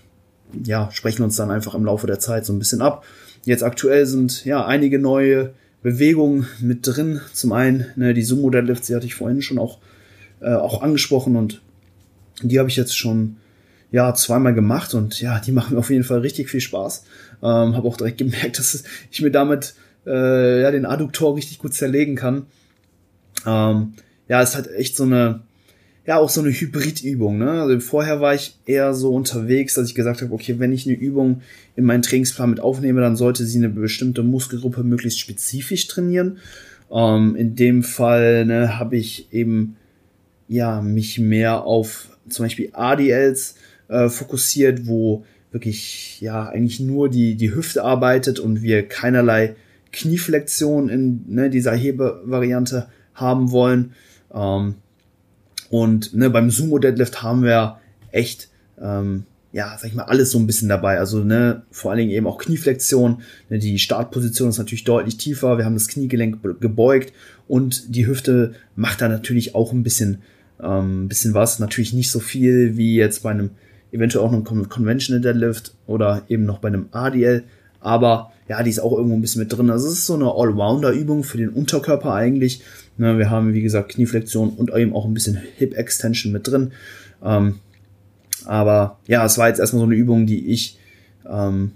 ja, 0.64 0.90
sprechen 0.92 1.22
uns 1.22 1.36
dann 1.36 1.50
einfach 1.50 1.74
im 1.74 1.86
Laufe 1.86 2.06
der 2.06 2.18
Zeit 2.18 2.44
so 2.44 2.52
ein 2.52 2.58
bisschen 2.58 2.82
ab. 2.82 3.04
Jetzt 3.46 3.62
aktuell 3.62 4.04
sind 4.04 4.44
ja 4.44 4.66
einige 4.66 4.98
neue 4.98 5.54
Bewegungen 5.82 6.46
mit 6.60 6.80
drin. 6.82 7.22
Zum 7.32 7.52
einen 7.52 7.86
ne, 7.96 8.12
die 8.12 8.22
Sumo 8.22 8.50
Deadlifts, 8.50 8.88
die 8.88 8.94
hatte 8.94 9.06
ich 9.06 9.14
vorhin 9.14 9.40
schon 9.40 9.58
auch, 9.58 9.78
äh, 10.40 10.52
auch 10.52 10.82
angesprochen 10.82 11.36
und 11.36 11.62
die 12.42 12.58
habe 12.58 12.68
ich 12.68 12.76
jetzt 12.76 12.98
schon 12.98 13.36
ja 13.90 14.12
zweimal 14.14 14.54
gemacht 14.54 14.94
und 14.94 15.20
ja, 15.20 15.38
die 15.38 15.52
machen 15.52 15.74
mir 15.74 15.80
auf 15.80 15.90
jeden 15.90 16.04
Fall 16.04 16.20
richtig 16.20 16.50
viel 16.50 16.60
Spaß. 16.60 17.04
Ähm, 17.42 17.76
habe 17.76 17.86
auch 17.86 17.96
direkt 17.96 18.18
gemerkt, 18.18 18.58
dass 18.58 18.84
ich 19.10 19.22
mir 19.22 19.30
damit 19.30 19.74
äh, 20.06 20.62
ja, 20.62 20.70
den 20.70 20.86
Adduktor 20.86 21.36
richtig 21.36 21.58
gut 21.58 21.74
zerlegen 21.74 22.16
kann. 22.16 22.46
Ähm, 23.46 23.94
ja, 24.28 24.42
es 24.42 24.56
hat 24.56 24.68
echt 24.68 24.96
so 24.96 25.04
eine, 25.04 25.40
ja, 26.06 26.18
auch 26.18 26.30
so 26.30 26.40
eine 26.40 26.50
Hybridübung. 26.50 27.38
Ne? 27.38 27.62
Also 27.62 27.80
vorher 27.80 28.20
war 28.20 28.34
ich 28.34 28.58
eher 28.66 28.94
so 28.94 29.12
unterwegs, 29.12 29.74
dass 29.74 29.88
ich 29.88 29.94
gesagt 29.94 30.22
habe, 30.22 30.32
okay, 30.32 30.58
wenn 30.58 30.72
ich 30.72 30.86
eine 30.86 30.96
Übung 30.96 31.42
in 31.74 31.84
meinen 31.84 32.02
Trainingsplan 32.02 32.50
mit 32.50 32.60
aufnehme, 32.60 33.00
dann 33.00 33.16
sollte 33.16 33.44
sie 33.44 33.58
eine 33.58 33.68
bestimmte 33.68 34.22
Muskelgruppe 34.22 34.84
möglichst 34.84 35.20
spezifisch 35.20 35.86
trainieren. 35.88 36.38
Ähm, 36.90 37.34
in 37.36 37.56
dem 37.56 37.82
Fall 37.82 38.46
ne, 38.46 38.78
habe 38.78 38.96
ich 38.96 39.32
eben 39.32 39.76
ja 40.48 40.80
mich 40.80 41.18
mehr 41.18 41.64
auf 41.64 42.08
zum 42.28 42.44
Beispiel 42.44 42.70
ADLs 42.72 43.56
äh, 43.88 44.08
fokussiert, 44.08 44.86
wo 44.86 45.24
wirklich 45.52 46.20
ja 46.20 46.48
eigentlich 46.48 46.80
nur 46.80 47.08
die 47.08 47.36
die 47.36 47.54
Hüfte 47.54 47.84
arbeitet 47.84 48.38
und 48.38 48.62
wir 48.62 48.86
keinerlei 48.86 49.56
Knieflexion 49.92 50.88
in 50.88 51.24
ne, 51.28 51.50
dieser 51.50 51.74
Hebevariante 51.74 52.88
haben 53.14 53.50
wollen. 53.50 53.92
Ähm, 54.32 54.74
und 55.70 56.14
ne, 56.14 56.30
beim 56.30 56.50
Sumo 56.50 56.78
Deadlift 56.78 57.22
haben 57.22 57.42
wir 57.42 57.78
echt, 58.12 58.48
ähm, 58.80 59.24
ja, 59.52 59.76
sag 59.78 59.88
ich 59.88 59.94
mal, 59.94 60.04
alles 60.04 60.30
so 60.30 60.38
ein 60.38 60.46
bisschen 60.46 60.68
dabei. 60.68 60.98
Also 60.98 61.24
ne, 61.24 61.62
vor 61.70 61.90
allen 61.90 61.98
Dingen 61.98 62.10
eben 62.10 62.26
auch 62.26 62.38
Knieflexion. 62.38 63.22
Ne, 63.48 63.58
die 63.58 63.78
Startposition 63.78 64.50
ist 64.50 64.58
natürlich 64.58 64.84
deutlich 64.84 65.16
tiefer. 65.16 65.58
Wir 65.58 65.64
haben 65.64 65.74
das 65.74 65.88
Kniegelenk 65.88 66.60
gebeugt 66.60 67.12
und 67.48 67.94
die 67.94 68.06
Hüfte 68.06 68.54
macht 68.74 69.00
da 69.00 69.08
natürlich 69.08 69.54
auch 69.54 69.72
ein 69.72 69.82
bisschen, 69.82 70.18
ähm, 70.62 71.08
bisschen 71.08 71.34
was. 71.34 71.58
Natürlich 71.58 71.94
nicht 71.94 72.10
so 72.10 72.20
viel 72.20 72.76
wie 72.76 72.96
jetzt 72.96 73.22
bei 73.22 73.30
einem 73.30 73.50
eventuell 73.92 74.24
auch 74.24 74.32
einem 74.32 74.44
Conventional 74.44 75.20
Deadlift 75.20 75.74
oder 75.86 76.22
eben 76.28 76.44
noch 76.44 76.58
bei 76.58 76.68
einem 76.68 76.88
ADL. 76.92 77.44
Aber 77.80 78.32
ja, 78.48 78.62
die 78.62 78.70
ist 78.70 78.80
auch 78.80 78.92
irgendwo 78.92 79.14
ein 79.14 79.20
bisschen 79.20 79.42
mit 79.42 79.52
drin. 79.52 79.70
Also 79.70 79.88
es 79.88 79.94
ist 79.94 80.06
so 80.06 80.14
eine 80.14 80.26
Allrounder-Übung 80.26 81.24
für 81.24 81.38
den 81.38 81.50
Unterkörper 81.50 82.14
eigentlich. 82.14 82.62
Ne, 82.96 83.18
wir 83.18 83.30
haben, 83.30 83.54
wie 83.54 83.62
gesagt, 83.62 83.90
Knieflexion 83.90 84.50
und 84.50 84.72
eben 84.72 84.94
auch 84.94 85.04
ein 85.04 85.14
bisschen 85.14 85.38
Hip 85.56 85.74
Extension 85.74 86.32
mit 86.32 86.46
drin. 86.46 86.72
Ähm, 87.22 87.56
aber 88.44 88.98
ja, 89.06 89.24
es 89.24 89.38
war 89.38 89.48
jetzt 89.48 89.58
erstmal 89.58 89.80
so 89.80 89.86
eine 89.86 89.96
Übung, 89.96 90.26
die 90.26 90.46
ich 90.46 90.78
ähm, 91.28 91.72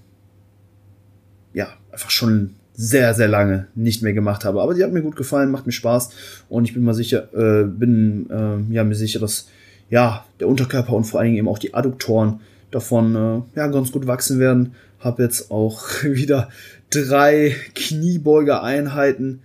ja 1.52 1.68
einfach 1.90 2.10
schon 2.10 2.54
sehr, 2.74 3.12
sehr 3.12 3.28
lange 3.28 3.66
nicht 3.74 4.02
mehr 4.02 4.12
gemacht 4.12 4.44
habe. 4.44 4.62
Aber 4.62 4.72
die 4.74 4.82
hat 4.82 4.92
mir 4.92 5.02
gut 5.02 5.16
gefallen, 5.16 5.50
macht 5.50 5.66
mir 5.66 5.72
Spaß 5.72 6.10
und 6.48 6.64
ich 6.64 6.72
bin 6.72 6.82
mal 6.82 6.94
sicher, 6.94 7.28
äh, 7.34 7.64
bin 7.64 8.30
äh, 8.30 8.72
ja 8.72 8.84
mir 8.84 8.94
sicher, 8.94 9.20
dass 9.20 9.48
ja 9.90 10.24
der 10.38 10.48
Unterkörper 10.48 10.94
und 10.94 11.04
vor 11.04 11.20
allen 11.20 11.28
Dingen 11.28 11.38
eben 11.38 11.48
auch 11.48 11.58
die 11.58 11.74
Adduktoren 11.74 12.40
davon 12.70 13.14
äh, 13.14 13.58
ja 13.58 13.66
ganz 13.66 13.92
gut 13.92 14.06
wachsen 14.06 14.38
werden. 14.38 14.74
Habe 14.98 15.22
jetzt 15.22 15.50
auch 15.50 15.82
wieder 16.02 16.48
drei 16.90 17.54
Kniebeugeeinheiten 17.74 19.42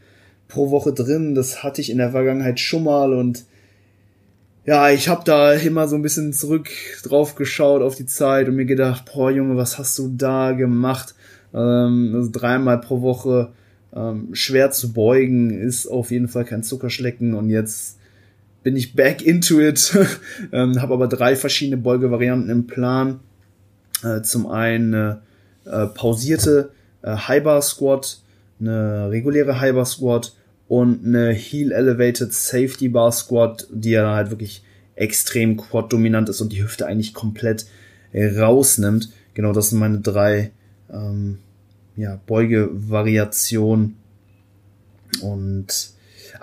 pro 0.47 0.71
Woche 0.71 0.93
drin. 0.93 1.35
Das 1.35 1.63
hatte 1.63 1.81
ich 1.81 1.89
in 1.89 1.97
der 1.97 2.11
Vergangenheit 2.11 2.59
schon 2.59 2.83
mal 2.83 3.13
und 3.13 3.45
ja, 4.65 4.89
ich 4.89 5.09
habe 5.09 5.23
da 5.23 5.53
immer 5.53 5.87
so 5.87 5.95
ein 5.95 6.01
bisschen 6.01 6.33
zurück 6.33 6.69
drauf 7.03 7.35
geschaut 7.35 7.83
auf 7.83 7.95
die 7.95 8.07
Zeit 8.07 8.47
und 8.47 8.55
mir 8.55 8.65
gedacht, 8.65 9.05
boah 9.13 9.29
Junge, 9.29 9.57
was 9.57 9.77
hast 9.77 9.97
du 9.99 10.11
da 10.15 10.53
gemacht? 10.53 11.13
Ähm, 11.53 12.13
also 12.15 12.31
dreimal 12.31 12.79
pro 12.79 13.01
Woche 13.01 13.51
ähm, 13.95 14.29
schwer 14.33 14.71
zu 14.71 14.91
beugen 14.91 15.51
ist 15.51 15.87
auf 15.87 16.09
jeden 16.09 16.27
Fall 16.27 16.45
kein 16.45 16.63
Zuckerschlecken 16.63 17.35
und 17.35 17.49
jetzt 17.49 17.99
bin 18.65 18.75
ich 18.75 18.95
back 18.95 19.21
into 19.21 19.61
it, 19.61 19.95
ähm, 20.51 20.81
habe 20.81 20.95
aber 20.95 21.07
drei 21.07 21.35
verschiedene 21.35 21.77
Beugevarianten 21.77 22.49
im 22.49 22.65
Plan. 22.65 23.19
Äh, 24.03 24.23
zum 24.23 24.47
einen 24.47 24.95
eine 24.95 25.21
äh, 25.65 25.85
pausierte 25.85 26.71
äh, 27.03 27.15
High 27.15 27.43
Bar 27.43 27.61
Squat, 27.61 28.21
eine 28.59 29.11
reguläre 29.11 29.59
High 29.59 29.75
Bar 29.75 29.85
Squat 29.85 30.35
und 30.67 31.05
eine 31.05 31.31
Heel 31.31 31.71
Elevated 31.71 32.33
Safety 32.33 32.89
Bar 32.89 33.11
Squat, 33.11 33.67
die 33.69 33.91
ja 33.91 34.15
halt 34.15 34.31
wirklich 34.31 34.63
extrem 34.95 35.57
quad 35.57 35.93
dominant 35.93 36.27
ist 36.29 36.41
und 36.41 36.51
die 36.51 36.63
Hüfte 36.63 36.87
eigentlich 36.87 37.13
komplett 37.13 37.67
rausnimmt. 38.15 39.11
Genau, 39.35 39.53
das 39.53 39.69
sind 39.69 39.77
meine 39.77 39.99
drei 39.99 40.49
ähm, 40.91 41.37
ja, 41.95 42.19
Beugevariationen. 42.25 43.97
Und 45.21 45.94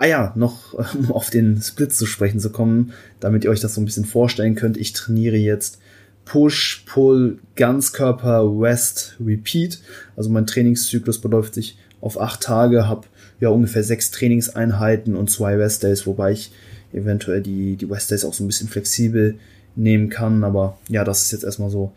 ah 0.02 0.06
ja, 0.06 0.32
noch 0.34 0.74
um 0.94 1.12
auf 1.12 1.30
den 1.30 1.62
Split 1.62 1.94
zu 1.94 2.06
sprechen 2.06 2.40
zu 2.40 2.50
kommen, 2.50 2.92
damit 3.20 3.44
ihr 3.44 3.50
euch 3.50 3.60
das 3.60 3.74
so 3.74 3.80
ein 3.80 3.84
bisschen 3.84 4.04
vorstellen 4.04 4.56
könnt. 4.56 4.76
Ich 4.76 4.92
trainiere 4.92 5.36
jetzt 5.36 5.78
Push, 6.24 6.84
Pull, 6.86 7.38
Ganzkörper, 7.54 8.58
West, 8.60 9.16
Repeat. 9.24 9.80
Also 10.16 10.28
mein 10.28 10.46
Trainingszyklus 10.46 11.20
beläuft 11.20 11.54
sich 11.54 11.78
auf 12.00 12.20
acht 12.20 12.42
Tage, 12.42 12.88
habe 12.88 13.06
ja 13.38 13.50
ungefähr 13.50 13.84
sechs 13.84 14.10
Trainingseinheiten 14.10 15.14
und 15.14 15.30
zwei 15.30 15.56
West 15.58 15.84
Days, 15.84 16.04
wobei 16.04 16.32
ich 16.32 16.52
eventuell 16.92 17.40
die, 17.40 17.76
die 17.76 17.88
West 17.88 18.10
Days 18.10 18.24
auch 18.24 18.34
so 18.34 18.42
ein 18.42 18.48
bisschen 18.48 18.68
flexibel 18.68 19.36
nehmen 19.76 20.08
kann. 20.08 20.42
Aber 20.42 20.78
ja, 20.88 21.04
das 21.04 21.22
ist 21.22 21.32
jetzt 21.32 21.44
erstmal 21.44 21.70
so 21.70 21.92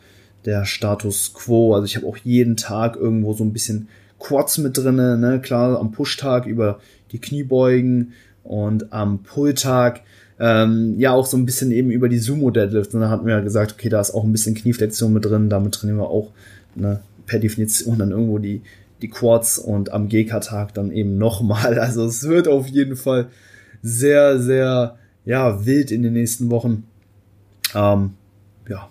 der 0.46 0.66
Status 0.66 1.34
quo. 1.34 1.74
Also 1.74 1.86
ich 1.86 1.96
habe 1.96 2.06
auch 2.06 2.18
jeden 2.18 2.56
Tag 2.56 2.98
irgendwo 2.98 3.34
so 3.34 3.44
ein 3.44 3.54
bisschen 3.54 3.88
Quads 4.20 4.60
mit 4.60 4.78
drinne, 4.78 5.18
ne? 5.18 5.42
Klar, 5.42 5.80
am 5.80 5.92
Pushtag 5.92 6.46
über 6.46 6.80
die 7.12 7.20
Kniebeugen 7.20 8.14
und 8.44 8.94
am 8.94 9.24
Pulltag 9.24 10.02
ähm, 10.40 10.96
ja 10.98 11.14
auch 11.14 11.26
so 11.26 11.38
ein 11.38 11.46
bisschen 11.46 11.72
eben 11.72 11.92
über 11.92 12.10
die 12.10 12.20
Sumo 12.20 12.52
Deadlifts. 12.52 12.94
Und 12.94 13.02
da 13.02 13.10
hatten 13.10 13.26
wir 13.26 13.36
ja 13.36 13.42
gesagt, 13.42 13.74
okay, 13.74 13.90
da 13.90 14.02
ist 14.02 14.12
auch 14.12 14.24
ein 14.24 14.32
bisschen 14.32 14.56
Knieflexion 14.56 15.14
mit 15.14 15.26
drin, 15.26 15.50
damit 15.50 15.74
trainieren 15.74 16.00
wir 16.00 16.10
auch 16.10 16.32
ne, 16.76 17.00
per 17.26 17.40
Definition 17.40 17.98
dann 17.98 18.12
irgendwo 18.12 18.38
die, 18.38 18.62
die 19.02 19.10
Quads 19.10 19.58
und 19.58 19.92
am 19.92 20.10
GK-Tag 20.10 20.74
dann 20.74 20.92
eben 20.92 21.18
nochmal. 21.18 21.80
Also 21.80 22.06
es 22.06 22.28
wird 22.28 22.48
auf 22.48 22.68
jeden 22.68 22.96
Fall 22.96 23.28
sehr, 23.82 24.40
sehr 24.40 24.98
ja, 25.26 25.66
wild 25.66 25.92
in 25.92 26.04
den 26.04 26.14
nächsten 26.14 26.52
Wochen. 26.52 26.84
Ähm, 27.74 28.12
ja, 28.70 28.90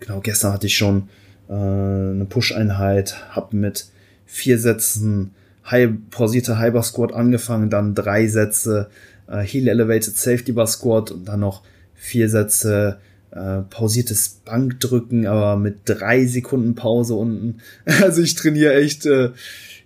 genau, 0.00 0.20
gestern 0.20 0.52
hatte 0.52 0.66
ich 0.66 0.76
schon 0.76 1.08
äh, 1.48 1.52
eine 1.52 2.26
Push-Einheit, 2.28 3.34
hab 3.34 3.52
mit 3.52 3.86
vier 4.26 4.58
Sätzen 4.58 5.32
high, 5.70 5.90
pausierte 6.10 6.58
Hyper 6.58 6.82
Squat 6.82 7.12
angefangen, 7.12 7.70
dann 7.70 7.94
drei 7.94 8.26
Sätze 8.26 8.88
äh, 9.28 9.40
Heel 9.40 9.68
Elevated 9.68 10.16
Safety 10.16 10.52
Bar 10.52 10.66
Squat 10.66 11.10
und 11.10 11.26
dann 11.26 11.40
noch 11.40 11.62
vier 11.94 12.28
Sätze 12.28 12.98
äh, 13.30 13.62
pausiertes 13.70 14.40
Bankdrücken, 14.44 15.26
aber 15.26 15.56
mit 15.56 15.80
drei 15.84 16.26
Sekunden 16.26 16.74
Pause 16.74 17.14
unten. 17.14 17.58
Also 18.02 18.22
ich 18.22 18.34
trainiere 18.34 18.74
echt, 18.74 19.06
äh, 19.06 19.30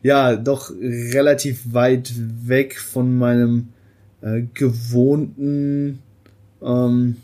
ja, 0.03 0.37
doch 0.37 0.71
relativ 0.81 1.61
weit 1.73 2.12
weg 2.17 2.79
von 2.79 3.19
meinem 3.19 3.69
äh, 4.21 4.43
gewohnten 4.55 6.01
ähm, 6.62 7.17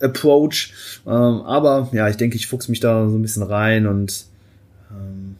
Approach. 0.00 0.72
Ähm, 1.06 1.12
aber 1.42 1.88
ja, 1.92 2.08
ich 2.08 2.16
denke, 2.16 2.36
ich 2.36 2.46
fuchs 2.46 2.68
mich 2.68 2.80
da 2.80 3.08
so 3.08 3.16
ein 3.16 3.22
bisschen 3.22 3.42
rein 3.42 3.86
und 3.86 4.26
ähm, 4.90 5.36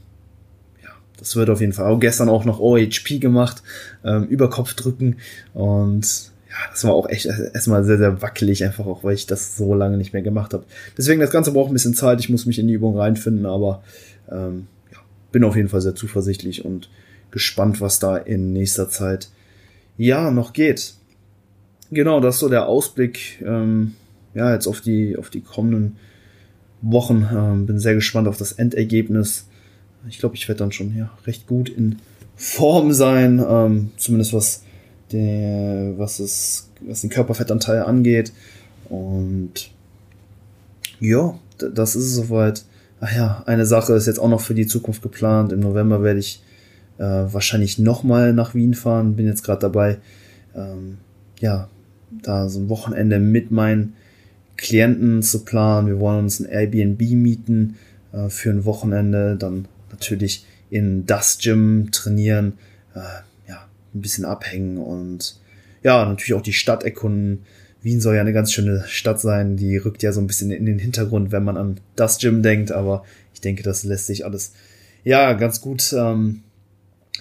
das 1.24 1.36
wird 1.36 1.48
auf 1.48 1.60
jeden 1.60 1.72
Fall. 1.72 1.86
Auch 1.86 1.98
gestern 1.98 2.28
auch 2.28 2.44
noch 2.44 2.60
OHP 2.60 3.18
gemacht, 3.18 3.62
ähm, 4.04 4.24
Überkopf 4.24 4.74
drücken 4.74 5.16
und 5.54 6.32
ja, 6.50 6.70
das 6.70 6.84
war 6.84 6.92
auch 6.92 7.08
echt 7.08 7.26
erstmal 7.26 7.82
sehr, 7.84 7.98
sehr 7.98 8.22
wackelig, 8.22 8.62
einfach 8.62 8.86
auch, 8.86 9.02
weil 9.02 9.14
ich 9.14 9.26
das 9.26 9.56
so 9.56 9.74
lange 9.74 9.96
nicht 9.96 10.12
mehr 10.12 10.22
gemacht 10.22 10.54
habe. 10.54 10.64
Deswegen, 10.96 11.20
das 11.20 11.30
Ganze 11.30 11.52
braucht 11.52 11.70
ein 11.70 11.72
bisschen 11.72 11.94
Zeit, 11.94 12.20
ich 12.20 12.28
muss 12.28 12.46
mich 12.46 12.58
in 12.58 12.68
die 12.68 12.74
Übung 12.74 12.96
reinfinden, 12.96 13.46
aber 13.46 13.82
ähm, 14.30 14.68
ja, 14.92 14.98
bin 15.32 15.42
auf 15.42 15.56
jeden 15.56 15.68
Fall 15.68 15.80
sehr 15.80 15.96
zuversichtlich 15.96 16.64
und 16.64 16.90
gespannt, 17.30 17.80
was 17.80 17.98
da 17.98 18.16
in 18.16 18.52
nächster 18.52 18.88
Zeit 18.88 19.30
ja 19.96 20.30
noch 20.30 20.52
geht. 20.52 20.94
Genau, 21.90 22.20
das 22.20 22.36
ist 22.36 22.40
so 22.40 22.48
der 22.48 22.68
Ausblick, 22.68 23.42
ähm, 23.44 23.94
ja, 24.34 24.52
jetzt 24.52 24.66
auf 24.66 24.80
die, 24.80 25.16
auf 25.16 25.30
die 25.30 25.40
kommenden 25.40 25.96
Wochen. 26.82 27.26
Ähm, 27.32 27.66
bin 27.66 27.78
sehr 27.80 27.94
gespannt 27.94 28.28
auf 28.28 28.36
das 28.36 28.52
Endergebnis. 28.52 29.48
Ich 30.08 30.18
glaube, 30.18 30.34
ich 30.34 30.48
werde 30.48 30.60
dann 30.60 30.72
schon 30.72 30.96
ja, 30.96 31.10
recht 31.26 31.46
gut 31.46 31.68
in 31.68 31.96
Form 32.36 32.92
sein, 32.92 33.44
ähm, 33.46 33.90
zumindest 33.96 34.32
was 34.32 34.62
der, 35.12 35.94
was 35.96 36.18
es, 36.18 36.70
was 36.80 37.02
den 37.02 37.10
Körperfettanteil 37.10 37.82
angeht. 37.82 38.32
Und 38.88 39.70
ja, 41.00 41.38
das 41.58 41.96
ist 41.96 42.04
es 42.06 42.14
soweit. 42.14 42.64
Ach 43.00 43.14
ja, 43.14 43.42
eine 43.46 43.66
Sache 43.66 43.92
ist 43.94 44.06
jetzt 44.06 44.18
auch 44.18 44.28
noch 44.28 44.40
für 44.40 44.54
die 44.54 44.66
Zukunft 44.66 45.02
geplant. 45.02 45.52
Im 45.52 45.60
November 45.60 46.02
werde 46.02 46.20
ich 46.20 46.42
äh, 46.98 47.02
wahrscheinlich 47.04 47.78
nochmal 47.78 48.32
nach 48.32 48.54
Wien 48.54 48.74
fahren. 48.74 49.16
Bin 49.16 49.26
jetzt 49.26 49.44
gerade 49.44 49.60
dabei, 49.60 49.98
ähm, 50.54 50.98
ja, 51.40 51.68
da 52.22 52.48
so 52.48 52.60
ein 52.60 52.68
Wochenende 52.68 53.18
mit 53.18 53.50
meinen 53.50 53.94
Klienten 54.56 55.22
zu 55.22 55.44
planen. 55.44 55.88
Wir 55.88 56.00
wollen 56.00 56.20
uns 56.20 56.40
ein 56.40 56.46
Airbnb 56.46 57.00
mieten 57.00 57.76
äh, 58.12 58.28
für 58.28 58.50
ein 58.50 58.64
Wochenende, 58.64 59.36
dann 59.36 59.66
natürlich 59.94 60.44
in 60.70 61.06
das 61.06 61.38
Gym 61.38 61.90
trainieren. 61.92 62.54
Äh, 62.94 63.22
ein 63.94 64.02
bisschen 64.02 64.24
abhängen 64.24 64.78
und 64.78 65.36
ja, 65.82 66.04
natürlich 66.04 66.34
auch 66.34 66.42
die 66.42 66.52
Stadt 66.52 66.82
erkunden. 66.82 67.44
Wien 67.82 68.00
soll 68.00 68.14
ja 68.14 68.22
eine 68.22 68.32
ganz 68.32 68.52
schöne 68.52 68.84
Stadt 68.88 69.20
sein, 69.20 69.56
die 69.56 69.76
rückt 69.76 70.02
ja 70.02 70.12
so 70.12 70.20
ein 70.20 70.26
bisschen 70.26 70.50
in 70.50 70.66
den 70.66 70.78
Hintergrund, 70.78 71.32
wenn 71.32 71.44
man 71.44 71.56
an 71.56 71.80
das 71.96 72.18
Gym 72.18 72.42
denkt, 72.42 72.72
aber 72.72 73.04
ich 73.34 73.40
denke, 73.40 73.62
das 73.62 73.84
lässt 73.84 74.06
sich 74.06 74.24
alles 74.24 74.52
ja 75.04 75.34
ganz 75.34 75.60
gut 75.60 75.94
ähm, 75.96 76.42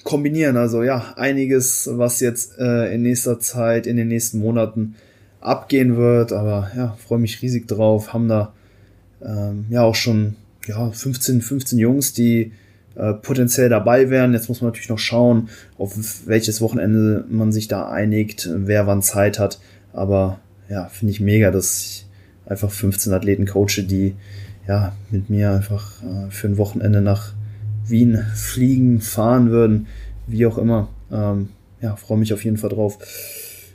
kombinieren. 0.03 0.55
Also 0.55 0.83
ja, 0.83 1.13
einiges, 1.17 1.89
was 1.91 2.21
jetzt 2.21 2.57
äh, 2.57 2.93
in 2.93 3.03
nächster 3.03 3.39
Zeit, 3.39 3.85
in 3.85 3.97
den 3.97 4.07
nächsten 4.07 4.39
Monaten 4.39 4.95
abgehen 5.41 5.97
wird, 5.97 6.31
aber 6.31 6.71
ja, 6.75 6.97
freue 7.05 7.19
mich 7.19 7.41
riesig 7.41 7.67
drauf. 7.67 8.13
Haben 8.13 8.29
da 8.29 8.53
ähm, 9.21 9.65
ja 9.69 9.83
auch 9.83 9.95
schon 9.95 10.37
ja 10.65 10.89
15, 10.89 11.41
15 11.41 11.77
Jungs, 11.77 12.13
die 12.13 12.53
äh, 12.95 13.13
potenziell 13.13 13.69
dabei 13.69 14.09
wären. 14.09 14.33
Jetzt 14.33 14.49
muss 14.49 14.61
man 14.61 14.69
natürlich 14.69 14.89
noch 14.89 14.99
schauen, 14.99 15.49
auf 15.77 16.27
welches 16.27 16.61
Wochenende 16.61 17.25
man 17.29 17.51
sich 17.51 17.67
da 17.67 17.89
einigt, 17.89 18.49
wer 18.53 18.87
wann 18.87 19.01
Zeit 19.01 19.39
hat. 19.39 19.59
Aber 19.93 20.39
ja, 20.69 20.87
finde 20.87 21.11
ich 21.11 21.19
mega, 21.19 21.51
dass 21.51 21.81
ich 21.81 22.05
einfach 22.45 22.71
15 22.71 23.13
Athleten 23.13 23.45
coache, 23.45 23.83
die 23.83 24.15
ja 24.67 24.93
mit 25.11 25.29
mir 25.29 25.51
einfach 25.51 26.01
äh, 26.03 26.29
für 26.29 26.47
ein 26.47 26.57
Wochenende 26.57 27.01
nach 27.01 27.33
Wien 27.85 28.23
fliegen, 28.33 29.01
fahren 29.01 29.49
würden, 29.49 29.87
wie 30.27 30.45
auch 30.45 30.57
immer. 30.57 30.89
Ähm, 31.11 31.49
ja, 31.81 31.95
freue 31.95 32.17
mich 32.17 32.33
auf 32.33 32.43
jeden 32.43 32.57
Fall 32.57 32.69
drauf. 32.69 32.97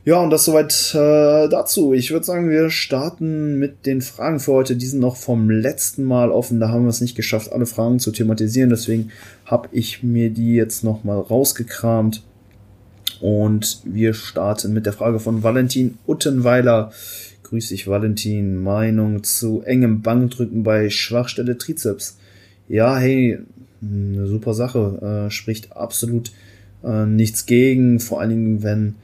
Ja, 0.04 0.22
und 0.22 0.30
das 0.30 0.44
soweit 0.44 0.94
äh, 0.94 1.48
dazu. 1.48 1.92
Ich 1.92 2.10
würde 2.10 2.24
sagen, 2.24 2.48
wir 2.48 2.70
starten 2.70 3.58
mit 3.58 3.84
den 3.84 4.00
Fragen 4.00 4.40
für 4.40 4.52
heute. 4.52 4.76
Die 4.76 4.86
sind 4.86 5.00
noch 5.00 5.16
vom 5.16 5.50
letzten 5.50 6.04
Mal 6.04 6.30
offen. 6.30 6.60
Da 6.60 6.70
haben 6.70 6.84
wir 6.84 6.90
es 6.90 7.00
nicht 7.00 7.16
geschafft, 7.16 7.52
alle 7.52 7.66
Fragen 7.66 7.98
zu 7.98 8.10
thematisieren. 8.10 8.70
Deswegen 8.70 9.10
habe 9.44 9.68
ich 9.72 10.02
mir 10.02 10.30
die 10.30 10.54
jetzt 10.54 10.82
nochmal 10.82 11.20
rausgekramt. 11.20 12.22
Und 13.20 13.82
wir 13.84 14.14
starten 14.14 14.72
mit 14.72 14.86
der 14.86 14.92
Frage 14.92 15.18
von 15.18 15.42
Valentin 15.42 15.98
Uttenweiler. 16.06 16.92
Grüß 17.42 17.68
dich, 17.68 17.86
Valentin. 17.88 18.62
Meinung 18.62 19.24
zu 19.24 19.62
engem 19.62 20.02
Bankdrücken 20.02 20.62
bei 20.62 20.88
Schwachstelle 20.90 21.58
Trizeps. 21.58 22.16
Ja, 22.68 22.96
hey, 22.96 23.40
eine 23.82 24.26
super 24.26 24.54
Sache. 24.54 25.26
Äh, 25.26 25.30
spricht 25.30 25.76
absolut 25.76 26.30
äh, 26.84 27.04
nichts 27.04 27.46
gegen. 27.46 28.00
Vor 28.00 28.20
allen 28.20 28.30
Dingen, 28.30 28.62
wenn 28.62 28.94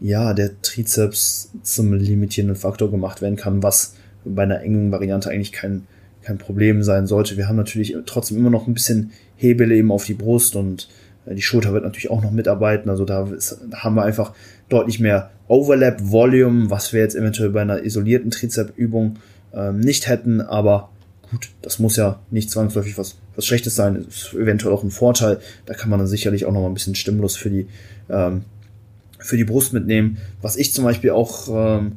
ja, 0.00 0.32
der 0.32 0.60
Trizeps 0.62 1.50
zum 1.62 1.92
limitierenden 1.92 2.56
Faktor 2.56 2.90
gemacht 2.90 3.20
werden 3.20 3.36
kann, 3.36 3.62
was 3.62 3.94
bei 4.24 4.42
einer 4.42 4.60
engen 4.60 4.90
Variante 4.92 5.30
eigentlich 5.30 5.52
kein, 5.52 5.86
kein 6.22 6.38
Problem 6.38 6.82
sein 6.82 7.06
sollte. 7.06 7.36
Wir 7.36 7.48
haben 7.48 7.56
natürlich 7.56 7.96
trotzdem 8.06 8.38
immer 8.38 8.50
noch 8.50 8.66
ein 8.66 8.74
bisschen 8.74 9.12
Hebel 9.36 9.72
eben 9.72 9.92
auf 9.92 10.04
die 10.04 10.14
Brust 10.14 10.56
und 10.56 10.88
äh, 11.26 11.34
die 11.34 11.42
Schulter 11.42 11.72
wird 11.72 11.84
natürlich 11.84 12.10
auch 12.10 12.22
noch 12.22 12.30
mitarbeiten. 12.30 12.90
Also 12.90 13.04
da, 13.04 13.26
ist, 13.28 13.58
haben 13.74 13.94
wir 13.94 14.02
einfach 14.02 14.32
deutlich 14.68 15.00
mehr 15.00 15.30
Overlap, 15.48 15.98
Volume, 16.00 16.70
was 16.70 16.92
wir 16.92 17.00
jetzt 17.00 17.16
eventuell 17.16 17.50
bei 17.50 17.62
einer 17.62 17.84
isolierten 17.84 18.30
Trizep-Übung 18.30 19.16
ähm, 19.52 19.80
nicht 19.80 20.08
hätten. 20.08 20.40
Aber 20.40 20.90
gut, 21.30 21.50
das 21.62 21.78
muss 21.78 21.96
ja 21.96 22.20
nicht 22.30 22.50
zwangsläufig 22.50 22.96
was, 22.96 23.18
was 23.36 23.46
Schlechtes 23.46 23.74
sein. 23.74 23.96
Ist 23.96 24.32
eventuell 24.34 24.72
auch 24.72 24.82
ein 24.82 24.90
Vorteil. 24.90 25.40
Da 25.66 25.74
kann 25.74 25.90
man 25.90 25.98
dann 25.98 26.08
sicherlich 26.08 26.46
auch 26.46 26.52
noch 26.52 26.60
mal 26.60 26.68
ein 26.68 26.74
bisschen 26.74 26.94
Stimmlos 26.94 27.36
für 27.36 27.50
die 27.50 27.66
ähm, 28.08 28.44
für 29.20 29.36
die 29.36 29.44
Brust 29.44 29.72
mitnehmen. 29.72 30.18
Was 30.42 30.56
ich 30.56 30.72
zum 30.72 30.84
Beispiel 30.84 31.10
auch 31.10 31.48
ähm, 31.48 31.92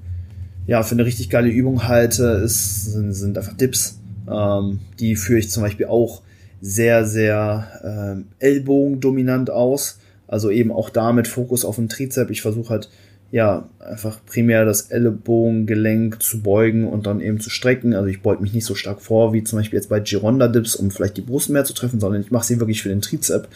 ja 0.67 0.83
für 0.83 0.95
eine 0.95 1.05
richtig 1.05 1.29
geile 1.29 1.49
Übung 1.49 1.87
halte, 1.87 2.23
ist, 2.43 2.85
sind, 2.85 3.13
sind 3.13 3.37
einfach 3.37 3.53
Dips. 3.53 3.99
Ähm, 4.31 4.79
die 4.99 5.15
führe 5.15 5.39
ich 5.39 5.49
zum 5.49 5.63
Beispiel 5.63 5.87
auch 5.87 6.21
sehr, 6.61 7.05
sehr 7.05 7.67
ähm, 7.83 8.25
ellbogendominant 8.39 9.49
aus. 9.49 9.99
Also 10.27 10.49
eben 10.49 10.71
auch 10.71 10.89
da 10.89 11.11
mit 11.11 11.27
Fokus 11.27 11.65
auf 11.65 11.75
den 11.75 11.89
Trizep. 11.89 12.29
Ich 12.29 12.41
versuche 12.41 12.69
halt 12.69 12.89
ja 13.31 13.67
einfach 13.79 14.23
primär 14.25 14.63
das 14.63 14.83
Ellbogengelenk 14.91 16.21
zu 16.21 16.41
beugen 16.41 16.87
und 16.87 17.07
dann 17.07 17.19
eben 17.19 17.39
zu 17.39 17.49
strecken. 17.49 17.93
Also 17.93 18.07
ich 18.07 18.21
beug 18.21 18.39
mich 18.41 18.53
nicht 18.53 18.65
so 18.65 18.75
stark 18.75 19.01
vor 19.01 19.33
wie 19.33 19.43
zum 19.43 19.59
Beispiel 19.59 19.77
jetzt 19.77 19.89
bei 19.89 19.99
Gironda 19.99 20.47
Dips, 20.47 20.75
um 20.75 20.91
vielleicht 20.91 21.17
die 21.17 21.21
Brust 21.21 21.49
mehr 21.49 21.65
zu 21.65 21.73
treffen, 21.73 21.99
sondern 21.99 22.21
ich 22.21 22.31
mache 22.31 22.45
sie 22.45 22.59
wirklich 22.59 22.81
für 22.81 22.89
den 22.89 23.01
Trizep. 23.01 23.47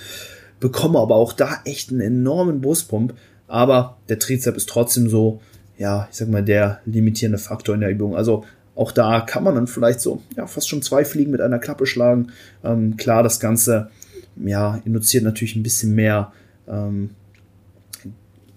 Bekomme 0.60 0.99
aber 0.99 1.15
auch 1.15 1.32
da 1.32 1.62
echt 1.63 1.91
einen 1.91 2.01
enormen 2.01 2.60
Brustpump. 2.60 3.13
Aber 3.47 3.97
der 4.10 4.19
Trizep 4.19 4.55
ist 4.55 4.69
trotzdem 4.69 5.10
so, 5.10 5.41
ja, 5.77 6.07
ich 6.12 6.17
sag 6.17 6.29
mal, 6.29 6.43
der 6.43 6.81
limitierende 6.86 7.38
Faktor 7.38 7.75
in 7.75 7.81
der 7.81 7.91
Übung. 7.91 8.15
Also 8.15 8.43
auch 8.75 8.91
da 8.91 9.21
kann 9.21 9.43
man 9.43 9.55
dann 9.55 9.67
vielleicht 9.67 10.01
so, 10.01 10.21
ja, 10.36 10.45
fast 10.47 10.69
schon 10.69 10.81
zwei 10.81 11.05
Fliegen 11.05 11.31
mit 11.31 11.41
einer 11.41 11.60
Klappe 11.60 11.86
schlagen. 11.86 12.27
Ähm, 12.63 12.97
klar, 12.97 13.23
das 13.23 13.39
Ganze, 13.39 13.89
ja, 14.36 14.81
induziert 14.86 15.23
natürlich 15.23 15.55
ein 15.55 15.63
bisschen 15.63 15.95
mehr, 15.95 16.31
ähm, 16.67 17.12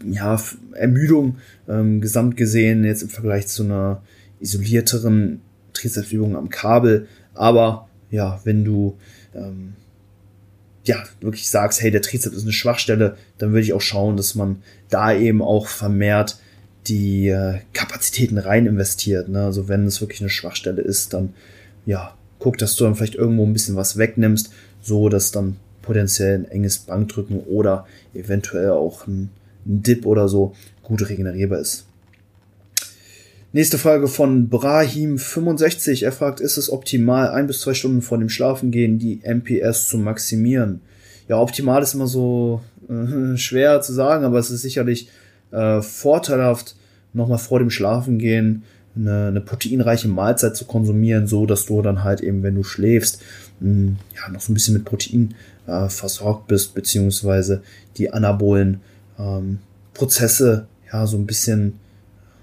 ja, 0.05 0.41
Ermüdung, 0.73 1.39
ähm, 1.69 2.01
gesamt 2.01 2.37
gesehen, 2.37 2.85
jetzt 2.85 3.03
im 3.03 3.09
Vergleich 3.09 3.47
zu 3.47 3.65
einer 3.65 4.03
isolierteren 4.41 5.41
Trizepsübung 5.73 6.37
am 6.37 6.49
Kabel. 6.49 7.07
Aber 7.35 7.89
ja, 8.11 8.41
wenn 8.45 8.65
du 8.65 8.97
ähm, 9.35 9.75
ja, 10.85 11.03
wirklich 11.21 11.49
sagst, 11.49 11.83
hey, 11.83 11.91
der 11.91 12.03
Trizeps 12.03 12.37
ist 12.37 12.43
eine 12.43 12.53
Schwachstelle, 12.53 13.17
dann 13.39 13.51
würde 13.51 13.63
ich 13.63 13.73
auch 13.73 13.81
schauen, 13.81 14.17
dass 14.17 14.35
man 14.35 14.63
da 14.91 15.15
eben 15.15 15.43
auch 15.43 15.67
vermehrt 15.67 16.39
die 16.87 17.29
äh, 17.29 17.59
Kapazitäten 17.73 18.39
rein 18.39 18.67
investiert. 18.67 19.29
Ne? 19.29 19.45
Also 19.45 19.69
wenn 19.69 19.87
es 19.87 20.01
wirklich 20.01 20.21
eine 20.21 20.31
Schwachstelle 20.31 20.83
ist, 20.83 21.13
dann 21.15 21.35
ja, 21.87 22.15
guck, 22.39 22.59
dass 22.59 22.77
du 22.77 22.85
dann 22.85 22.95
vielleicht 22.95 23.15
irgendwo 23.15 23.45
ein 23.45 23.53
bisschen 23.53 23.77
was 23.77 23.97
wegnimmst, 23.97 24.53
so 24.83 25.09
dass 25.09 25.31
dann 25.31 25.57
potenziell 25.83 26.35
ein 26.35 26.51
enges 26.51 26.79
Bankdrücken 26.79 27.41
oder 27.41 27.87
eventuell 28.15 28.71
auch 28.71 29.07
ein, 29.07 29.31
ein 29.67 29.83
Dip 29.83 30.07
oder 30.07 30.29
so 30.29 30.55
gut 30.83 31.09
regenerierbar 31.09 31.59
ist. 31.59 31.87
Nächste 33.53 33.79
Frage 33.79 34.07
von 34.07 34.49
Brahim65. 34.49 36.05
Er 36.05 36.13
fragt, 36.13 36.39
ist 36.39 36.57
es 36.57 36.71
optimal, 36.71 37.31
ein 37.31 37.49
bis 37.49 37.61
zwei 37.61 37.75
Stunden 37.75 38.01
vor 38.01 38.19
dem 38.19 38.29
Schlafengehen 38.29 38.99
die 38.99 39.21
MPS 39.25 39.89
zu 39.89 39.99
maximieren? 39.99 40.81
Ja, 41.29 41.41
optimal 41.41 41.83
ist 41.83 41.95
immer 41.95 42.07
so 42.07 42.61
schwer 43.37 43.81
zu 43.81 43.93
sagen, 43.93 44.25
aber 44.25 44.39
es 44.39 44.51
ist 44.51 44.63
sicherlich 44.63 45.09
äh, 45.51 45.81
vorteilhaft, 45.81 46.77
nochmal 47.13 47.39
vor 47.39 47.59
dem 47.59 47.71
Schlafengehen 47.71 48.65
eine, 48.97 49.29
eine 49.29 49.41
proteinreiche 49.41 50.09
Mahlzeit 50.09 50.57
zu 50.57 50.65
konsumieren, 50.65 51.27
so 51.27 51.47
dass 51.47 51.67
du 51.67 51.83
dann 51.83 52.05
halt 52.05 52.21
eben, 52.21 52.43
wenn 52.43 52.55
du 52.55 52.63
schläfst, 52.63 53.23
mh, 53.61 53.69
hm, 53.69 53.97
ja, 54.17 54.33
noch 54.33 54.41
so 54.41 54.53
ein 54.53 54.55
bisschen 54.55 54.75
mit 54.75 54.85
Protein 54.85 55.35
äh, 55.67 55.89
versorgt 55.89 56.49
bist, 56.49 56.75
beziehungsweise 56.75 57.63
die 57.97 58.13
anabolen 58.13 58.81
ähm, 59.19 59.59
Prozesse 59.95 60.67
ja 60.93 61.07
so 61.07 61.17
ein 61.17 61.27
bisschen 61.27 61.75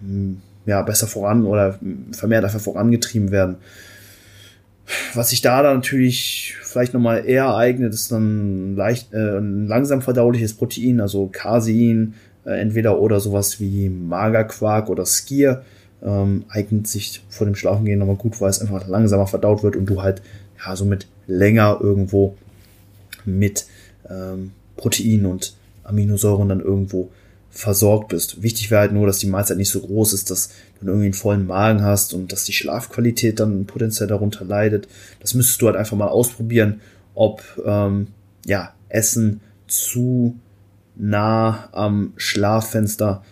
ähm, 0.02 0.42
ja, 0.66 0.82
besser 0.82 1.08
voran 1.08 1.46
oder 1.46 1.80
vermehrt 2.12 2.44
dafür 2.44 2.60
vorangetrieben 2.60 3.32
werden. 3.32 3.56
Was 5.14 5.32
sich 5.32 5.42
da 5.42 5.64
dann 5.64 5.78
natürlich 5.78 6.56
vielleicht 6.62 6.94
nochmal 6.94 7.26
eher 7.26 7.56
eignet, 7.56 7.94
ist 7.94 8.12
dann 8.12 8.76
leicht, 8.76 9.14
äh, 9.14 9.38
ein 9.38 9.68
langsam 9.68 10.02
verdauliches 10.02 10.54
Protein, 10.54 11.02
also 11.02 11.28
Casein, 11.28 12.14
äh, 12.46 12.60
entweder 12.62 13.00
oder 13.00 13.20
sowas 13.20 13.60
wie 13.60 13.90
Magerquark 13.90 14.90
oder 14.90 15.06
Skier, 15.06 15.64
ähm, 16.02 16.46
eignet 16.50 16.88
sich 16.88 17.24
vor 17.30 17.46
dem 17.46 17.56
Schlafengehen 17.56 18.00
nochmal 18.00 18.16
gut, 18.16 18.40
weil 18.40 18.50
es 18.50 18.62
einfach 18.62 18.88
langsamer 18.88 19.28
verdaut 19.28 19.64
wird 19.64 19.76
und 19.76 19.88
du 19.88 20.02
halt 20.02 20.22
ja 20.66 20.76
somit 20.76 21.08
länger 21.28 21.80
irgendwo 21.82 22.36
mit 23.26 23.66
ähm, 24.10 24.52
Protein 24.78 25.26
und 25.26 25.56
Aminosäuren 25.84 26.50
dann 26.50 26.62
irgendwo 26.62 27.10
versorgt 27.50 28.10
bist. 28.10 28.44
Wichtig 28.44 28.70
wäre 28.70 28.82
halt 28.82 28.92
nur, 28.92 29.08
dass 29.08 29.20
die 29.20 29.28
Mahlzeit 29.28 29.58
nicht 29.58 29.72
so 29.72 29.82
groß 29.82 30.14
ist, 30.14 30.30
dass 30.30 30.50
du 30.80 30.88
irgendwie 30.88 31.06
einen 31.06 31.14
vollen 31.14 31.48
Magen 31.48 31.82
hast 31.82 32.14
und 32.14 32.32
dass 32.32 32.44
die 32.44 32.54
Schlafqualität 32.54 33.40
dann 33.40 33.66
potenziell 33.66 34.08
darunter 34.08 34.46
leidet. 34.46 34.88
Das 35.20 35.34
müsstest 35.34 35.62
du 35.62 35.68
halt 35.68 35.76
einfach 35.76 35.98
mal 35.98 36.08
ausprobieren, 36.08 36.82
ob 37.16 37.44
ähm, 37.66 38.08
ja 38.46 38.74
Essen 38.90 39.42
zu 39.68 40.38
nah 40.96 41.70
am 41.72 42.14
Schlaffenster 42.18 43.24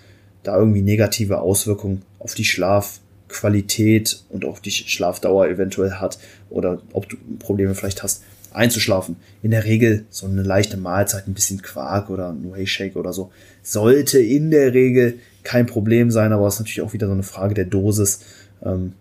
da 0.44 0.58
irgendwie 0.58 0.82
negative 0.82 1.40
Auswirkungen 1.40 2.04
auf 2.20 2.36
die 2.36 2.46
Schlafqualität 2.46 4.24
und 4.30 4.46
auf 4.46 4.62
die 4.62 4.72
Schlafdauer 4.72 5.48
eventuell 5.48 5.94
hat 5.94 6.20
oder 6.50 6.82
ob 6.94 7.10
du 7.10 7.18
Probleme 7.40 7.76
vielleicht 7.76 8.04
hast 8.04 8.24
einzuschlafen. 8.56 9.18
In 9.44 9.52
der 9.52 9.66
Regel 9.66 10.06
so 10.10 10.26
eine 10.26 10.44
leichte 10.44 10.78
Mahlzeit, 10.78 11.28
ein 11.28 11.34
bisschen 11.34 11.62
Quark 11.62 12.10
oder 12.10 12.30
ein 12.30 12.52
Whey 12.52 12.68
Shake 12.68 12.96
oder 12.96 13.14
so, 13.14 13.32
sollte 13.64 14.20
in 14.20 14.52
der 14.52 14.74
Regel 14.74 15.20
kein 15.44 15.66
Problem 15.66 16.12
sein, 16.12 16.34
aber 16.34 16.48
es 16.48 16.56
ist 16.56 16.60
natürlich 16.62 16.82
auch 16.82 16.94
wieder 16.94 17.08
so 17.08 17.14
eine 17.14 17.24
Frage 17.24 17.54
der 17.54 17.66
Dosis. 17.66 18.22
Ähm, 18.64 18.94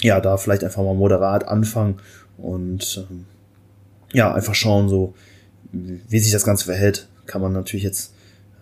ja, 0.00 0.20
da 0.20 0.36
vielleicht 0.36 0.64
einfach 0.64 0.82
mal 0.82 0.94
moderat 0.94 1.46
anfangen 1.46 1.96
und 2.36 3.06
ähm, 3.10 3.26
ja, 4.12 4.32
einfach 4.32 4.54
schauen, 4.54 4.88
so 4.88 5.14
wie 5.72 6.18
sich 6.18 6.32
das 6.32 6.44
Ganze 6.44 6.66
verhält. 6.66 7.08
Kann 7.26 7.42
man 7.42 7.52
natürlich 7.52 7.84
jetzt 7.84 8.12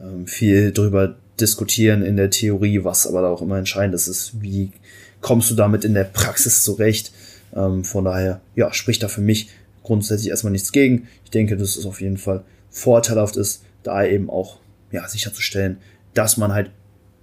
ähm, 0.01 0.27
viel 0.27 0.73
drüber 0.73 1.17
diskutieren 1.39 2.03
in 2.03 2.17
der 2.17 2.31
Theorie, 2.31 2.85
was 2.85 3.07
aber 3.07 3.29
auch 3.29 3.43
immer 3.43 3.59
entscheidend 3.59 3.95
ist, 3.95 4.09
ist, 4.09 4.41
wie 4.41 4.73
kommst 5.21 5.51
du 5.51 5.55
damit 5.55 5.85
in 5.85 5.95
der 5.95 6.05
Praxis 6.05 6.65
zurecht. 6.65 7.12
Ähm, 7.55 7.85
von 7.85 8.05
daher, 8.05 8.41
ja, 8.55 8.73
spricht 8.73 9.03
da 9.03 9.09
für 9.09 9.21
mich 9.21 9.51
grundsätzlich 9.87 10.31
erstmal 10.31 10.53
nichts 10.53 10.72
gegen. 10.72 11.07
Ich 11.25 11.31
denke, 11.31 11.57
dass 11.57 11.77
es 11.77 11.87
auf 11.87 12.01
jeden 12.01 12.18
Fall 12.18 12.44
vorteilhaft 12.70 13.37
ist, 13.37 13.62
da 13.83 14.05
eben 14.05 14.29
auch 14.29 14.59
ja, 14.90 15.09
sicherzustellen, 15.09 15.79
dass 16.12 16.37
man 16.37 16.53
halt 16.53 16.70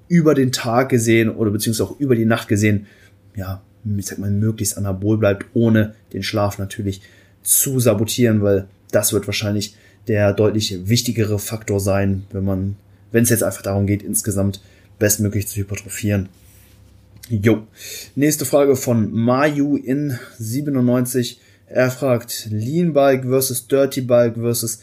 über 0.08 0.34
den 0.34 0.52
Tag 0.52 0.90
gesehen 0.90 1.30
oder 1.30 1.52
beziehungsweise 1.52 1.90
auch 1.90 2.00
über 2.00 2.16
die 2.16 2.26
Nacht 2.26 2.48
gesehen, 2.48 2.88
ja, 3.36 3.62
ich 3.98 4.06
sag 4.06 4.18
mal, 4.18 4.32
möglichst 4.32 4.78
anabol 4.78 5.18
bleibt, 5.18 5.46
ohne 5.54 5.96
den 6.14 6.24
Schlaf 6.24 6.58
natürlich 6.58 7.02
zu 7.42 7.80
sabotieren, 7.80 8.42
weil 8.42 8.68
das 8.92 9.12
wird 9.12 9.28
wahrscheinlich 9.28 9.76
der 10.08 10.34
deutlich 10.34 10.88
wichtigere 10.88 11.40
Faktor 11.40 11.80
sein, 11.80 12.24
wenn 12.32 12.46
man, 12.46 12.76
wenn 13.12 13.24
es 13.24 13.30
jetzt 13.30 13.44
einfach 13.44 13.62
darum 13.62 13.88
geht, 13.88 14.04
insgesamt 14.04 14.62
bestmöglich 15.00 15.48
zu 15.48 15.60
hypertrophieren. 15.60 16.30
Jo. 17.30 17.66
Nächste 18.16 18.46
Frage 18.46 18.76
von 18.76 19.12
Mayu 19.14 19.76
in 19.76 20.18
97. 20.38 21.40
Er 21.74 21.90
fragt 21.90 22.50
Lean 22.52 22.94
Bike 22.94 23.24
versus 23.26 23.66
Dirty 23.66 24.02
Bike 24.02 24.36
versus 24.36 24.80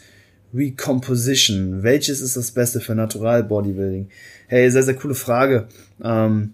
Recomposition. 0.53 1.83
Welches 1.83 2.19
ist 2.19 2.35
das 2.35 2.51
Beste 2.51 2.81
für 2.81 2.93
Natural 2.93 3.45
Bodybuilding? 3.45 4.09
Hey, 4.47 4.69
sehr, 4.69 4.83
sehr 4.83 4.95
coole 4.95 5.15
Frage. 5.15 5.69
Ähm, 6.03 6.51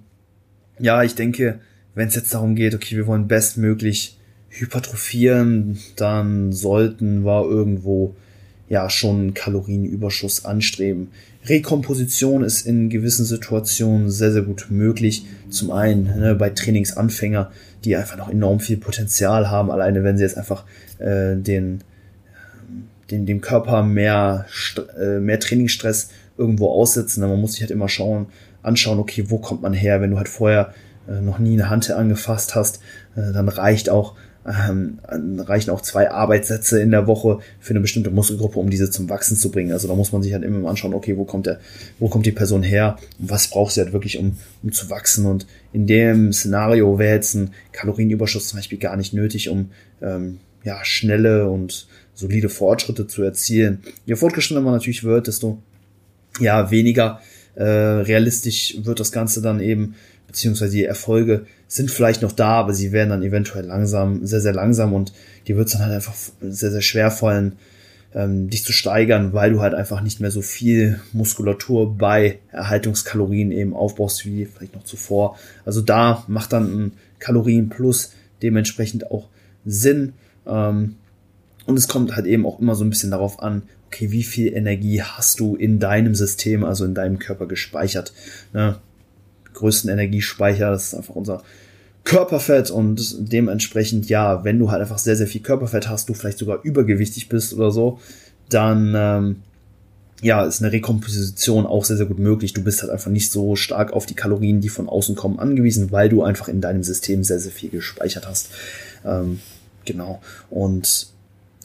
ja, 0.77 1.01
ich 1.01 1.15
denke, 1.15 1.57
wenn 1.95 2.09
es 2.09 2.13
jetzt 2.13 2.35
darum 2.35 2.53
geht, 2.53 2.75
okay, 2.75 2.95
wir 2.95 3.07
wollen 3.07 3.27
bestmöglich 3.27 4.19
hypertrophieren, 4.49 5.79
dann 5.95 6.53
sollten 6.53 7.25
wir 7.25 7.43
irgendwo 7.49 8.15
ja 8.69 8.91
schon 8.91 9.33
Kalorienüberschuss 9.33 10.45
anstreben. 10.45 11.07
Rekomposition 11.45 12.43
ist 12.43 12.67
in 12.67 12.89
gewissen 12.89 13.25
Situationen 13.25 14.11
sehr, 14.11 14.31
sehr 14.31 14.43
gut 14.43 14.67
möglich. 14.69 15.25
Zum 15.49 15.71
einen 15.71 16.19
ne, 16.19 16.35
bei 16.35 16.51
Trainingsanfänger, 16.51 17.51
die 17.83 17.95
einfach 17.95 18.17
noch 18.17 18.29
enorm 18.29 18.59
viel 18.59 18.77
Potenzial 18.77 19.49
haben, 19.49 19.71
alleine 19.71 20.03
wenn 20.03 20.17
sie 20.17 20.23
jetzt 20.23 20.37
einfach 20.37 20.65
äh, 20.99 21.35
den, 21.35 21.83
den, 23.11 23.25
dem 23.25 23.41
Körper 23.41 23.83
mehr, 23.83 24.45
äh, 24.99 25.19
mehr 25.19 25.39
Trainingsstress 25.39 26.09
irgendwo 26.37 26.69
aussetzen. 26.69 27.21
Man 27.21 27.39
muss 27.39 27.53
sich 27.53 27.61
halt 27.61 27.71
immer 27.71 27.89
schauen, 27.89 28.27
anschauen, 28.61 28.99
okay, 28.99 29.25
wo 29.27 29.37
kommt 29.37 29.61
man 29.61 29.73
her? 29.73 30.01
Wenn 30.01 30.11
du 30.11 30.17
halt 30.17 30.29
vorher 30.29 30.73
äh, 31.07 31.21
noch 31.21 31.39
nie 31.39 31.53
eine 31.53 31.69
Hand 31.69 31.89
angefasst 31.89 32.55
hast, 32.55 32.81
äh, 33.15 33.31
dann 33.33 33.47
reicht 33.47 33.89
auch 33.89 34.15
ähm, 34.47 34.99
reichen 35.39 35.71
auch 35.71 35.81
zwei 35.81 36.09
Arbeitssätze 36.09 36.81
in 36.81 36.91
der 36.91 37.05
Woche 37.05 37.39
für 37.59 37.71
eine 37.71 37.81
bestimmte 37.81 38.11
Muskelgruppe, 38.11 38.59
um 38.59 38.69
diese 38.69 38.89
zum 38.89 39.09
Wachsen 39.09 39.35
zu 39.35 39.51
bringen. 39.51 39.73
Also 39.73 39.87
da 39.87 39.95
muss 39.95 40.13
man 40.13 40.23
sich 40.23 40.33
halt 40.33 40.43
immer 40.43 40.69
anschauen, 40.69 40.93
okay, 40.93 41.17
wo 41.17 41.25
kommt 41.25 41.47
der, 41.47 41.59
wo 41.99 42.07
kommt 42.07 42.25
die 42.25 42.31
Person 42.31 42.63
her 42.63 42.97
und 43.19 43.29
was 43.29 43.49
braucht 43.49 43.73
sie 43.73 43.81
halt 43.81 43.91
wirklich, 43.91 44.17
um, 44.17 44.37
um 44.63 44.71
zu 44.71 44.89
wachsen. 44.89 45.25
Und 45.25 45.45
in 45.73 45.87
dem 45.87 46.33
Szenario 46.33 46.97
wäre 46.97 47.15
jetzt 47.15 47.35
ein 47.35 47.51
Kalorienüberschuss 47.71 48.47
zum 48.49 48.57
Beispiel 48.57 48.77
gar 48.77 48.95
nicht 48.95 49.13
nötig, 49.13 49.49
um 49.49 49.71
ähm, 50.01 50.39
ja, 50.63 50.83
schnelle 50.83 51.49
und 51.49 51.87
solide 52.13 52.49
Fortschritte 52.49 53.07
zu 53.07 53.23
erzielen. 53.23 53.83
Je 54.05 54.15
fortgeschrittener 54.15 54.61
man 54.61 54.73
natürlich 54.73 55.03
wird, 55.03 55.27
desto 55.27 55.61
ja, 56.39 56.71
weniger 56.71 57.21
äh, 57.55 57.63
realistisch 57.63 58.77
wird 58.83 58.99
das 58.99 59.11
Ganze 59.11 59.41
dann 59.41 59.59
eben, 59.59 59.95
beziehungsweise 60.27 60.73
die 60.73 60.83
Erfolge 60.83 61.45
sind 61.67 61.89
vielleicht 61.89 62.21
noch 62.21 62.31
da, 62.31 62.59
aber 62.59 62.73
sie 62.73 62.91
werden 62.91 63.09
dann 63.09 63.23
eventuell 63.23 63.65
langsam, 63.65 64.25
sehr, 64.25 64.41
sehr 64.41 64.53
langsam 64.53 64.93
und 64.93 65.13
die 65.47 65.55
wird 65.55 65.67
es 65.67 65.73
dann 65.73 65.83
halt 65.83 65.93
einfach 65.93 66.15
sehr, 66.41 66.71
sehr 66.71 66.81
schwer 66.81 67.11
fallen, 67.11 67.53
ähm, 68.13 68.49
dich 68.49 68.63
zu 68.63 68.73
steigern, 68.73 69.33
weil 69.33 69.51
du 69.51 69.61
halt 69.61 69.73
einfach 69.73 70.01
nicht 70.01 70.19
mehr 70.19 70.31
so 70.31 70.41
viel 70.41 70.99
Muskulatur 71.13 71.97
bei 71.97 72.39
Erhaltungskalorien 72.51 73.51
eben 73.51 73.73
aufbaust 73.73 74.25
wie 74.25 74.45
vielleicht 74.45 74.75
noch 74.75 74.83
zuvor. 74.83 75.37
Also 75.65 75.81
da 75.81 76.23
macht 76.27 76.53
dann 76.53 76.65
ein 76.65 76.91
Kalorien 77.19 77.69
plus 77.69 78.13
dementsprechend 78.41 79.11
auch 79.11 79.27
Sinn. 79.65 80.13
Ähm, 80.45 80.95
und 81.65 81.77
es 81.77 81.87
kommt 81.87 82.15
halt 82.15 82.25
eben 82.25 82.45
auch 82.45 82.59
immer 82.59 82.75
so 82.75 82.85
ein 82.85 82.89
bisschen 82.89 83.11
darauf 83.11 83.41
an, 83.41 83.63
okay, 83.87 84.11
wie 84.11 84.23
viel 84.23 84.53
Energie 84.53 85.01
hast 85.01 85.39
du 85.39 85.55
in 85.55 85.79
deinem 85.79 86.15
System, 86.15 86.63
also 86.63 86.85
in 86.85 86.93
deinem 86.93 87.19
Körper 87.19 87.45
gespeichert. 87.45 88.13
Ne? 88.53 88.77
größten 89.57 89.89
Energiespeicher. 89.89 90.71
Das 90.71 90.87
ist 90.87 90.93
einfach 90.93 91.15
unser 91.15 91.43
Körperfett 92.07 92.71
und 92.71 93.15
dementsprechend, 93.33 94.07
ja, 94.07 94.45
wenn 94.45 94.57
du 94.59 94.71
halt 94.71 94.81
einfach 94.81 94.97
sehr, 94.97 95.17
sehr 95.17 95.27
viel 95.27 95.41
Körperfett 95.41 95.89
hast, 95.89 96.07
du 96.07 96.13
vielleicht 96.13 96.37
sogar 96.37 96.63
übergewichtig 96.63 97.27
bist 97.27 97.53
oder 97.53 97.69
so, 97.69 97.99
dann 98.47 98.93
ähm, 98.95 99.35
ja, 100.21 100.45
ist 100.45 100.61
eine 100.61 100.71
Rekomposition 100.71 101.65
auch 101.65 101.83
sehr, 101.83 101.97
sehr 101.97 102.05
gut 102.05 102.17
möglich. 102.17 102.53
Du 102.53 102.63
bist 102.63 102.81
halt 102.81 102.93
einfach 102.93 103.11
nicht 103.11 103.29
so 103.29 103.57
stark 103.57 103.91
auf 103.91 104.05
die 104.05 104.13
Kalorien, 104.13 104.61
die 104.61 104.69
von 104.69 104.87
außen 104.87 105.15
kommen, 105.15 105.37
angewiesen, 105.37 105.91
weil 105.91 106.07
du 106.07 106.23
einfach 106.23 106.47
in 106.47 106.61
deinem 106.61 106.81
System 106.81 107.25
sehr, 107.25 107.41
sehr 107.41 107.51
viel 107.51 107.71
gespeichert 107.71 108.25
hast. 108.25 108.51
Ähm, 109.05 109.41
genau. 109.83 110.21
Und 110.49 111.07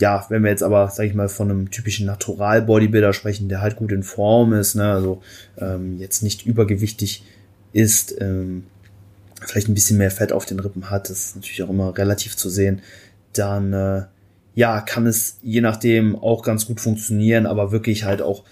ja, 0.01 0.27
wenn 0.29 0.43
wir 0.43 0.51
jetzt 0.51 0.65
aber, 0.65 0.91
sag 0.91 1.07
ich 1.07 1.15
mal, 1.15 1.29
von 1.29 1.53
einem 1.53 1.71
typischen 1.71 2.07
Natural-Bodybuilder 2.07 3.13
sprechen, 3.13 3.49
der 3.49 3.61
halt 3.61 3.77
gut 3.77 3.93
in 3.93 4.03
Form 4.03 4.55
ist, 4.55 4.75
ne, 4.75 4.91
also 4.91 5.23
ähm, 5.57 6.01
jetzt 6.01 6.25
nicht 6.25 6.45
übergewichtig 6.45 7.23
ist, 7.73 8.21
ähm, 8.21 8.65
vielleicht 9.47 9.69
ein 9.69 9.75
bisschen 9.75 9.99
mehr 9.99 10.11
Fett 10.11 10.33
auf 10.33 10.47
den 10.47 10.61
Rippen 10.61 10.91
hat, 10.91 11.11
das 11.11 11.27
ist 11.27 11.37
natürlich 11.37 11.63
auch 11.63 11.71
immer 11.71 11.97
relativ 11.97 12.37
zu 12.37 12.49
sehen, 12.49 12.83
dann 13.33 13.73
äh, 13.73 14.03
ja, 14.55 14.81
kann 14.81 15.07
es 15.07 15.39
je 15.43 15.61
nachdem 15.61 16.17
auch 16.17 16.43
ganz 16.43 16.67
gut 16.67 16.81
funktionieren, 16.81 17.47
aber 17.47 17.73
wirklich 17.73 18.05
halt 18.05 18.23
auch 18.23 18.45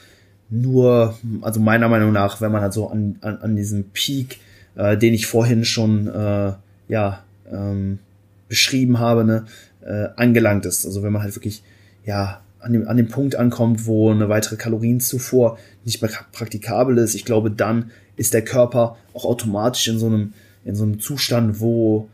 nur, 0.48 1.16
also 1.42 1.60
meiner 1.60 1.88
Meinung 1.88 2.12
nach, 2.12 2.40
wenn 2.40 2.50
man 2.50 2.62
halt 2.62 2.72
so 2.72 2.88
an, 2.88 3.16
an, 3.20 3.38
an 3.38 3.56
diesem 3.56 3.90
Peak, 3.90 4.38
äh, 4.74 4.96
den 4.96 5.14
ich 5.14 5.26
vorhin 5.26 5.64
schon 5.64 6.08
äh, 6.08 6.52
ja 6.88 7.22
ähm, 7.50 7.98
beschrieben 8.48 8.98
habe, 8.98 9.24
ne, 9.24 9.44
äh, 9.82 10.08
angelangt 10.16 10.66
ist. 10.66 10.86
Also 10.86 11.02
wenn 11.02 11.12
man 11.12 11.22
halt 11.22 11.36
wirklich 11.36 11.62
ja 12.04 12.40
an 12.58 12.72
dem, 12.72 12.88
an 12.88 12.96
dem 12.96 13.08
Punkt 13.08 13.36
ankommt, 13.36 13.86
wo 13.86 14.10
eine 14.10 14.28
weitere 14.28 14.56
Kalorienzufuhr 14.56 15.58
nicht 15.84 16.02
mehr 16.02 16.10
praktikabel 16.32 16.98
ist, 16.98 17.14
ich 17.14 17.24
glaube, 17.24 17.50
dann 17.50 17.90
ist 18.16 18.34
der 18.34 18.44
Körper 18.44 18.96
auch 19.14 19.24
automatisch 19.24 19.88
in 19.88 19.98
so 19.98 20.06
einem, 20.06 20.34
in 20.64 20.74
so 20.74 20.84
einem 20.84 21.00
Zustand, 21.00 21.60
wo 21.60 22.08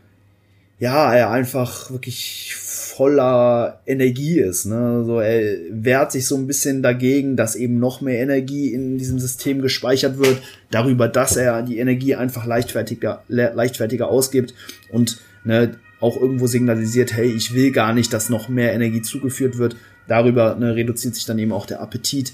ja, 0.79 1.13
er 1.13 1.31
einfach 1.31 1.89
wirklich 1.89 2.55
voller 2.55 3.81
Energie 3.85 4.39
ist. 4.39 4.65
Ne? 4.65 5.03
So, 5.05 5.19
er 5.19 5.57
wehrt 5.71 6.11
sich 6.11 6.25
so 6.27 6.35
ein 6.35 6.47
bisschen 6.47 6.83
dagegen, 6.83 7.35
dass 7.35 7.55
eben 7.55 7.79
noch 7.79 8.01
mehr 8.01 8.19
Energie 8.19 8.73
in 8.73 8.97
diesem 8.97 9.19
System 9.19 9.61
gespeichert 9.61 10.17
wird, 10.17 10.41
darüber, 10.71 11.07
dass 11.07 11.35
er 11.35 11.61
die 11.63 11.79
Energie 11.79 12.15
einfach 12.15 12.45
leichtfertiger, 12.45 13.23
leichtfertiger 13.27 14.07
ausgibt 14.07 14.53
und 14.91 15.19
ne, 15.43 15.77
auch 15.99 16.19
irgendwo 16.19 16.47
signalisiert, 16.47 17.13
hey, 17.13 17.31
ich 17.31 17.53
will 17.53 17.71
gar 17.71 17.93
nicht, 17.93 18.13
dass 18.13 18.29
noch 18.29 18.49
mehr 18.49 18.73
Energie 18.73 19.01
zugeführt 19.01 19.57
wird. 19.57 19.75
Darüber 20.07 20.55
ne, 20.55 20.75
reduziert 20.75 21.15
sich 21.15 21.25
dann 21.25 21.39
eben 21.39 21.51
auch 21.51 21.65
der 21.65 21.81
Appetit 21.81 22.33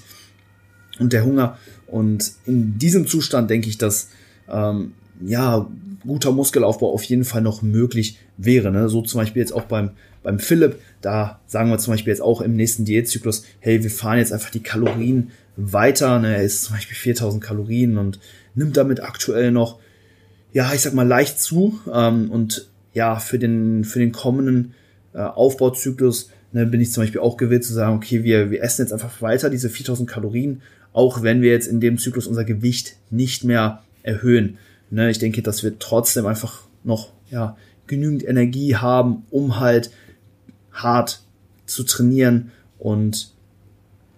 und 0.98 1.12
der 1.12 1.24
Hunger. 1.24 1.58
Und 1.86 2.32
in 2.46 2.78
diesem 2.78 3.06
Zustand 3.06 3.50
denke 3.50 3.68
ich, 3.68 3.78
dass 3.78 4.08
ähm, 4.50 4.92
ja 5.20 5.68
guter 6.06 6.32
Muskelaufbau 6.32 6.92
auf 6.92 7.04
jeden 7.04 7.24
Fall 7.24 7.42
noch 7.42 7.62
möglich 7.62 8.18
wäre. 8.36 8.70
Ne? 8.70 8.88
So 8.88 9.02
zum 9.02 9.20
Beispiel 9.20 9.40
jetzt 9.40 9.52
auch 9.52 9.64
beim, 9.64 9.90
beim 10.22 10.38
Philipp, 10.38 10.78
da 11.00 11.40
sagen 11.46 11.70
wir 11.70 11.78
zum 11.78 11.92
Beispiel 11.92 12.12
jetzt 12.12 12.20
auch 12.20 12.40
im 12.40 12.56
nächsten 12.56 12.84
Diätzyklus, 12.84 13.44
hey, 13.60 13.82
wir 13.82 13.90
fahren 13.90 14.18
jetzt 14.18 14.32
einfach 14.32 14.50
die 14.50 14.62
Kalorien 14.62 15.30
weiter. 15.56 16.18
Ne? 16.18 16.36
Er 16.36 16.42
isst 16.42 16.64
zum 16.64 16.76
Beispiel 16.76 16.96
4000 16.96 17.42
Kalorien 17.42 17.98
und 17.98 18.18
nimmt 18.54 18.76
damit 18.76 19.02
aktuell 19.02 19.50
noch, 19.50 19.78
ja, 20.52 20.72
ich 20.74 20.82
sag 20.82 20.94
mal, 20.94 21.06
leicht 21.06 21.40
zu. 21.40 21.80
Ähm, 21.92 22.30
und 22.30 22.68
ja, 22.92 23.16
für 23.16 23.38
den, 23.38 23.84
für 23.84 23.98
den 23.98 24.12
kommenden 24.12 24.74
äh, 25.14 25.18
Aufbauzyklus 25.18 26.30
ne, 26.52 26.66
bin 26.66 26.80
ich 26.80 26.92
zum 26.92 27.02
Beispiel 27.02 27.20
auch 27.20 27.36
gewillt 27.36 27.64
zu 27.64 27.72
sagen, 27.72 27.96
okay, 27.96 28.22
wir, 28.24 28.50
wir 28.50 28.62
essen 28.62 28.82
jetzt 28.82 28.92
einfach 28.92 29.20
weiter 29.20 29.50
diese 29.50 29.68
4000 29.68 30.08
Kalorien, 30.08 30.62
auch 30.92 31.22
wenn 31.22 31.42
wir 31.42 31.50
jetzt 31.50 31.66
in 31.66 31.80
dem 31.80 31.98
Zyklus 31.98 32.26
unser 32.26 32.44
Gewicht 32.44 32.96
nicht 33.10 33.44
mehr 33.44 33.82
erhöhen. 34.02 34.58
Ne, 34.94 35.10
ich 35.10 35.18
denke, 35.18 35.42
dass 35.42 35.64
wir 35.64 35.80
trotzdem 35.80 36.24
einfach 36.24 36.62
noch 36.84 37.08
ja, 37.28 37.56
genügend 37.88 38.24
Energie 38.24 38.76
haben, 38.76 39.24
um 39.28 39.58
halt 39.58 39.90
hart 40.72 41.20
zu 41.66 41.82
trainieren 41.82 42.52
und 42.78 43.32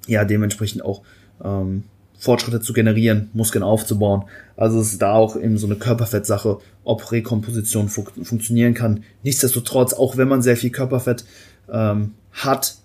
ja, 0.06 0.26
dementsprechend 0.26 0.84
auch 0.84 1.00
ähm, 1.42 1.84
Fortschritte 2.18 2.60
zu 2.60 2.74
generieren, 2.74 3.30
Muskeln 3.32 3.62
aufzubauen. 3.62 4.24
Also 4.54 4.78
es 4.78 4.92
ist 4.92 5.00
da 5.00 5.14
auch 5.14 5.36
eben 5.36 5.56
so 5.56 5.66
eine 5.66 5.76
Körperfettsache, 5.76 6.58
ob 6.84 7.10
Rekomposition 7.10 7.88
fun 7.88 8.04
funktionieren 8.22 8.74
kann. 8.74 9.02
Nichtsdestotrotz, 9.22 9.94
auch 9.94 10.18
wenn 10.18 10.28
man 10.28 10.42
sehr 10.42 10.58
viel 10.58 10.70
Körperfett 10.70 11.24
ähm, 11.72 12.12
hat, 12.32 12.76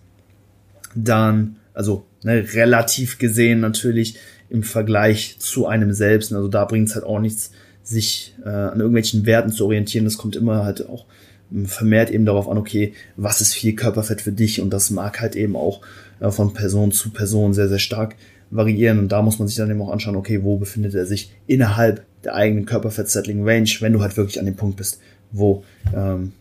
dann, 0.96 1.58
also 1.74 2.06
ne, 2.24 2.46
relativ 2.54 3.18
gesehen 3.18 3.60
natürlich 3.60 4.18
im 4.50 4.64
Vergleich 4.64 5.36
zu 5.40 5.68
einem 5.68 5.92
selbst, 5.92 6.32
also 6.32 6.48
da 6.48 6.64
bringt 6.64 6.88
es 6.88 6.96
halt 6.96 7.04
auch 7.04 7.20
nichts, 7.20 7.52
sich 7.84 8.36
äh, 8.44 8.50
an 8.50 8.80
irgendwelchen 8.80 9.26
Werten 9.26 9.52
zu 9.52 9.66
orientieren. 9.66 10.06
Das 10.06 10.18
kommt 10.18 10.36
immer 10.36 10.64
halt 10.64 10.88
auch 10.88 11.06
ähm, 11.52 11.66
vermehrt 11.66 12.10
eben 12.10 12.26
darauf 12.26 12.50
an, 12.50 12.58
okay, 12.58 12.94
was 13.16 13.42
ist 13.42 13.54
viel 13.54 13.76
Körperfett 13.76 14.22
für 14.22 14.32
dich? 14.32 14.62
Und 14.62 14.72
das 14.72 14.90
mag 14.90 15.20
halt 15.20 15.36
eben 15.36 15.56
auch 15.56 15.82
äh, 16.20 16.32
von 16.32 16.54
Person 16.54 16.92
zu 16.92 17.12
Person 17.12 17.54
sehr, 17.54 17.70
sehr 17.70 17.80
stark 17.80 18.16
variieren. 18.50 19.00
Und 19.00 19.12
da 19.12 19.22
muss 19.22 19.40
man 19.40 19.48
sich 19.48 19.58
dann 19.58 19.70
eben 19.70 19.82
auch 19.82 19.92
anschauen, 19.92 20.16
okay, 20.16 20.44
wo 20.44 20.58
befindet 20.58 20.94
er 20.94 21.06
sich 21.06 21.32
innerhalb 21.48 22.04
der 22.24 22.36
eigenen 22.36 22.66
Körperfett-Settling-Range, 22.66 23.70
wenn 23.80 23.94
du 23.94 24.02
halt 24.02 24.18
wirklich 24.18 24.40
an 24.40 24.46
dem 24.46 24.56
Punkt 24.56 24.78
bist, 24.78 25.00
wo 25.32 25.64
ähm, 25.96 26.34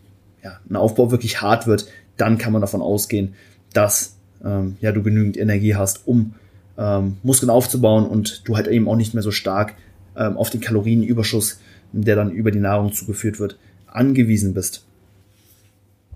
ja, 0.43 0.59
ein 0.69 0.75
Aufbau 0.75 1.11
wirklich 1.11 1.41
hart 1.41 1.67
wird, 1.67 1.87
dann 2.17 2.37
kann 2.37 2.53
man 2.53 2.61
davon 2.61 2.81
ausgehen, 2.81 3.33
dass 3.73 4.15
ähm, 4.43 4.77
ja, 4.81 4.91
du 4.91 5.01
genügend 5.01 5.37
Energie 5.37 5.75
hast, 5.75 6.07
um 6.07 6.35
ähm, 6.77 7.17
Muskeln 7.23 7.49
aufzubauen 7.49 8.05
und 8.05 8.47
du 8.47 8.55
halt 8.55 8.67
eben 8.67 8.87
auch 8.87 8.95
nicht 8.95 9.13
mehr 9.13 9.23
so 9.23 9.31
stark 9.31 9.75
ähm, 10.15 10.37
auf 10.37 10.49
den 10.49 10.61
Kalorienüberschuss, 10.61 11.59
der 11.91 12.15
dann 12.15 12.31
über 12.31 12.51
die 12.51 12.59
Nahrung 12.59 12.93
zugeführt 12.93 13.39
wird, 13.39 13.57
angewiesen 13.87 14.53
bist. 14.53 14.85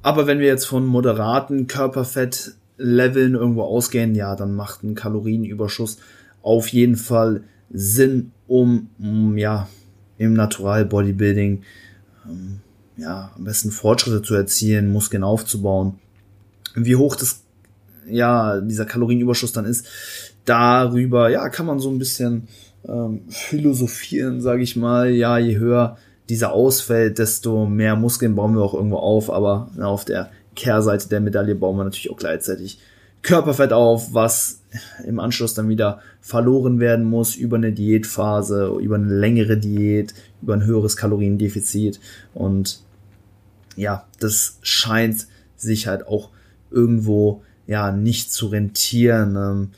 Aber 0.01 0.27
wenn 0.27 0.39
wir 0.39 0.47
jetzt 0.47 0.65
von 0.65 0.85
moderaten 0.85 1.67
Körperfettleveln 1.67 3.33
irgendwo 3.33 3.63
ausgehen, 3.63 4.15
ja, 4.15 4.35
dann 4.35 4.55
macht 4.55 4.83
ein 4.83 4.95
Kalorienüberschuss 4.95 5.97
auf 6.41 6.67
jeden 6.67 6.95
Fall 6.95 7.43
Sinn, 7.71 8.31
um, 8.47 8.89
um 8.99 9.37
ja, 9.37 9.67
im 10.17 10.33
Natural 10.33 10.85
Bodybuilding 10.85 11.63
ähm, 12.27 12.59
ja, 12.97 13.31
am 13.35 13.43
besten 13.43 13.71
Fortschritte 13.71 14.21
zu 14.21 14.35
erzielen, 14.35 14.93
Muskeln 14.93 15.23
aufzubauen. 15.23 15.95
Wie 16.75 16.95
hoch 16.95 17.15
das 17.15 17.41
ja, 18.07 18.61
dieser 18.61 18.85
Kalorienüberschuss 18.85 19.53
dann 19.53 19.65
ist, 19.65 19.87
darüber, 20.45 21.29
ja, 21.29 21.49
kann 21.49 21.65
man 21.65 21.79
so 21.79 21.89
ein 21.89 21.99
bisschen 21.99 22.47
ähm, 22.87 23.21
philosophieren, 23.29 24.41
sage 24.41 24.63
ich 24.63 24.75
mal. 24.75 25.11
Ja, 25.11 25.37
je 25.37 25.57
höher 25.57 25.97
dieser 26.29 26.53
ausfällt, 26.53 27.19
desto 27.19 27.65
mehr 27.65 27.95
Muskeln 27.95 28.35
bauen 28.35 28.55
wir 28.55 28.63
auch 28.63 28.73
irgendwo 28.73 28.97
auf, 28.97 29.29
aber 29.31 29.69
na, 29.75 29.87
auf 29.87 30.05
der 30.05 30.29
Kehrseite 30.55 31.09
der 31.09 31.21
Medaille 31.21 31.55
bauen 31.55 31.77
wir 31.77 31.83
natürlich 31.83 32.09
auch 32.09 32.17
gleichzeitig 32.17 32.79
Körperfett 33.21 33.73
auf, 33.73 34.13
was 34.13 34.61
im 35.05 35.19
Anschluss 35.19 35.53
dann 35.53 35.69
wieder 35.69 35.99
verloren 36.21 36.79
werden 36.79 37.05
muss 37.05 37.35
über 37.35 37.57
eine 37.57 37.71
Diätphase, 37.71 38.77
über 38.79 38.95
eine 38.95 39.13
längere 39.13 39.57
Diät, 39.57 40.13
über 40.41 40.53
ein 40.53 40.65
höheres 40.65 40.95
Kaloriendefizit. 40.95 41.99
Und 42.33 42.81
ja, 43.75 44.05
das 44.19 44.59
scheint 44.61 45.27
sich 45.55 45.87
halt 45.87 46.07
auch 46.07 46.29
irgendwo 46.69 47.41
ja 47.67 47.91
nicht 47.91 48.31
zu 48.31 48.47
rentieren. 48.47 49.71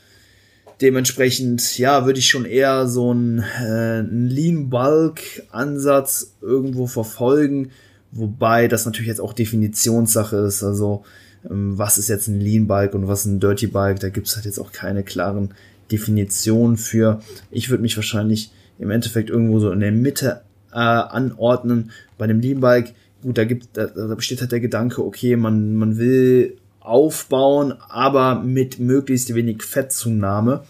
Dementsprechend, 0.80 1.76
ja, 1.78 2.06
würde 2.06 2.20
ich 2.20 2.28
schon 2.28 2.44
eher 2.44 2.86
so 2.86 3.10
einen, 3.10 3.40
äh, 3.40 3.98
einen 3.98 4.28
Lean-Bulk-Ansatz 4.28 6.36
irgendwo 6.40 6.86
verfolgen, 6.86 7.72
wobei 8.12 8.68
das 8.68 8.86
natürlich 8.86 9.08
jetzt 9.08 9.20
auch 9.20 9.32
Definitionssache 9.32 10.36
ist. 10.36 10.62
Also, 10.62 11.02
ähm, 11.50 11.76
was 11.76 11.98
ist 11.98 12.08
jetzt 12.08 12.28
ein 12.28 12.40
Lean-Bulk 12.40 12.94
und 12.94 13.08
was 13.08 13.24
ein 13.24 13.40
Dirty-Bulk? 13.40 13.98
Da 13.98 14.08
gibt 14.08 14.28
es 14.28 14.36
halt 14.36 14.44
jetzt 14.44 14.60
auch 14.60 14.70
keine 14.70 15.02
klaren 15.02 15.52
Definitionen 15.90 16.76
für. 16.76 17.20
Ich 17.50 17.70
würde 17.70 17.82
mich 17.82 17.96
wahrscheinlich 17.96 18.52
im 18.78 18.92
Endeffekt 18.92 19.30
irgendwo 19.30 19.58
so 19.58 19.72
in 19.72 19.80
der 19.80 19.90
Mitte 19.90 20.42
äh, 20.72 20.76
anordnen. 20.76 21.90
Bei 22.18 22.28
dem 22.28 22.38
Lean-Bulk, 22.40 22.92
gut, 23.22 23.36
da 23.36 23.44
gibt, 23.44 23.76
da, 23.76 23.86
da 23.86 24.14
besteht 24.14 24.40
halt 24.40 24.52
der 24.52 24.60
Gedanke, 24.60 25.04
okay, 25.04 25.34
man, 25.34 25.74
man 25.74 25.98
will 25.98 26.56
aufbauen, 26.88 27.72
aber 27.88 28.40
mit 28.40 28.78
möglichst 28.78 29.34
wenig 29.34 29.62
Fettzunahme. 29.62 30.64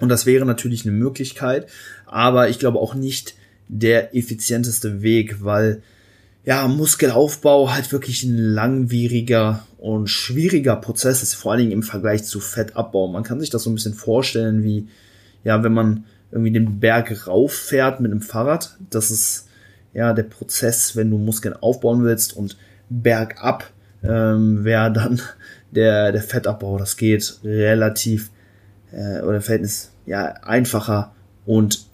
Und 0.00 0.08
das 0.08 0.26
wäre 0.26 0.46
natürlich 0.46 0.84
eine 0.86 0.96
Möglichkeit, 0.96 1.68
aber 2.06 2.48
ich 2.48 2.58
glaube 2.58 2.78
auch 2.78 2.94
nicht 2.94 3.34
der 3.68 4.14
effizienteste 4.16 5.02
Weg, 5.02 5.44
weil 5.44 5.82
ja, 6.44 6.66
Muskelaufbau 6.66 7.72
halt 7.72 7.92
wirklich 7.92 8.24
ein 8.24 8.36
langwieriger 8.36 9.64
und 9.78 10.08
schwieriger 10.08 10.76
Prozess 10.76 11.22
ist, 11.22 11.34
vor 11.34 11.52
allen 11.52 11.60
Dingen 11.60 11.72
im 11.72 11.82
Vergleich 11.82 12.24
zu 12.24 12.40
Fettabbau. 12.40 13.08
Man 13.08 13.22
kann 13.22 13.40
sich 13.40 13.50
das 13.50 13.62
so 13.62 13.70
ein 13.70 13.74
bisschen 13.74 13.94
vorstellen, 13.94 14.64
wie, 14.64 14.88
ja, 15.44 15.62
wenn 15.62 15.72
man 15.72 16.04
irgendwie 16.32 16.52
den 16.52 16.80
Berg 16.80 17.28
rauffährt 17.28 18.00
mit 18.00 18.10
einem 18.10 18.22
Fahrrad. 18.22 18.76
Das 18.90 19.10
ist 19.10 19.48
ja 19.94 20.12
der 20.12 20.24
Prozess, 20.24 20.96
wenn 20.96 21.10
du 21.10 21.18
Muskeln 21.18 21.54
aufbauen 21.54 22.02
willst 22.02 22.36
und 22.36 22.56
bergab 22.88 23.71
ähm, 24.02 24.64
wäre 24.64 24.92
dann 24.92 25.20
der, 25.70 26.12
der 26.12 26.22
Fettabbau. 26.22 26.78
Das 26.78 26.96
geht 26.96 27.38
relativ 27.44 28.30
äh, 28.92 29.20
oder 29.20 29.40
Verhältnis 29.40 29.92
ja 30.06 30.24
einfacher 30.42 31.12
und, 31.44 31.86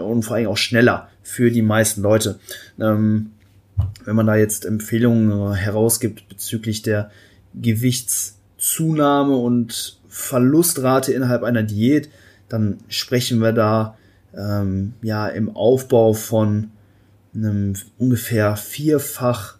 und 0.00 0.22
vor 0.22 0.36
allem 0.36 0.48
auch 0.48 0.56
schneller 0.56 1.08
für 1.22 1.50
die 1.50 1.62
meisten 1.62 2.02
Leute. 2.02 2.38
Ähm, 2.80 3.32
wenn 4.04 4.16
man 4.16 4.26
da 4.26 4.36
jetzt 4.36 4.64
Empfehlungen 4.64 5.54
herausgibt 5.54 6.28
bezüglich 6.28 6.82
der 6.82 7.10
Gewichtszunahme 7.54 9.36
und 9.36 9.98
Verlustrate 10.08 11.12
innerhalb 11.12 11.42
einer 11.42 11.62
Diät, 11.62 12.08
dann 12.48 12.78
sprechen 12.88 13.40
wir 13.40 13.52
da 13.52 13.98
ähm, 14.34 14.94
ja 15.02 15.26
im 15.28 15.54
Aufbau 15.54 16.12
von 16.12 16.70
einem 17.34 17.74
ungefähr 17.98 18.56
vierfach 18.56 19.58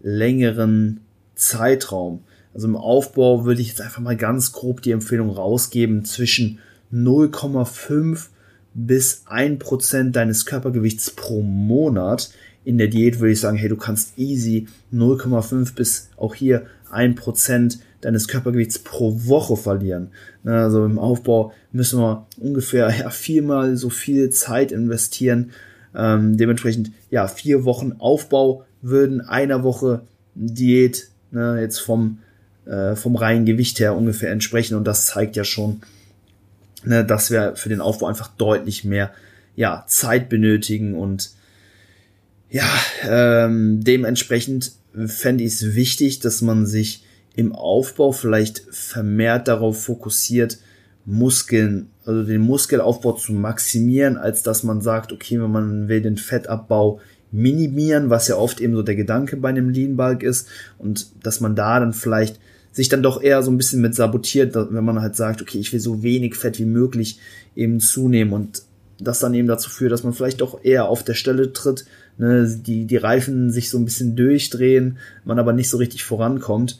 längeren 0.00 1.00
Zeitraum. 1.34 2.20
Also 2.54 2.68
im 2.68 2.76
Aufbau 2.76 3.44
würde 3.44 3.60
ich 3.60 3.68
jetzt 3.68 3.80
einfach 3.80 4.02
mal 4.02 4.16
ganz 4.16 4.52
grob 4.52 4.82
die 4.82 4.90
Empfehlung 4.90 5.30
rausgeben 5.30 6.04
zwischen 6.04 6.58
0,5 6.92 8.26
bis 8.74 9.24
1% 9.26 10.10
deines 10.10 10.46
Körpergewichts 10.46 11.10
pro 11.10 11.42
Monat. 11.42 12.30
In 12.64 12.78
der 12.78 12.88
Diät 12.88 13.18
würde 13.18 13.32
ich 13.32 13.40
sagen, 13.40 13.56
hey, 13.56 13.68
du 13.68 13.76
kannst 13.76 14.18
easy 14.18 14.68
0,5 14.92 15.74
bis 15.74 16.10
auch 16.16 16.34
hier 16.34 16.66
1% 16.92 17.78
deines 18.02 18.28
Körpergewichts 18.28 18.78
pro 18.80 19.26
Woche 19.26 19.56
verlieren. 19.56 20.10
Also 20.44 20.84
im 20.84 20.98
Aufbau 20.98 21.52
müssen 21.72 22.00
wir 22.00 22.26
ungefähr 22.38 22.94
ja, 22.98 23.10
viermal 23.10 23.76
so 23.76 23.90
viel 23.90 24.30
Zeit 24.30 24.72
investieren. 24.72 25.52
Ähm, 25.94 26.36
dementsprechend, 26.36 26.90
ja, 27.10 27.26
vier 27.28 27.64
Wochen 27.64 27.92
Aufbau 27.98 28.64
würden 28.80 29.20
einer 29.20 29.62
Woche 29.62 30.02
Diät 30.34 31.08
ne, 31.32 31.60
jetzt 31.60 31.80
vom, 31.80 32.18
äh, 32.66 32.94
vom 32.94 33.16
reinen 33.16 33.44
Gewicht 33.44 33.80
her 33.80 33.96
ungefähr 33.96 34.30
entsprechen. 34.30 34.76
Und 34.76 34.84
das 34.84 35.06
zeigt 35.06 35.36
ja 35.36 35.44
schon, 35.44 35.82
ne, 36.84 37.04
dass 37.04 37.30
wir 37.30 37.56
für 37.56 37.68
den 37.68 37.80
Aufbau 37.80 38.06
einfach 38.06 38.28
deutlich 38.28 38.84
mehr 38.84 39.12
ja, 39.56 39.84
Zeit 39.86 40.28
benötigen 40.28 40.94
und 40.94 41.30
ja, 42.48 42.68
ähm, 43.08 43.82
dementsprechend 43.82 44.72
fände 45.06 45.42
ich 45.42 45.54
es 45.54 45.74
wichtig, 45.74 46.20
dass 46.20 46.42
man 46.42 46.66
sich 46.66 47.04
im 47.34 47.54
Aufbau 47.54 48.12
vielleicht 48.12 48.62
vermehrt 48.70 49.48
darauf 49.48 49.82
fokussiert, 49.82 50.58
Muskeln, 51.04 51.88
also 52.04 52.22
den 52.22 52.42
Muskelaufbau 52.42 53.12
zu 53.12 53.32
maximieren, 53.32 54.18
als 54.18 54.42
dass 54.42 54.62
man 54.62 54.82
sagt, 54.82 55.12
okay, 55.12 55.40
wenn 55.40 55.50
man 55.50 55.88
will 55.88 56.02
den 56.02 56.18
Fettabbau 56.18 57.00
minimieren, 57.32 58.10
was 58.10 58.28
ja 58.28 58.36
oft 58.36 58.60
eben 58.60 58.76
so 58.76 58.82
der 58.82 58.94
Gedanke 58.94 59.36
bei 59.36 59.48
einem 59.48 59.70
Lean 59.70 59.96
Bulk 59.96 60.22
ist 60.22 60.48
und 60.78 61.06
dass 61.24 61.40
man 61.40 61.56
da 61.56 61.80
dann 61.80 61.92
vielleicht 61.92 62.38
sich 62.72 62.88
dann 62.88 63.02
doch 63.02 63.22
eher 63.22 63.42
so 63.42 63.50
ein 63.50 63.56
bisschen 63.56 63.82
mit 63.82 63.94
sabotiert, 63.94 64.54
wenn 64.54 64.84
man 64.84 65.00
halt 65.00 65.16
sagt, 65.16 65.42
okay, 65.42 65.58
ich 65.58 65.72
will 65.72 65.80
so 65.80 66.02
wenig 66.02 66.36
Fett 66.36 66.58
wie 66.58 66.64
möglich 66.64 67.18
eben 67.54 67.80
zunehmen 67.80 68.32
und 68.32 68.62
das 68.98 69.18
dann 69.18 69.34
eben 69.34 69.48
dazu 69.48 69.68
führt, 69.68 69.92
dass 69.92 70.04
man 70.04 70.12
vielleicht 70.12 70.40
doch 70.40 70.62
eher 70.64 70.88
auf 70.88 71.02
der 71.02 71.14
Stelle 71.14 71.52
tritt, 71.52 71.84
ne, 72.18 72.46
die, 72.46 72.86
die 72.86 72.96
Reifen 72.96 73.50
sich 73.50 73.68
so 73.68 73.78
ein 73.78 73.84
bisschen 73.84 74.16
durchdrehen, 74.16 74.98
man 75.24 75.38
aber 75.38 75.52
nicht 75.52 75.68
so 75.68 75.76
richtig 75.76 76.04
vorankommt. 76.04 76.78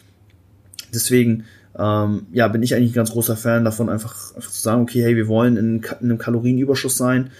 Deswegen, 0.94 1.44
ähm, 1.78 2.26
ja, 2.32 2.48
bin 2.48 2.62
ich 2.62 2.74
eigentlich 2.74 2.92
ein 2.92 2.94
ganz 2.94 3.10
großer 3.10 3.36
Fan 3.36 3.64
davon, 3.64 3.88
einfach, 3.88 4.34
einfach 4.34 4.50
zu 4.50 4.60
sagen, 4.60 4.82
okay, 4.82 5.02
hey, 5.02 5.16
wir 5.16 5.28
wollen 5.28 5.56
in, 5.56 5.82
in 6.00 6.10
einem 6.10 6.18
Kalorienüberschuss 6.18 6.96
sein, 6.96 7.30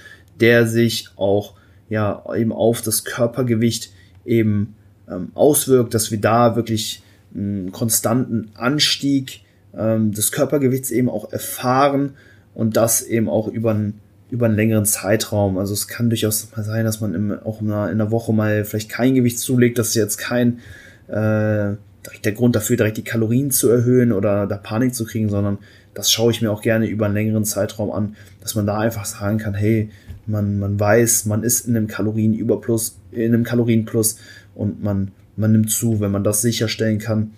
der 0.41 0.67
sich 0.67 1.09
auch, 1.17 1.55
ja, 1.93 2.25
eben 2.35 2.53
auf 2.53 2.81
das 2.81 3.05
Körpergewicht 3.05 3.93
eben 4.25 4.77
ähm, 5.07 5.29
auswirkt, 5.35 5.93
dass 5.93 6.11
wir 6.11 6.19
da 6.19 6.57
wirklich 6.57 7.03
einen 7.35 7.71
konstanten 7.71 8.51
Anstieg 8.55 9.43
ähm, 9.77 10.13
des 10.13 10.33
Körpergewichts 10.33 10.91
eben 10.91 11.11
auch 11.11 11.31
erfahren 11.33 12.15
und 12.55 12.79
das 12.79 13.03
eben 13.03 13.29
auch 13.29 13.47
über 13.47 13.73
einen 13.73 14.01
über 14.31 14.47
einen 14.47 14.57
längeren 14.57 14.87
Zeitraum. 14.87 15.59
Also 15.59 15.75
es 15.75 15.89
kann 15.89 16.09
durchaus 16.09 16.49
mal 16.57 16.65
sein, 16.65 16.87
dass 16.87 17.03
man 17.03 17.15
im, 17.15 17.39
auch 17.45 17.61
in 17.61 17.71
einer, 17.71 17.91
in 17.91 18.01
einer 18.01 18.11
Woche 18.11 18.33
mal 18.33 18.65
vielleicht 18.65 18.89
kein 18.89 19.15
Gewicht 19.15 19.39
zulegt. 19.39 19.79
Das 19.79 19.89
ist 19.89 19.95
jetzt 19.95 20.17
kein 20.17 20.61
äh, 21.09 21.77
direkt 22.07 22.25
der 22.25 22.33
Grund 22.33 22.57
dafür, 22.57 22.79
direkt 22.79 22.97
die 22.97 23.05
Kalorien 23.05 23.51
zu 23.51 23.69
erhöhen 23.69 24.11
oder 24.11 24.47
da 24.47 24.57
Panik 24.57 24.95
zu 24.95 25.05
kriegen, 25.05 25.29
sondern 25.29 25.59
das 25.95 26.11
schaue 26.11 26.33
ich 26.33 26.41
mir 26.41 26.51
auch 26.51 26.63
gerne 26.63 26.87
über 26.87 27.07
einen 27.07 27.15
längeren 27.15 27.45
Zeitraum 27.45 27.91
an, 27.91 28.17
dass 28.41 28.55
man 28.55 28.67
da 28.67 28.79
einfach 28.79 29.05
sagen 29.05 29.39
kann, 29.39 29.55
hey, 29.55 29.91
man, 30.27 30.59
man 30.59 30.79
weiß, 30.79 31.27
man 31.27 31.43
ist 31.43 31.67
in 31.67 31.77
einem 31.77 31.87
Kalorienüberplus, 31.87 32.97
in 33.11 33.35
einem 33.35 33.45
Kalorienplus 33.45 34.17
und 34.55 34.83
man, 34.83 35.11
man 35.37 35.53
nimmt 35.53 35.71
zu, 35.71 36.01
wenn 36.01 36.11
man 36.11 36.25
das 36.25 36.43
sicherstellen 36.43 36.99
kann. 36.99 37.33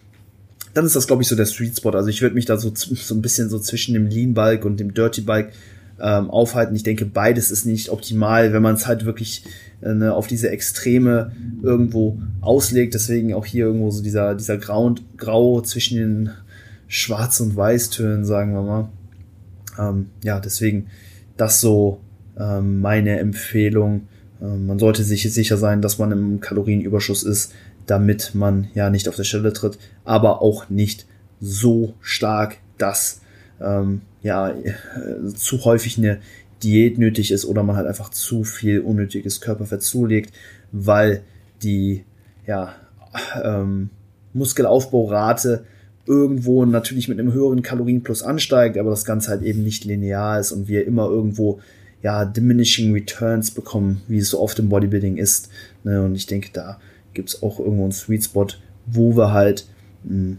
Dann 0.74 0.84
ist 0.84 0.96
das, 0.96 1.06
glaube 1.06 1.22
ich, 1.22 1.28
so 1.28 1.36
der 1.36 1.46
Sweet 1.46 1.76
Spot. 1.76 1.90
Also 1.90 2.08
ich 2.08 2.20
würde 2.20 2.34
mich 2.34 2.46
da 2.46 2.56
so, 2.56 2.72
so 2.74 3.14
ein 3.14 3.22
bisschen 3.22 3.48
so 3.48 3.58
zwischen 3.58 3.94
dem 3.94 4.06
Lean 4.06 4.34
Bulk 4.34 4.64
und 4.64 4.78
dem 4.80 4.92
Dirty 4.92 5.20
Bulk 5.20 5.50
ähm, 6.00 6.30
aufhalten. 6.30 6.74
Ich 6.74 6.82
denke, 6.82 7.06
beides 7.06 7.50
ist 7.50 7.64
nicht 7.64 7.90
optimal, 7.90 8.52
wenn 8.52 8.62
man 8.62 8.74
es 8.74 8.86
halt 8.86 9.04
wirklich 9.04 9.44
äh, 9.80 9.94
ne, 9.94 10.12
auf 10.12 10.26
diese 10.26 10.50
Extreme 10.50 11.32
irgendwo 11.62 12.18
auslegt. 12.40 12.94
Deswegen 12.94 13.34
auch 13.34 13.46
hier 13.46 13.66
irgendwo 13.66 13.90
so 13.90 14.02
dieser, 14.02 14.34
dieser 14.34 14.58
Grau, 14.58 14.96
Grau 15.16 15.60
zwischen 15.60 15.98
den 15.98 16.30
Schwarz- 16.88 17.40
und 17.40 17.56
Weißtönen, 17.56 18.24
sagen 18.24 18.54
wir 18.54 18.62
mal. 18.62 18.88
Ähm, 19.78 20.10
ja, 20.22 20.40
deswegen 20.40 20.88
das 21.36 21.60
so 21.60 22.00
ähm, 22.38 22.80
meine 22.80 23.18
Empfehlung. 23.18 24.08
Ähm, 24.40 24.66
man 24.66 24.78
sollte 24.78 25.04
sich 25.04 25.32
sicher 25.32 25.56
sein, 25.56 25.82
dass 25.82 25.98
man 25.98 26.12
im 26.12 26.40
Kalorienüberschuss 26.40 27.22
ist, 27.22 27.52
damit 27.86 28.34
man 28.34 28.68
ja 28.74 28.90
nicht 28.90 29.08
auf 29.08 29.16
der 29.16 29.24
Stelle 29.24 29.52
tritt, 29.52 29.78
aber 30.04 30.42
auch 30.42 30.70
nicht 30.70 31.06
so 31.40 31.94
stark, 32.00 32.58
dass 32.78 33.20
ähm, 33.60 34.02
ja, 34.22 34.50
äh, 34.50 34.74
zu 35.34 35.64
häufig 35.64 35.98
eine 35.98 36.18
Diät 36.62 36.98
nötig 36.98 37.30
ist 37.30 37.44
oder 37.44 37.62
man 37.62 37.76
halt 37.76 37.86
einfach 37.86 38.10
zu 38.10 38.42
viel 38.44 38.80
unnötiges 38.80 39.40
Körperfett 39.40 39.82
zulegt, 39.82 40.34
weil 40.72 41.22
die 41.62 42.04
ja, 42.46 42.74
ähm, 43.42 43.90
Muskelaufbaurate 44.32 45.64
irgendwo 46.06 46.64
natürlich 46.64 47.08
mit 47.08 47.18
einem 47.18 47.32
höheren 47.32 47.62
Kalorienplus 47.62 48.22
ansteigt, 48.22 48.76
aber 48.78 48.90
das 48.90 49.04
Ganze 49.04 49.30
halt 49.30 49.42
eben 49.42 49.62
nicht 49.62 49.84
linear 49.84 50.38
ist 50.38 50.52
und 50.52 50.68
wir 50.68 50.86
immer 50.86 51.08
irgendwo 51.08 51.60
ja 52.02 52.24
diminishing 52.24 52.92
returns 52.92 53.50
bekommen, 53.50 54.02
wie 54.08 54.18
es 54.18 54.30
so 54.30 54.40
oft 54.40 54.58
im 54.58 54.68
Bodybuilding 54.68 55.16
ist. 55.16 55.48
Ne? 55.82 56.02
Und 56.02 56.14
ich 56.14 56.26
denke, 56.26 56.50
da 56.52 56.78
gibt's 57.14 57.42
auch 57.42 57.58
irgendwo 57.58 57.84
einen 57.84 57.92
Sweet 57.92 58.24
Spot, 58.24 58.48
wo 58.86 59.16
wir 59.16 59.32
halt 59.32 59.66
mh, 60.04 60.10
hm, 60.10 60.38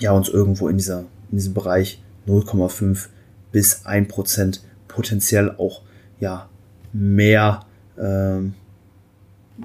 ja 0.00 0.12
uns 0.12 0.28
irgendwo 0.28 0.68
in 0.68 0.76
dieser 0.76 1.00
in 1.30 1.38
diesem 1.38 1.54
Bereich 1.54 2.02
0,5 2.26 3.06
bis 3.52 3.86
1 3.86 4.08
Prozent 4.08 4.62
potenziell 4.88 5.50
auch 5.56 5.82
ja 6.20 6.48
mehr 6.92 7.64
ähm, 7.98 8.54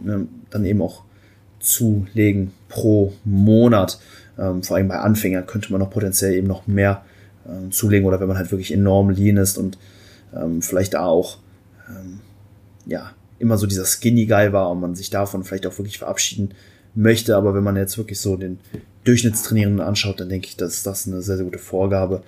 ne, 0.01 0.27
dann 0.49 0.65
eben 0.65 0.81
auch 0.81 1.03
zulegen 1.59 2.51
pro 2.69 3.13
Monat. 3.23 3.99
Ähm, 4.37 4.63
vor 4.63 4.77
allem 4.77 4.87
bei 4.87 4.99
Anfängern 4.99 5.45
könnte 5.45 5.71
man 5.71 5.79
noch 5.79 5.89
potenziell 5.89 6.33
eben 6.33 6.47
noch 6.47 6.67
mehr 6.67 7.03
ähm, 7.47 7.71
zulegen 7.71 8.07
oder 8.07 8.19
wenn 8.19 8.27
man 8.27 8.37
halt 8.37 8.51
wirklich 8.51 8.71
enorm 8.73 9.09
lean 9.09 9.37
ist 9.37 9.57
und 9.57 9.77
ähm, 10.35 10.61
vielleicht 10.61 10.93
da 10.93 11.05
auch 11.05 11.37
ähm, 11.89 12.19
ja 12.85 13.11
immer 13.39 13.57
so 13.57 13.65
dieser 13.65 13.85
Skinny 13.85 14.25
Guy 14.25 14.53
war 14.53 14.69
und 14.69 14.79
man 14.79 14.95
sich 14.95 15.09
davon 15.09 15.43
vielleicht 15.43 15.65
auch 15.65 15.77
wirklich 15.77 15.97
verabschieden 15.97 16.53
möchte. 16.93 17.35
Aber 17.35 17.55
wenn 17.55 17.63
man 17.63 17.75
jetzt 17.75 17.97
wirklich 17.97 18.19
so 18.19 18.37
den 18.37 18.59
Durchschnittstrainierenden 19.03 19.81
anschaut, 19.85 20.19
dann 20.19 20.29
denke 20.29 20.47
ich, 20.47 20.57
dass 20.57 20.83
das 20.83 21.07
eine 21.07 21.21
sehr, 21.21 21.37
sehr 21.37 21.45
gute 21.45 21.57
Vorgabe 21.59 22.21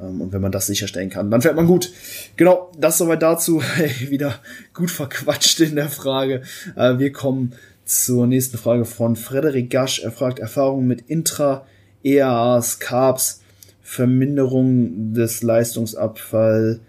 ähm, 0.00 0.20
und 0.20 0.32
wenn 0.32 0.42
man 0.42 0.52
das 0.52 0.66
sicherstellen 0.66 1.10
kann, 1.10 1.30
dann 1.30 1.42
fährt 1.42 1.56
man 1.56 1.66
gut. 1.66 1.92
Genau, 2.36 2.70
das 2.78 2.98
soweit 2.98 3.22
dazu. 3.22 3.62
Hey, 3.74 4.10
wieder 4.10 4.34
gut 4.74 4.90
verquatscht 4.90 5.60
in 5.60 5.76
der 5.76 5.88
Frage. 5.88 6.42
Äh, 6.76 6.98
wir 6.98 7.12
kommen 7.12 7.54
zur 7.88 8.26
nächsten 8.26 8.58
Frage 8.58 8.84
von 8.84 9.16
Frederik 9.16 9.70
Gasch. 9.70 10.00
Er 10.00 10.12
fragt 10.12 10.38
Erfahrungen 10.38 10.86
mit 10.86 11.08
Intra, 11.08 11.66
EAAs, 12.04 12.80
Carbs, 12.80 13.40
Verminderung 13.80 15.14
des 15.14 15.42
Leistungsabfall 15.42 16.80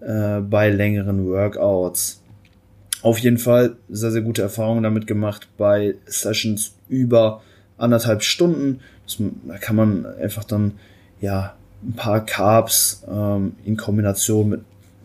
äh, 0.00 0.40
bei 0.40 0.70
längeren 0.70 1.24
Workouts. 1.26 2.20
Auf 3.00 3.18
jeden 3.18 3.38
Fall 3.38 3.76
sehr, 3.88 4.10
sehr 4.10 4.22
gute 4.22 4.42
Erfahrungen 4.42 4.82
damit 4.82 5.06
gemacht 5.06 5.48
bei 5.56 5.94
Sessions 6.06 6.74
über 6.88 7.42
anderthalb 7.78 8.24
Stunden. 8.24 8.80
Das, 9.06 9.18
da 9.46 9.56
kann 9.56 9.76
man 9.76 10.04
einfach 10.04 10.42
dann 10.42 10.72
ja 11.20 11.54
ein 11.82 11.92
paar 11.92 12.26
Carbs 12.26 13.04
ähm, 13.08 13.54
in 13.64 13.76
Kombination 13.76 14.48
mit 14.48 14.60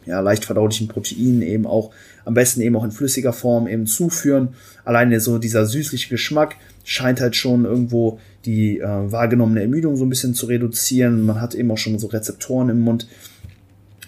ja, 0.07 0.19
leicht 0.21 0.45
verdaulichen 0.45 0.87
Proteinen 0.87 1.43
eben 1.43 1.67
auch 1.67 1.91
am 2.26 2.34
besten 2.34 2.61
eben 2.61 2.76
auch 2.76 2.84
in 2.84 2.91
flüssiger 2.91 3.34
Form 3.34 3.67
eben 3.67 3.86
zuführen. 3.86 4.49
Alleine 4.84 5.19
so 5.19 5.38
dieser 5.38 5.65
süßliche 5.65 6.09
Geschmack 6.09 6.55
scheint 6.84 7.21
halt 7.21 7.36
schon 7.36 7.65
irgendwo 7.65 8.19
die 8.45 8.80
äh, 8.80 8.84
wahrgenommene 8.84 9.61
Ermüdung 9.61 9.95
so 9.95 10.05
ein 10.05 10.09
bisschen 10.09 10.34
zu 10.34 10.47
reduzieren. 10.47 11.26
Man 11.26 11.39
hat 11.39 11.55
eben 11.55 11.71
auch 11.71 11.78
schon 11.78 11.97
so 11.97 12.07
Rezeptoren 12.07 12.69
im 12.69 12.82
Mund, 12.82 13.07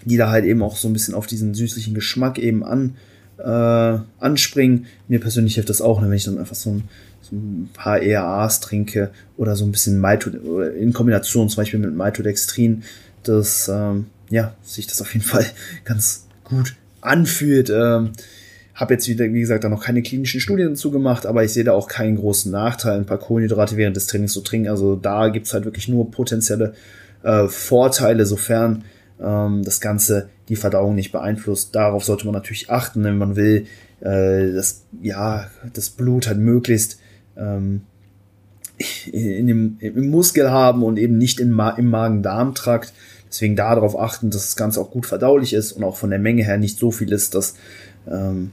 die 0.04 0.16
da 0.16 0.30
halt 0.30 0.44
eben 0.44 0.62
auch 0.62 0.76
so 0.76 0.88
ein 0.88 0.92
bisschen 0.92 1.14
auf 1.14 1.26
diesen 1.26 1.54
süßlichen 1.54 1.94
Geschmack 1.94 2.38
eben 2.38 2.64
an, 2.64 2.96
äh, 3.38 3.98
anspringen. 4.18 4.86
Mir 5.06 5.20
persönlich 5.20 5.54
hilft 5.54 5.70
das 5.70 5.80
auch, 5.80 6.00
ne, 6.00 6.08
wenn 6.08 6.16
ich 6.16 6.24
dann 6.24 6.38
einfach 6.38 6.56
so 6.56 6.70
ein, 6.70 6.84
so 7.20 7.36
ein 7.36 7.70
paar 7.72 8.00
ERAs 8.00 8.60
trinke 8.60 9.10
oder 9.36 9.54
so 9.56 9.64
ein 9.64 9.72
bisschen 9.72 9.98
Maito, 9.98 10.30
in 10.30 10.92
Kombination 10.92 11.48
zum 11.48 11.62
Beispiel 11.62 11.80
mit 11.80 11.94
Maltodextrin, 11.94 12.82
dass 13.22 13.68
ähm, 13.68 14.06
ja, 14.30 14.54
sich 14.62 14.86
das 14.86 15.00
auf 15.00 15.12
jeden 15.14 15.26
Fall 15.26 15.46
ganz 15.84 16.26
gut 16.44 16.74
anfühlt. 17.00 17.70
Ähm, 17.70 18.12
habe 18.74 18.94
jetzt 18.94 19.08
wieder, 19.08 19.24
wie 19.32 19.40
gesagt, 19.40 19.64
da 19.64 19.68
noch 19.68 19.84
keine 19.84 20.02
klinischen 20.02 20.40
Studien 20.40 20.68
dazu 20.68 20.92
gemacht, 20.92 21.26
aber 21.26 21.42
ich 21.42 21.52
sehe 21.52 21.64
da 21.64 21.72
auch 21.72 21.88
keinen 21.88 22.16
großen 22.16 22.52
Nachteil, 22.52 22.98
ein 22.98 23.06
paar 23.06 23.18
Kohlenhydrate 23.18 23.76
während 23.76 23.96
des 23.96 24.06
Trainings 24.06 24.32
zu 24.32 24.40
trinken. 24.40 24.68
Also 24.68 24.94
da 24.94 25.28
gibt's 25.30 25.52
halt 25.52 25.64
wirklich 25.64 25.88
nur 25.88 26.12
potenzielle 26.12 26.74
äh, 27.24 27.48
Vorteile, 27.48 28.24
sofern 28.24 28.84
ähm, 29.20 29.64
das 29.64 29.80
Ganze 29.80 30.28
die 30.48 30.54
Verdauung 30.54 30.94
nicht 30.94 31.10
beeinflusst. 31.10 31.74
Darauf 31.74 32.04
sollte 32.04 32.24
man 32.26 32.34
natürlich 32.34 32.70
achten, 32.70 33.02
wenn 33.02 33.18
man 33.18 33.34
will, 33.34 33.66
äh, 34.00 34.52
dass 34.52 34.84
ja 35.02 35.50
das 35.72 35.90
Blut 35.90 36.28
halt 36.28 36.38
möglichst 36.38 37.00
ähm, 37.36 37.82
in 39.10 39.48
dem, 39.48 39.76
im 39.80 40.08
Muskel 40.10 40.52
haben 40.52 40.84
und 40.84 40.98
eben 40.98 41.18
nicht 41.18 41.40
im, 41.40 41.50
Ma 41.50 41.70
im 41.70 41.90
Magen-Darm-Trakt. 41.90 42.92
Deswegen 43.28 43.56
darauf 43.56 43.98
achten, 43.98 44.30
dass 44.30 44.42
das 44.42 44.56
Ganze 44.56 44.80
auch 44.80 44.90
gut 44.90 45.06
verdaulich 45.06 45.52
ist 45.52 45.72
und 45.72 45.84
auch 45.84 45.96
von 45.96 46.10
der 46.10 46.18
Menge 46.18 46.44
her 46.44 46.58
nicht 46.58 46.78
so 46.78 46.90
viel 46.90 47.12
ist, 47.12 47.34
dass 47.34 47.54
ähm, 48.10 48.52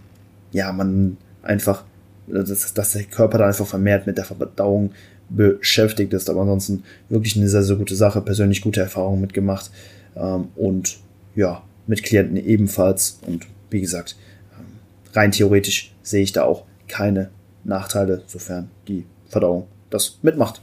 ja 0.51 0.71
man 0.71 1.17
einfach, 1.43 1.83
dass, 2.27 2.73
dass 2.73 2.93
der 2.93 3.03
Körper 3.03 3.37
da 3.37 3.47
einfach 3.47 3.67
vermehrt 3.67 4.07
mit 4.07 4.17
der 4.17 4.25
Verdauung 4.25 4.91
beschäftigt 5.29 6.13
ist. 6.13 6.29
Aber 6.29 6.41
ansonsten 6.41 6.83
wirklich 7.09 7.35
eine 7.35 7.47
sehr, 7.47 7.63
sehr 7.63 7.75
gute 7.75 7.95
Sache, 7.95 8.21
persönlich 8.21 8.61
gute 8.61 8.81
Erfahrungen 8.81 9.21
mitgemacht 9.21 9.71
ähm, 10.15 10.49
und 10.55 10.97
ja, 11.35 11.63
mit 11.87 12.03
Klienten 12.03 12.37
ebenfalls. 12.37 13.19
Und 13.25 13.47
wie 13.69 13.81
gesagt, 13.81 14.15
ähm, 14.57 14.65
rein 15.13 15.31
theoretisch 15.31 15.93
sehe 16.03 16.23
ich 16.23 16.31
da 16.31 16.43
auch 16.43 16.65
keine 16.87 17.29
Nachteile, 17.63 18.23
sofern 18.27 18.69
die 18.87 19.05
Verdauung 19.27 19.67
das 19.89 20.19
mitmacht. 20.21 20.61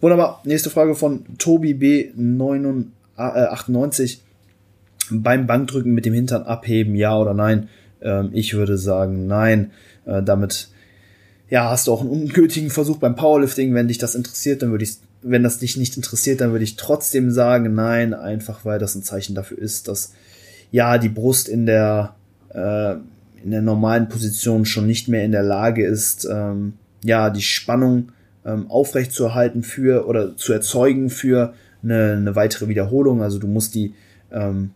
Wunderbar. 0.00 0.40
Nächste 0.44 0.70
Frage 0.70 0.94
von 0.94 1.24
Tobi 1.38 2.12
B98. 3.16 4.18
Beim 5.10 5.46
Bankdrücken 5.46 5.94
mit 5.94 6.04
dem 6.04 6.14
Hintern 6.14 6.42
abheben, 6.42 6.94
ja 6.94 7.16
oder 7.16 7.34
nein? 7.34 7.68
Ähm, 8.02 8.30
ich 8.32 8.54
würde 8.54 8.76
sagen, 8.76 9.26
nein. 9.26 9.70
Äh, 10.04 10.22
damit 10.22 10.68
ja, 11.48 11.70
hast 11.70 11.86
du 11.86 11.92
auch 11.92 12.00
einen 12.00 12.10
ungültigen 12.10 12.70
Versuch 12.70 12.98
beim 12.98 13.14
Powerlifting. 13.14 13.72
Wenn 13.74 13.88
dich 13.88 13.98
das 13.98 14.14
interessiert, 14.14 14.62
dann 14.62 14.70
würde 14.72 14.84
ich, 14.84 14.96
wenn 15.22 15.42
das 15.42 15.58
dich 15.58 15.76
nicht 15.76 15.96
interessiert, 15.96 16.40
dann 16.40 16.50
würde 16.50 16.64
ich 16.64 16.76
trotzdem 16.76 17.30
sagen, 17.30 17.74
nein, 17.74 18.14
einfach 18.14 18.64
weil 18.64 18.78
das 18.78 18.94
ein 18.94 19.02
Zeichen 19.02 19.34
dafür 19.34 19.58
ist, 19.58 19.88
dass 19.88 20.12
ja 20.72 20.98
die 20.98 21.08
Brust 21.08 21.48
in 21.48 21.66
der 21.66 22.16
äh, 22.52 22.96
in 23.44 23.52
der 23.52 23.62
normalen 23.62 24.08
Position 24.08 24.64
schon 24.64 24.88
nicht 24.88 25.06
mehr 25.06 25.24
in 25.24 25.30
der 25.30 25.44
Lage 25.44 25.86
ist, 25.86 26.26
ähm, 26.28 26.74
ja 27.04 27.30
die 27.30 27.42
Spannung 27.42 28.10
ähm, 28.44 28.68
aufrechtzuerhalten 28.68 29.62
für 29.62 30.06
oder 30.06 30.36
zu 30.36 30.52
erzeugen 30.52 31.10
für 31.10 31.54
eine, 31.86 32.12
eine 32.12 32.36
weitere 32.36 32.68
Wiederholung. 32.68 33.22
Also 33.22 33.38
du 33.38 33.46
musst 33.46 33.74
die 33.74 33.94
ähm, 34.30 34.70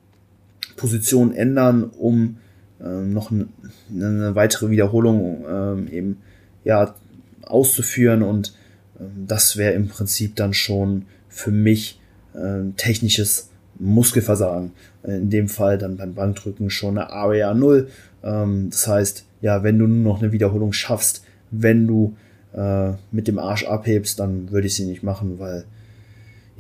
Position 0.76 1.34
ändern, 1.34 1.84
um 1.84 2.36
ähm, 2.82 3.12
noch 3.12 3.30
eine, 3.30 3.48
eine 3.90 4.34
weitere 4.34 4.70
Wiederholung 4.70 5.44
ähm, 5.48 5.88
eben 5.88 6.16
ja, 6.64 6.94
auszuführen 7.42 8.22
und 8.22 8.54
ähm, 8.98 9.26
das 9.26 9.56
wäre 9.56 9.74
im 9.74 9.88
Prinzip 9.88 10.36
dann 10.36 10.54
schon 10.54 11.04
für 11.28 11.50
mich 11.50 12.00
äh, 12.34 12.70
technisches 12.76 13.50
Muskelversagen. 13.78 14.72
Äh, 15.02 15.16
in 15.16 15.30
dem 15.30 15.48
Fall 15.48 15.78
dann 15.78 15.96
beim 15.96 16.14
Bankdrücken 16.14 16.70
schon 16.70 16.98
eine 16.98 17.10
Area 17.10 17.52
0. 17.54 17.88
Ähm, 18.22 18.68
das 18.70 18.86
heißt, 18.86 19.24
ja, 19.40 19.62
wenn 19.62 19.78
du 19.78 19.86
nur 19.86 20.14
noch 20.14 20.22
eine 20.22 20.32
Wiederholung 20.32 20.72
schaffst, 20.72 21.22
wenn 21.50 21.86
du 21.86 22.16
äh, 22.54 22.92
mit 23.10 23.28
dem 23.28 23.38
Arsch 23.38 23.64
abhebst, 23.64 24.18
dann 24.20 24.50
würde 24.50 24.66
ich 24.66 24.74
sie 24.74 24.86
nicht 24.86 25.02
machen, 25.02 25.38
weil 25.38 25.64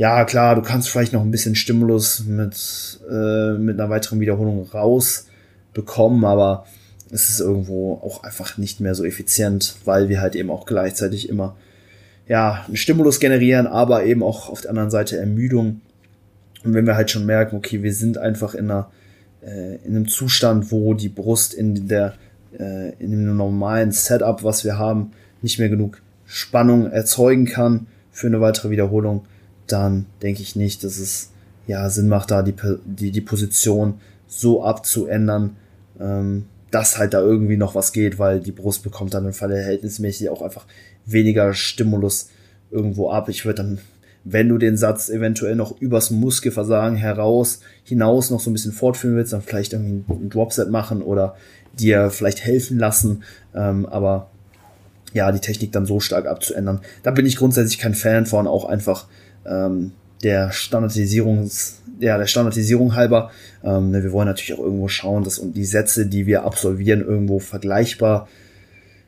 ja, 0.00 0.24
klar, 0.24 0.54
du 0.54 0.62
kannst 0.62 0.88
vielleicht 0.88 1.12
noch 1.12 1.20
ein 1.20 1.30
bisschen 1.30 1.54
Stimulus 1.54 2.24
mit, 2.24 3.00
äh, 3.06 3.58
mit 3.58 3.78
einer 3.78 3.90
weiteren 3.90 4.18
Wiederholung 4.18 4.66
rausbekommen, 4.66 6.24
aber 6.24 6.64
es 7.10 7.28
ist 7.28 7.40
irgendwo 7.40 7.96
auch 7.96 8.24
einfach 8.24 8.56
nicht 8.56 8.80
mehr 8.80 8.94
so 8.94 9.04
effizient, 9.04 9.74
weil 9.84 10.08
wir 10.08 10.22
halt 10.22 10.36
eben 10.36 10.48
auch 10.48 10.64
gleichzeitig 10.64 11.28
immer 11.28 11.54
ja, 12.26 12.64
einen 12.66 12.78
Stimulus 12.78 13.20
generieren, 13.20 13.66
aber 13.66 14.06
eben 14.06 14.22
auch 14.22 14.48
auf 14.48 14.62
der 14.62 14.70
anderen 14.70 14.90
Seite 14.90 15.18
Ermüdung. 15.18 15.82
Und 16.64 16.72
wenn 16.72 16.86
wir 16.86 16.96
halt 16.96 17.10
schon 17.10 17.26
merken, 17.26 17.56
okay, 17.56 17.82
wir 17.82 17.92
sind 17.92 18.16
einfach 18.16 18.54
in 18.54 18.70
einer 18.70 18.90
äh, 19.42 19.84
in 19.84 19.94
einem 19.94 20.08
Zustand, 20.08 20.72
wo 20.72 20.94
die 20.94 21.10
Brust 21.10 21.52
in 21.52 21.88
der 21.88 22.14
äh, 22.58 22.94
in 22.94 23.10
dem 23.10 23.36
normalen 23.36 23.92
Setup, 23.92 24.44
was 24.44 24.64
wir 24.64 24.78
haben, 24.78 25.10
nicht 25.42 25.58
mehr 25.58 25.68
genug 25.68 26.00
Spannung 26.24 26.90
erzeugen 26.90 27.44
kann 27.44 27.86
für 28.10 28.28
eine 28.28 28.40
weitere 28.40 28.70
Wiederholung, 28.70 29.26
dann 29.72 30.06
denke 30.22 30.42
ich 30.42 30.56
nicht, 30.56 30.84
dass 30.84 30.98
es 30.98 31.30
ja 31.66 31.88
Sinn 31.90 32.08
macht, 32.08 32.30
da 32.30 32.42
die 32.42 32.54
die, 32.84 33.10
die 33.10 33.20
Position 33.20 34.00
so 34.26 34.62
abzuändern, 34.64 35.56
ähm, 35.98 36.46
dass 36.70 36.98
halt 36.98 37.14
da 37.14 37.20
irgendwie 37.20 37.56
noch 37.56 37.74
was 37.74 37.92
geht, 37.92 38.18
weil 38.18 38.40
die 38.40 38.52
Brust 38.52 38.82
bekommt 38.82 39.14
dann 39.14 39.26
im 39.26 39.32
Falle 39.32 39.56
verhältnismäßig 39.56 40.28
auch 40.30 40.42
einfach 40.42 40.66
weniger 41.04 41.52
Stimulus 41.52 42.30
irgendwo 42.70 43.10
ab. 43.10 43.28
Ich 43.28 43.44
würde 43.44 43.62
dann, 43.62 43.78
wenn 44.24 44.48
du 44.48 44.58
den 44.58 44.76
Satz 44.76 45.08
eventuell 45.08 45.56
noch 45.56 45.80
übers 45.80 46.10
Muskelversagen 46.10 46.96
heraus, 46.96 47.60
hinaus 47.82 48.30
noch 48.30 48.40
so 48.40 48.50
ein 48.50 48.52
bisschen 48.52 48.72
fortführen 48.72 49.16
willst, 49.16 49.32
dann 49.32 49.42
vielleicht 49.42 49.72
irgendwie 49.72 50.04
ein 50.12 50.30
Dropset 50.30 50.70
machen 50.70 51.02
oder 51.02 51.34
dir 51.78 52.10
vielleicht 52.10 52.44
helfen 52.44 52.78
lassen. 52.78 53.24
Ähm, 53.54 53.86
aber 53.86 54.30
ja, 55.12 55.32
die 55.32 55.40
Technik 55.40 55.72
dann 55.72 55.86
so 55.86 55.98
stark 55.98 56.26
abzuändern. 56.26 56.80
Da 57.02 57.10
bin 57.10 57.26
ich 57.26 57.36
grundsätzlich 57.36 57.78
kein 57.78 57.94
Fan 57.94 58.26
von, 58.26 58.46
auch 58.46 58.64
einfach 58.64 59.06
ähm, 59.46 59.92
der 60.22 60.52
Standardisierungs, 60.52 61.82
ja, 62.00 62.18
der 62.18 62.26
Standardisierung 62.26 62.94
halber. 62.94 63.30
Ähm, 63.62 63.90
ne, 63.90 64.02
wir 64.02 64.12
wollen 64.12 64.28
natürlich 64.28 64.54
auch 64.54 64.62
irgendwo 64.62 64.88
schauen, 64.88 65.24
dass 65.24 65.40
die 65.42 65.64
Sätze, 65.64 66.06
die 66.06 66.26
wir 66.26 66.44
absolvieren, 66.44 67.00
irgendwo 67.00 67.38
vergleichbar 67.38 68.28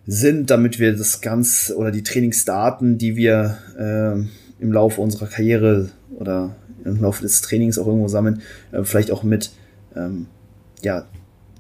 sind, 0.07 0.51
damit 0.51 0.79
wir 0.79 0.97
das 0.97 1.21
ganz 1.21 1.73
oder 1.75 1.91
die 1.91 2.03
Trainingsdaten, 2.03 2.99
die 2.99 3.17
wir 3.17 3.59
äh, 3.79 4.63
im 4.63 4.73
Laufe 4.73 5.01
unserer 5.01 5.27
Karriere 5.27 5.91
oder 6.17 6.57
im 6.85 7.01
Laufe 7.01 7.23
des 7.23 7.41
Trainings 7.41 7.79
auch 7.79 7.87
irgendwo 7.87 8.09
sammeln, 8.09 8.43
äh, 8.73 8.83
vielleicht 8.85 9.11
auch 9.11 9.23
mit 9.23 9.51
ähm, 9.95 10.27
ja, 10.83 11.05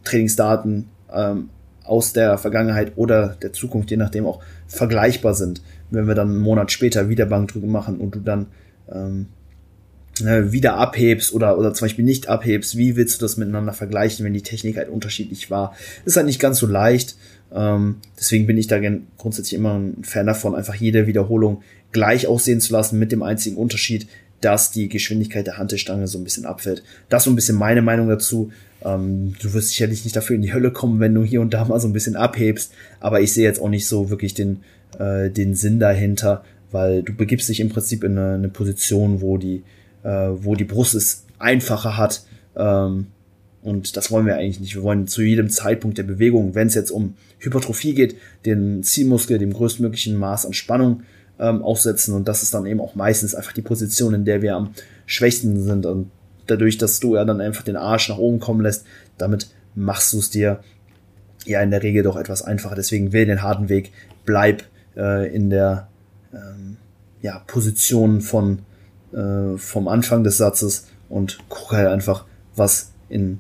Trainingsdaten 0.04 0.88
ähm, 1.12 1.50
aus 1.84 2.12
der 2.12 2.38
Vergangenheit 2.38 2.92
oder 2.96 3.36
der 3.42 3.52
Zukunft, 3.52 3.90
je 3.90 3.96
nachdem 3.96 4.26
auch 4.26 4.42
vergleichbar 4.66 5.34
sind. 5.34 5.62
Wenn 5.90 6.06
wir 6.06 6.14
dann 6.14 6.30
einen 6.30 6.38
Monat 6.38 6.72
später 6.72 7.08
wieder 7.08 7.26
Bankdrücken 7.26 7.70
machen 7.70 7.98
und 7.98 8.14
du 8.14 8.20
dann 8.20 8.46
ähm, 8.90 9.26
Ne, 10.20 10.52
wieder 10.52 10.74
abhebst 10.74 11.32
oder, 11.32 11.58
oder 11.58 11.72
zum 11.72 11.86
Beispiel 11.86 12.04
nicht 12.04 12.28
abhebst, 12.28 12.76
wie 12.76 12.96
willst 12.96 13.20
du 13.20 13.24
das 13.24 13.38
miteinander 13.38 13.72
vergleichen, 13.72 14.26
wenn 14.26 14.34
die 14.34 14.42
Technik 14.42 14.76
halt 14.76 14.90
unterschiedlich 14.90 15.50
war? 15.50 15.74
Ist 16.04 16.16
halt 16.16 16.26
nicht 16.26 16.38
ganz 16.38 16.58
so 16.58 16.66
leicht. 16.66 17.16
Ähm, 17.54 17.96
deswegen 18.18 18.46
bin 18.46 18.58
ich 18.58 18.66
da 18.66 18.78
grundsätzlich 19.16 19.54
immer 19.54 19.78
ein 19.78 20.04
Fan 20.04 20.26
davon, 20.26 20.54
einfach 20.54 20.74
jede 20.74 21.06
Wiederholung 21.06 21.62
gleich 21.92 22.26
aussehen 22.26 22.60
zu 22.60 22.74
lassen, 22.74 22.98
mit 22.98 23.10
dem 23.10 23.22
einzigen 23.22 23.56
Unterschied, 23.56 24.06
dass 24.42 24.70
die 24.70 24.90
Geschwindigkeit 24.90 25.46
der 25.46 25.56
Hantelstange 25.56 26.06
so 26.06 26.18
ein 26.18 26.24
bisschen 26.24 26.44
abfällt. 26.44 26.82
Das 27.08 27.22
ist 27.22 27.24
so 27.24 27.30
ein 27.30 27.36
bisschen 27.36 27.56
meine 27.56 27.80
Meinung 27.80 28.08
dazu. 28.08 28.52
Ähm, 28.84 29.34
du 29.40 29.54
wirst 29.54 29.70
sicherlich 29.70 30.04
nicht 30.04 30.14
dafür 30.14 30.36
in 30.36 30.42
die 30.42 30.52
Hölle 30.52 30.72
kommen, 30.72 31.00
wenn 31.00 31.14
du 31.14 31.24
hier 31.24 31.40
und 31.40 31.54
da 31.54 31.64
mal 31.64 31.80
so 31.80 31.88
ein 31.88 31.94
bisschen 31.94 32.16
abhebst, 32.16 32.72
aber 33.00 33.22
ich 33.22 33.32
sehe 33.32 33.44
jetzt 33.44 33.60
auch 33.60 33.70
nicht 33.70 33.86
so 33.86 34.10
wirklich 34.10 34.34
den, 34.34 34.60
äh, 34.98 35.30
den 35.30 35.54
Sinn 35.54 35.80
dahinter, 35.80 36.44
weil 36.72 37.02
du 37.02 37.14
begibst 37.14 37.48
dich 37.48 37.60
im 37.60 37.68
Prinzip 37.68 38.02
in 38.04 38.18
eine, 38.18 38.34
eine 38.34 38.48
Position, 38.48 39.20
wo 39.20 39.38
die 39.38 39.62
äh, 40.02 40.08
wo 40.08 40.54
die 40.54 40.64
Brust 40.64 40.94
es 40.94 41.24
einfacher 41.38 41.96
hat. 41.96 42.22
Ähm, 42.56 43.08
und 43.62 43.96
das 43.96 44.10
wollen 44.10 44.26
wir 44.26 44.36
eigentlich 44.36 44.60
nicht. 44.60 44.74
Wir 44.74 44.82
wollen 44.82 45.06
zu 45.06 45.22
jedem 45.22 45.48
Zeitpunkt 45.48 45.96
der 45.98 46.02
Bewegung, 46.02 46.54
wenn 46.54 46.66
es 46.66 46.74
jetzt 46.74 46.90
um 46.90 47.14
Hypertrophie 47.38 47.94
geht, 47.94 48.16
den 48.44 48.82
Zielmuskel 48.82 49.38
dem 49.38 49.52
größtmöglichen 49.52 50.16
Maß 50.16 50.46
an 50.46 50.52
Spannung 50.52 51.02
ähm, 51.38 51.62
aussetzen. 51.62 52.14
Und 52.14 52.26
das 52.26 52.42
ist 52.42 52.54
dann 52.54 52.66
eben 52.66 52.80
auch 52.80 52.94
meistens 52.94 53.34
einfach 53.34 53.52
die 53.52 53.62
Position, 53.62 54.14
in 54.14 54.24
der 54.24 54.42
wir 54.42 54.56
am 54.56 54.70
schwächsten 55.06 55.62
sind. 55.62 55.86
Und 55.86 56.10
dadurch, 56.48 56.78
dass 56.78 56.98
du 56.98 57.14
ja 57.14 57.24
dann 57.24 57.40
einfach 57.40 57.62
den 57.62 57.76
Arsch 57.76 58.08
nach 58.08 58.18
oben 58.18 58.40
kommen 58.40 58.62
lässt, 58.62 58.84
damit 59.16 59.48
machst 59.74 60.12
du 60.12 60.18
es 60.18 60.30
dir 60.30 60.60
ja 61.46 61.60
in 61.60 61.70
der 61.70 61.82
Regel 61.82 62.02
doch 62.02 62.16
etwas 62.16 62.42
einfacher. 62.42 62.74
Deswegen 62.74 63.12
wähl 63.12 63.26
den 63.26 63.42
harten 63.42 63.68
Weg, 63.68 63.92
bleib 64.24 64.64
äh, 64.96 65.32
in 65.32 65.50
der 65.50 65.88
ähm, 66.32 66.76
ja, 67.20 67.38
Position 67.46 68.20
von 68.20 68.60
äh, 69.12 69.56
vom 69.58 69.88
Anfang 69.88 70.24
des 70.24 70.38
Satzes 70.38 70.86
und 71.08 71.38
gucke 71.48 71.76
halt 71.76 71.88
einfach, 71.88 72.24
was 72.56 72.92
in 73.08 73.38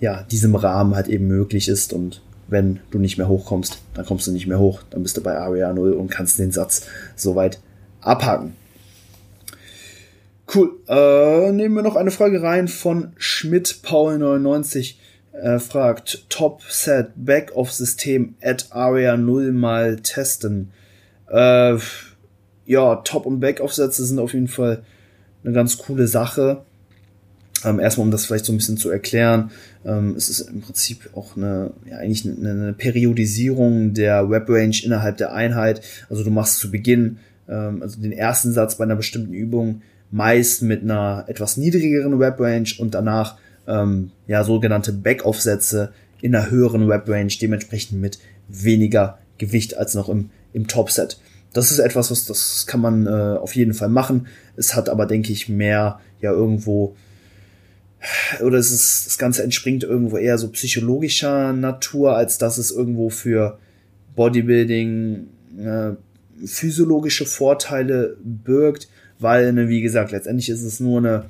ja, 0.00 0.22
diesem 0.22 0.54
Rahmen 0.54 0.94
halt 0.94 1.08
eben 1.08 1.26
möglich 1.26 1.68
ist 1.68 1.92
und 1.92 2.22
wenn 2.48 2.80
du 2.90 2.98
nicht 2.98 3.16
mehr 3.16 3.28
hochkommst, 3.28 3.78
dann 3.94 4.04
kommst 4.04 4.26
du 4.26 4.32
nicht 4.32 4.46
mehr 4.46 4.58
hoch, 4.58 4.82
dann 4.90 5.02
bist 5.02 5.16
du 5.16 5.22
bei 5.22 5.36
Area 5.36 5.72
0 5.72 5.92
und 5.92 6.10
kannst 6.10 6.38
den 6.38 6.52
Satz 6.52 6.86
soweit 7.16 7.58
abhaken. 8.00 8.54
Cool. 10.54 10.78
Äh, 10.88 11.52
nehmen 11.52 11.74
wir 11.74 11.82
noch 11.82 11.96
eine 11.96 12.10
Frage 12.10 12.42
rein 12.42 12.68
von 12.68 13.12
Schmidt 13.16 13.80
Paul 13.82 14.18
99. 14.18 15.00
Er 15.32 15.58
fragt 15.58 16.26
Top 16.28 16.62
Set 16.68 17.08
Back-Off 17.16 17.72
System 17.72 18.34
at 18.42 18.68
Area 18.70 19.16
0 19.16 19.52
mal 19.52 19.96
testen. 19.96 20.70
Äh, 21.28 21.78
ja, 22.66 22.96
Top- 22.96 23.26
und 23.26 23.40
Back-Off-Sätze 23.40 24.04
sind 24.04 24.18
auf 24.18 24.34
jeden 24.34 24.48
Fall 24.48 24.82
eine 25.42 25.52
ganz 25.52 25.78
coole 25.78 26.06
Sache. 26.06 26.62
Ähm, 27.64 27.80
erstmal, 27.80 28.06
um 28.06 28.10
das 28.10 28.26
vielleicht 28.26 28.44
so 28.44 28.52
ein 28.52 28.58
bisschen 28.58 28.76
zu 28.76 28.90
erklären, 28.90 29.50
ähm, 29.84 30.14
es 30.16 30.28
ist 30.28 30.40
im 30.40 30.60
Prinzip 30.60 31.10
auch 31.14 31.36
eine, 31.36 31.72
ja, 31.88 31.98
eigentlich 31.98 32.26
eine, 32.26 32.50
eine 32.50 32.72
Periodisierung 32.72 33.94
der 33.94 34.28
Web-Range 34.28 34.76
innerhalb 34.82 35.16
der 35.16 35.32
Einheit. 35.32 35.80
Also 36.10 36.24
du 36.24 36.30
machst 36.30 36.58
zu 36.58 36.70
Beginn, 36.70 37.18
ähm, 37.48 37.82
also 37.82 38.00
den 38.00 38.12
ersten 38.12 38.52
Satz 38.52 38.76
bei 38.76 38.84
einer 38.84 38.96
bestimmten 38.96 39.32
Übung 39.32 39.82
meist 40.10 40.62
mit 40.62 40.82
einer 40.82 41.24
etwas 41.26 41.56
niedrigeren 41.56 42.18
Web-Range 42.18 42.68
und 42.78 42.94
danach 42.94 43.36
ähm, 43.66 44.10
ja 44.26 44.44
sogenannte 44.44 44.92
Back-Off-Sätze 44.92 45.92
in 46.20 46.34
einer 46.34 46.50
höheren 46.50 46.88
Web-Range, 46.88 47.32
dementsprechend 47.40 48.00
mit 48.00 48.18
weniger 48.48 49.18
Gewicht 49.38 49.76
als 49.76 49.94
noch 49.94 50.08
im, 50.08 50.30
im 50.52 50.68
Top-Set. 50.68 51.18
Das 51.54 51.70
ist 51.70 51.78
etwas, 51.78 52.10
was 52.10 52.26
das 52.26 52.66
kann 52.66 52.80
man 52.80 53.06
äh, 53.06 53.38
auf 53.38 53.56
jeden 53.56 53.72
Fall 53.72 53.88
machen. 53.88 54.26
Es 54.56 54.74
hat 54.74 54.90
aber, 54.90 55.06
denke 55.06 55.32
ich, 55.32 55.48
mehr 55.48 56.00
ja 56.20 56.32
irgendwo 56.32 56.94
oder 58.42 58.58
es 58.58 58.70
ist, 58.70 59.06
das 59.06 59.18
Ganze 59.18 59.42
entspringt 59.42 59.82
irgendwo 59.82 60.18
eher 60.18 60.36
so 60.36 60.48
psychologischer 60.48 61.52
Natur, 61.52 62.16
als 62.16 62.36
dass 62.38 62.58
es 62.58 62.70
irgendwo 62.70 63.08
für 63.08 63.58
Bodybuilding 64.14 65.26
äh, 65.58 65.92
physiologische 66.44 67.26
Vorteile 67.26 68.16
birgt, 68.22 68.88
weil, 69.18 69.52
ne, 69.52 69.68
wie 69.68 69.80
gesagt, 69.80 70.12
letztendlich 70.12 70.50
ist 70.50 70.62
es 70.62 70.80
nur 70.80 70.98
eine 70.98 71.24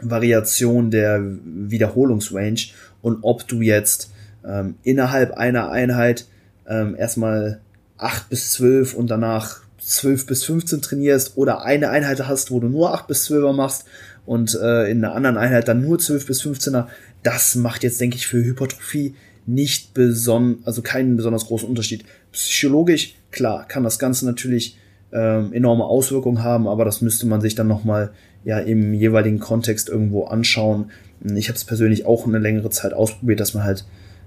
Variation 0.00 0.90
der 0.90 1.22
Wiederholungsrange 1.22 2.72
und 3.02 3.18
ob 3.22 3.46
du 3.46 3.60
jetzt 3.60 4.10
ähm, 4.44 4.74
innerhalb 4.82 5.32
einer 5.32 5.70
Einheit 5.70 6.26
ähm, 6.66 6.96
erstmal 6.96 7.60
acht 8.02 8.28
bis 8.28 8.52
zwölf 8.52 8.94
und 8.94 9.08
danach 9.08 9.60
zwölf 9.78 10.26
bis 10.26 10.44
15 10.44 10.80
trainierst 10.80 11.36
oder 11.36 11.64
eine 11.64 11.90
Einheit 11.90 12.26
hast, 12.26 12.50
wo 12.50 12.60
du 12.60 12.68
nur 12.68 12.94
acht 12.94 13.06
bis 13.06 13.24
zwölfer 13.24 13.52
machst 13.52 13.84
und 14.26 14.54
äh, 14.54 14.90
in 14.90 15.04
einer 15.04 15.14
anderen 15.14 15.36
Einheit 15.36 15.68
dann 15.68 15.82
nur 15.82 15.98
zwölf 15.98 16.26
bis 16.26 16.42
15er, 16.42 16.86
das 17.22 17.56
macht 17.56 17.82
jetzt, 17.82 18.00
denke 18.00 18.16
ich, 18.16 18.26
für 18.26 18.42
Hypertrophie 18.42 19.14
nicht 19.44 19.92
beson 19.94 20.58
also 20.64 20.82
keinen 20.82 21.16
besonders 21.16 21.46
großen 21.46 21.68
Unterschied. 21.68 22.04
Psychologisch, 22.30 23.16
klar, 23.32 23.66
kann 23.66 23.82
das 23.82 23.98
Ganze 23.98 24.24
natürlich 24.24 24.78
ähm, 25.12 25.52
enorme 25.52 25.84
Auswirkungen 25.84 26.42
haben, 26.44 26.68
aber 26.68 26.84
das 26.84 27.00
müsste 27.00 27.26
man 27.26 27.40
sich 27.40 27.54
dann 27.54 27.66
nochmal 27.66 28.12
ja 28.44 28.58
im 28.58 28.94
jeweiligen 28.94 29.40
Kontext 29.40 29.88
irgendwo 29.88 30.24
anschauen. 30.24 30.90
Ich 31.34 31.48
habe 31.48 31.56
es 31.56 31.64
persönlich 31.64 32.06
auch 32.06 32.26
eine 32.26 32.38
längere 32.38 32.70
Zeit 32.70 32.92
ausprobiert, 32.94 33.40
dass 33.40 33.54
man 33.54 33.64
halt 33.64 33.84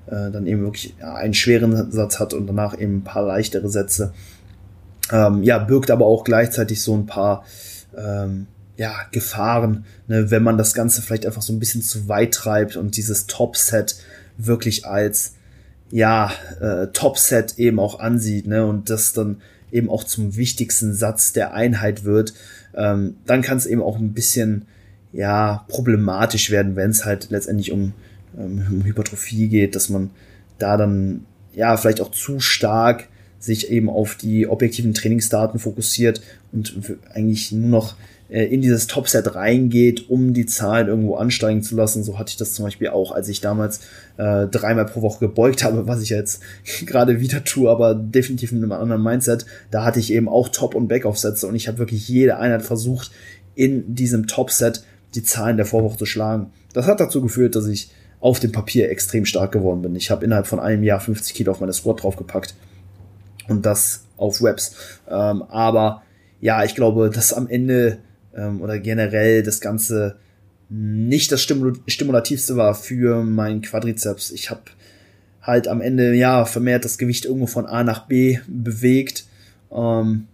äh, 0.07 0.31
dann 0.31 0.47
eben 0.47 0.63
wirklich 0.63 0.95
einen 1.01 1.33
schweren 1.33 1.91
Satz 1.91 2.19
hat 2.19 2.33
und 2.33 2.47
danach 2.47 2.77
eben 2.77 2.97
ein 2.97 3.03
paar 3.03 3.25
leichtere 3.25 3.69
Sätze. 3.69 4.13
Ähm, 5.11 5.43
ja, 5.43 5.59
birgt 5.59 5.91
aber 5.91 6.05
auch 6.05 6.23
gleichzeitig 6.23 6.81
so 6.81 6.95
ein 6.95 7.05
paar 7.05 7.45
ähm, 7.95 8.47
ja, 8.77 8.93
Gefahren, 9.11 9.85
ne, 10.07 10.31
wenn 10.31 10.43
man 10.43 10.57
das 10.57 10.73
Ganze 10.73 11.01
vielleicht 11.01 11.25
einfach 11.25 11.41
so 11.41 11.53
ein 11.53 11.59
bisschen 11.59 11.81
zu 11.81 12.07
weit 12.07 12.33
treibt 12.33 12.75
und 12.75 12.97
dieses 12.97 13.27
Top-Set 13.27 13.95
wirklich 14.37 14.85
als 14.85 15.35
ja, 15.91 16.31
äh, 16.59 16.87
Top-Set 16.87 17.57
eben 17.57 17.79
auch 17.79 17.99
ansieht, 17.99 18.47
ne, 18.47 18.65
und 18.65 18.89
das 18.89 19.13
dann 19.13 19.41
eben 19.71 19.89
auch 19.89 20.03
zum 20.03 20.35
wichtigsten 20.35 20.93
Satz 20.93 21.33
der 21.33 21.53
Einheit 21.53 22.03
wird, 22.03 22.33
ähm, 22.75 23.17
dann 23.25 23.41
kann 23.41 23.57
es 23.57 23.65
eben 23.65 23.81
auch 23.81 23.97
ein 23.97 24.13
bisschen 24.13 24.65
ja 25.13 25.65
problematisch 25.69 26.51
werden, 26.51 26.75
wenn 26.75 26.91
es 26.91 27.05
halt 27.05 27.29
letztendlich 27.29 27.71
um, 27.71 27.93
ähm, 28.37 28.83
Hypertrophie 28.83 29.47
geht, 29.47 29.75
dass 29.75 29.89
man 29.89 30.09
da 30.57 30.77
dann 30.77 31.25
ja 31.53 31.75
vielleicht 31.77 32.01
auch 32.01 32.11
zu 32.11 32.39
stark 32.39 33.07
sich 33.39 33.69
eben 33.69 33.89
auf 33.89 34.15
die 34.15 34.47
objektiven 34.47 34.93
Trainingsdaten 34.93 35.59
fokussiert 35.59 36.21
und 36.51 36.73
eigentlich 37.13 37.51
nur 37.51 37.69
noch 37.69 37.95
äh, 38.29 38.45
in 38.45 38.61
dieses 38.61 38.87
Topset 38.87 39.35
reingeht, 39.35 40.09
um 40.09 40.33
die 40.33 40.45
Zahlen 40.45 40.87
irgendwo 40.87 41.15
ansteigen 41.15 41.61
zu 41.61 41.75
lassen. 41.75 42.03
So 42.03 42.17
hatte 42.17 42.31
ich 42.31 42.37
das 42.37 42.53
zum 42.53 42.65
Beispiel 42.65 42.89
auch, 42.89 43.11
als 43.11 43.29
ich 43.29 43.41
damals 43.41 43.81
äh, 44.17 44.47
dreimal 44.47 44.85
pro 44.85 45.01
Woche 45.01 45.19
gebeugt 45.19 45.63
habe, 45.63 45.87
was 45.87 46.01
ich 46.01 46.09
jetzt 46.09 46.41
gerade 46.85 47.19
wieder 47.19 47.43
tue, 47.43 47.69
aber 47.69 47.93
definitiv 47.93 48.51
mit 48.51 48.63
einem 48.63 48.71
anderen 48.71 49.03
Mindset. 49.03 49.45
Da 49.69 49.83
hatte 49.83 49.99
ich 49.99 50.11
eben 50.11 50.27
auch 50.27 50.49
Top- 50.49 50.75
und 50.75 50.87
Backoff-Sätze 50.87 51.47
und 51.47 51.55
ich 51.55 51.67
habe 51.67 51.77
wirklich 51.77 52.07
jede 52.07 52.37
Einheit 52.37 52.63
versucht, 52.63 53.11
in 53.53 53.93
diesem 53.93 54.27
Topset 54.27 54.83
die 55.13 55.23
Zahlen 55.23 55.57
der 55.57 55.65
Vorwoche 55.65 55.97
zu 55.97 56.05
schlagen. 56.05 56.51
Das 56.73 56.87
hat 56.87 56.99
dazu 56.99 57.21
geführt, 57.21 57.55
dass 57.55 57.67
ich 57.67 57.91
auf 58.25 58.39
dem 58.39 58.51
Papier 58.51 58.89
extrem 58.89 59.23
stark 59.23 59.51
geworden 59.51 59.83
bin. 59.83 59.95
Ich 59.95 60.09
habe 60.09 60.25
innerhalb 60.25 60.47
von 60.47 60.59
einem 60.59 60.81
Jahr 60.81 60.99
50 60.99 61.35
Kilo 61.35 61.51
auf 61.51 61.59
meine 61.59 61.73
Squat 61.73 62.01
draufgepackt. 62.01 62.55
Und 63.47 63.67
das 63.67 64.05
auf 64.17 64.41
Webs. 64.41 64.75
Ähm, 65.07 65.43
aber 65.43 66.01
ja, 66.41 66.63
ich 66.63 66.73
glaube, 66.73 67.11
dass 67.13 67.33
am 67.33 67.47
Ende 67.47 67.99
ähm, 68.35 68.61
oder 68.61 68.79
generell 68.79 69.43
das 69.43 69.61
Ganze 69.61 70.15
nicht 70.69 71.31
das 71.31 71.43
Stimul 71.43 71.77
Stimulativste 71.85 72.57
war 72.57 72.73
für 72.73 73.23
meinen 73.23 73.61
Quadrizeps. 73.61 74.31
Ich 74.31 74.49
habe 74.49 74.63
halt 75.43 75.67
am 75.67 75.79
Ende 75.79 76.15
ja 76.15 76.45
vermehrt 76.45 76.83
das 76.83 76.97
Gewicht 76.97 77.25
irgendwo 77.25 77.45
von 77.45 77.67
A 77.67 77.83
nach 77.83 78.07
B 78.07 78.39
bewegt. 78.47 79.25
Ähm, 79.71 80.25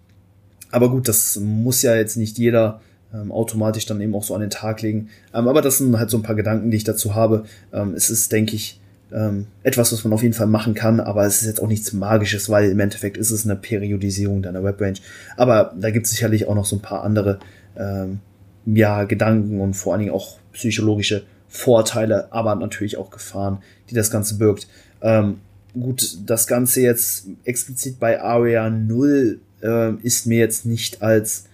aber 0.72 0.90
gut, 0.90 1.10
das 1.10 1.38
muss 1.42 1.82
ja 1.82 1.94
jetzt 1.98 2.16
nicht 2.16 2.38
jeder 2.38 2.80
ähm, 3.14 3.32
automatisch 3.32 3.86
dann 3.86 4.02
eben 4.02 4.16
auch 4.16 4.24
so 4.24 4.34
an 4.36 4.42
den 4.42 4.50
Tag 4.50 4.82
legen. 4.82 5.10
Ähm, 5.34 5.48
aber 5.48 5.62
das 5.62 5.78
sind 5.78 5.98
halt 5.98 6.10
so 6.10 6.18
ein 6.18 6.24
paar 6.24 6.36
Gedanken, 6.36 6.72
die 6.72 6.78
ich 6.78 6.84
dazu 6.84 7.16
habe. 7.16 7.44
Ähm, 7.74 7.94
es 7.96 8.10
ist, 8.10 8.32
denke 8.32 8.56
ich, 8.56 8.80
ähm, 9.14 9.48
etwas, 9.64 9.92
was 9.92 10.04
man 10.04 10.14
auf 10.14 10.22
jeden 10.22 10.34
Fall 10.34 10.48
machen 10.48 10.74
kann, 10.74 11.00
aber 11.00 11.26
es 11.26 11.42
ist 11.42 11.48
jetzt 11.48 11.62
auch 11.62 11.68
nichts 11.68 11.92
Magisches, 11.94 12.50
weil 12.50 12.72
im 12.72 12.80
Endeffekt 12.80 13.18
ist 13.18 13.32
es 13.32 13.46
eine 13.46 13.56
Periodisierung 13.56 14.42
deiner 14.42 14.64
Webrange. 14.64 15.00
Aber 15.36 15.74
da 15.80 15.92
gibt 15.92 16.06
es 16.06 16.12
sicherlich 16.12 16.48
auch 16.48 16.56
noch 16.56 16.66
so 16.66 16.78
ein 16.78 16.82
paar 16.82 17.04
andere 17.04 17.40
ähm, 17.78 18.20
ja, 18.66 19.04
Gedanken 19.04 19.60
und 19.60 19.74
vor 19.74 19.94
allen 19.94 20.02
Dingen 20.02 20.14
auch 20.14 20.38
psychologische 20.54 21.24
Vorteile, 21.48 22.32
aber 22.32 22.56
natürlich 22.56 22.98
auch 22.98 23.10
Gefahren, 23.10 23.62
die 23.90 23.96
das 23.96 24.12
Ganze 24.12 24.38
birgt. 24.38 24.68
Ähm, 25.02 25.40
gut, 25.74 26.18
das 26.26 26.48
Ganze 26.48 26.82
jetzt 26.82 27.28
explizit 27.44 28.00
bei 28.00 28.22
Area 28.22 28.70
0 28.70 29.40
äh, 29.62 29.94
ist 29.96 30.28
mir 30.28 30.40
jetzt 30.40 30.66
nicht 30.66 31.02
als 31.02 31.46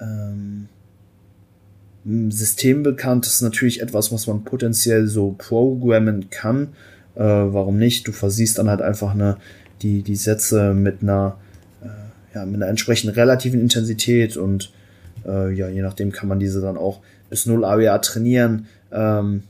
ähm, 0.00 0.68
System 2.28 2.82
bekannt. 2.82 3.26
Das 3.26 3.34
ist 3.34 3.42
natürlich 3.42 3.80
etwas, 3.82 4.12
was 4.12 4.26
man 4.26 4.44
potenziell 4.44 5.06
so 5.08 5.34
programmen 5.36 6.30
kann. 6.30 6.68
Äh, 7.14 7.20
warum 7.22 7.78
nicht? 7.78 8.06
Du 8.06 8.12
versiehst 8.12 8.58
dann 8.58 8.68
halt 8.68 8.82
einfach 8.82 9.12
eine, 9.12 9.38
die, 9.82 10.02
die 10.02 10.16
Sätze 10.16 10.74
mit 10.74 11.02
einer, 11.02 11.38
äh, 11.82 12.34
ja, 12.34 12.46
mit 12.46 12.56
einer 12.56 12.68
entsprechend 12.68 13.16
relativen 13.16 13.60
Intensität 13.60 14.36
und 14.36 14.72
äh, 15.26 15.52
ja, 15.52 15.68
je 15.68 15.82
nachdem 15.82 16.12
kann 16.12 16.28
man 16.28 16.38
diese 16.38 16.60
dann 16.60 16.76
auch 16.76 17.00
bis 17.28 17.46
0 17.46 17.64
AWA 17.64 17.98
trainieren, 17.98 18.66
ähm, 18.92 19.42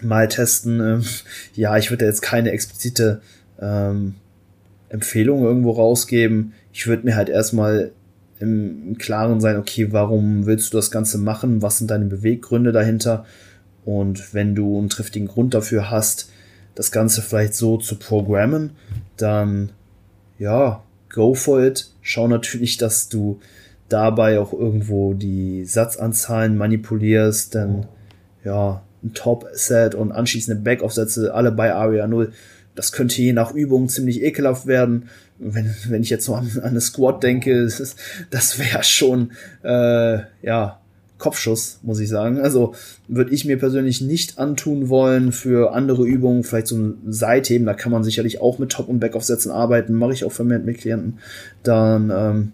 mal 0.00 0.28
testen. 0.28 0.80
Ähm, 0.80 1.04
ja, 1.54 1.76
ich 1.76 1.90
würde 1.90 2.04
jetzt 2.04 2.22
keine 2.22 2.52
explizite 2.52 3.20
ähm, 3.60 4.14
Empfehlung 4.90 5.42
irgendwo 5.42 5.72
rausgeben. 5.72 6.52
Ich 6.72 6.86
würde 6.86 7.04
mir 7.04 7.16
halt 7.16 7.28
erstmal 7.28 7.90
im, 8.40 8.96
Klaren 8.98 9.40
sein, 9.40 9.56
okay, 9.56 9.92
warum 9.92 10.46
willst 10.46 10.72
du 10.72 10.78
das 10.78 10.90
Ganze 10.90 11.18
machen? 11.18 11.62
Was 11.62 11.78
sind 11.78 11.90
deine 11.90 12.06
Beweggründe 12.06 12.72
dahinter? 12.72 13.24
Und 13.84 14.32
wenn 14.34 14.54
du 14.54 14.78
einen 14.78 14.88
triftigen 14.88 15.28
Grund 15.28 15.54
dafür 15.54 15.90
hast, 15.90 16.30
das 16.74 16.90
Ganze 16.90 17.22
vielleicht 17.22 17.54
so 17.54 17.76
zu 17.76 17.96
programmen, 17.98 18.70
dann 19.16 19.70
ja, 20.38 20.82
go 21.12 21.34
for 21.34 21.62
it. 21.62 21.90
Schau 22.02 22.28
natürlich, 22.28 22.76
dass 22.76 23.08
du 23.08 23.40
dabei 23.88 24.38
auch 24.38 24.52
irgendwo 24.52 25.14
die 25.14 25.64
Satzanzahlen 25.64 26.56
manipulierst, 26.56 27.54
denn 27.54 27.86
ja, 28.44 28.82
ein 29.02 29.14
Top-Set 29.14 29.94
und 29.94 30.12
anschließende 30.12 30.60
Back-Off-Sätze 30.60 31.34
alle 31.34 31.52
bei 31.52 31.74
Aria 31.74 32.06
0. 32.06 32.32
Das 32.74 32.90
könnte 32.92 33.22
je 33.22 33.32
nach 33.32 33.52
Übung 33.52 33.88
ziemlich 33.88 34.22
ekelhaft 34.22 34.66
werden. 34.66 35.08
Wenn, 35.46 35.74
wenn 35.88 36.02
ich 36.02 36.10
jetzt 36.10 36.24
so 36.24 36.34
an, 36.34 36.50
an 36.56 36.62
eine 36.62 36.80
Squat 36.80 37.22
denke, 37.22 37.64
das, 38.30 38.58
wäre 38.58 38.82
schon, 38.82 39.32
äh, 39.62 40.18
ja, 40.42 40.80
Kopfschuss, 41.18 41.78
muss 41.82 42.00
ich 42.00 42.08
sagen. 42.08 42.40
Also 42.40 42.74
würde 43.08 43.32
ich 43.32 43.44
mir 43.44 43.58
persönlich 43.58 44.00
nicht 44.00 44.38
antun 44.38 44.88
wollen 44.88 45.32
für 45.32 45.72
andere 45.72 46.04
Übungen, 46.04 46.44
vielleicht 46.44 46.66
so 46.66 46.76
ein 46.76 46.96
Seitheben, 47.06 47.66
da 47.66 47.74
kann 47.74 47.92
man 47.92 48.04
sicherlich 48.04 48.40
auch 48.40 48.58
mit 48.58 48.72
Top- 48.72 48.88
und 48.88 49.00
Back-Off-Sätzen 49.00 49.50
arbeiten, 49.50 49.94
mache 49.94 50.12
ich 50.12 50.24
auch 50.24 50.32
vermehrt 50.32 50.64
mit 50.64 50.78
Klienten. 50.78 51.18
Dann 51.62 52.10
ähm, 52.14 52.52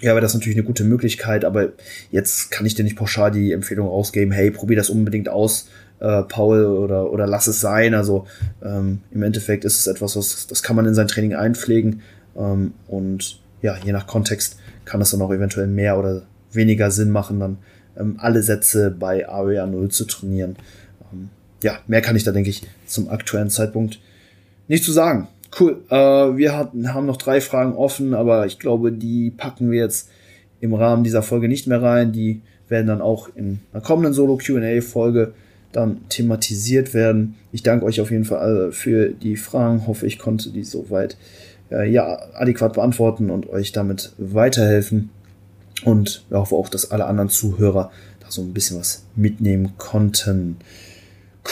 ja, 0.00 0.10
aber 0.10 0.20
das 0.20 0.34
natürlich 0.34 0.56
eine 0.56 0.66
gute 0.66 0.84
Möglichkeit, 0.84 1.44
aber 1.44 1.72
jetzt 2.10 2.50
kann 2.50 2.66
ich 2.66 2.74
dir 2.74 2.82
nicht 2.82 2.96
pauschal 2.96 3.30
die 3.30 3.52
Empfehlung 3.52 3.86
rausgeben, 3.86 4.32
hey, 4.32 4.50
probier 4.50 4.76
das 4.76 4.90
unbedingt 4.90 5.28
aus, 5.28 5.68
äh, 6.04 6.22
Paul, 6.24 6.66
oder, 6.66 7.10
oder 7.10 7.26
lass 7.26 7.46
es 7.46 7.60
sein. 7.60 7.94
Also 7.94 8.26
ähm, 8.62 9.00
im 9.10 9.22
Endeffekt 9.22 9.64
ist 9.64 9.78
es 9.78 9.86
etwas, 9.86 10.16
was 10.16 10.46
das 10.46 10.62
kann 10.62 10.76
man 10.76 10.84
in 10.84 10.94
sein 10.94 11.08
Training 11.08 11.34
einpflegen. 11.34 12.02
Ähm, 12.36 12.74
und 12.86 13.40
ja, 13.62 13.76
je 13.82 13.92
nach 13.92 14.06
Kontext 14.06 14.58
kann 14.84 15.00
es 15.00 15.10
dann 15.10 15.22
auch 15.22 15.32
eventuell 15.32 15.66
mehr 15.66 15.98
oder 15.98 16.22
weniger 16.52 16.90
Sinn 16.90 17.10
machen, 17.10 17.40
dann 17.40 17.58
ähm, 17.96 18.16
alle 18.18 18.42
Sätze 18.42 18.90
bei 18.90 19.26
AOA 19.26 19.66
0 19.66 19.88
zu 19.88 20.04
trainieren. 20.04 20.56
Ähm, 21.10 21.30
ja, 21.62 21.78
mehr 21.86 22.02
kann 22.02 22.16
ich 22.16 22.24
da, 22.24 22.32
denke 22.32 22.50
ich, 22.50 22.66
zum 22.86 23.08
aktuellen 23.08 23.48
Zeitpunkt 23.48 23.98
nicht 24.68 24.84
zu 24.84 24.92
sagen. 24.92 25.28
Cool. 25.58 25.82
Äh, 25.88 25.96
wir 25.96 26.54
hatten, 26.54 26.92
haben 26.92 27.06
noch 27.06 27.16
drei 27.16 27.40
Fragen 27.40 27.74
offen, 27.74 28.12
aber 28.12 28.44
ich 28.44 28.58
glaube, 28.58 28.92
die 28.92 29.30
packen 29.30 29.70
wir 29.70 29.80
jetzt 29.80 30.10
im 30.60 30.74
Rahmen 30.74 31.04
dieser 31.04 31.22
Folge 31.22 31.48
nicht 31.48 31.66
mehr 31.66 31.80
rein. 31.80 32.12
Die 32.12 32.42
werden 32.68 32.88
dann 32.88 33.00
auch 33.00 33.30
in 33.34 33.60
einer 33.72 33.82
kommenden 33.82 34.12
Solo-QA-Folge 34.12 35.32
dann 35.74 36.08
thematisiert 36.08 36.94
werden. 36.94 37.34
Ich 37.52 37.62
danke 37.62 37.84
euch 37.84 38.00
auf 38.00 38.10
jeden 38.10 38.24
Fall 38.24 38.72
für 38.72 39.08
die 39.08 39.36
Fragen. 39.36 39.86
Hoffe, 39.86 40.06
ich 40.06 40.18
konnte 40.18 40.50
die 40.50 40.64
soweit 40.64 41.16
äh, 41.70 41.90
ja, 41.90 42.18
adäquat 42.34 42.74
beantworten 42.74 43.30
und 43.30 43.48
euch 43.48 43.72
damit 43.72 44.12
weiterhelfen. 44.18 45.10
Und 45.84 46.24
ich 46.28 46.34
hoffe 46.34 46.54
auch, 46.54 46.68
dass 46.68 46.90
alle 46.90 47.06
anderen 47.06 47.28
Zuhörer 47.28 47.90
da 48.20 48.30
so 48.30 48.42
ein 48.42 48.54
bisschen 48.54 48.78
was 48.78 49.04
mitnehmen 49.16 49.72
konnten. 49.76 50.56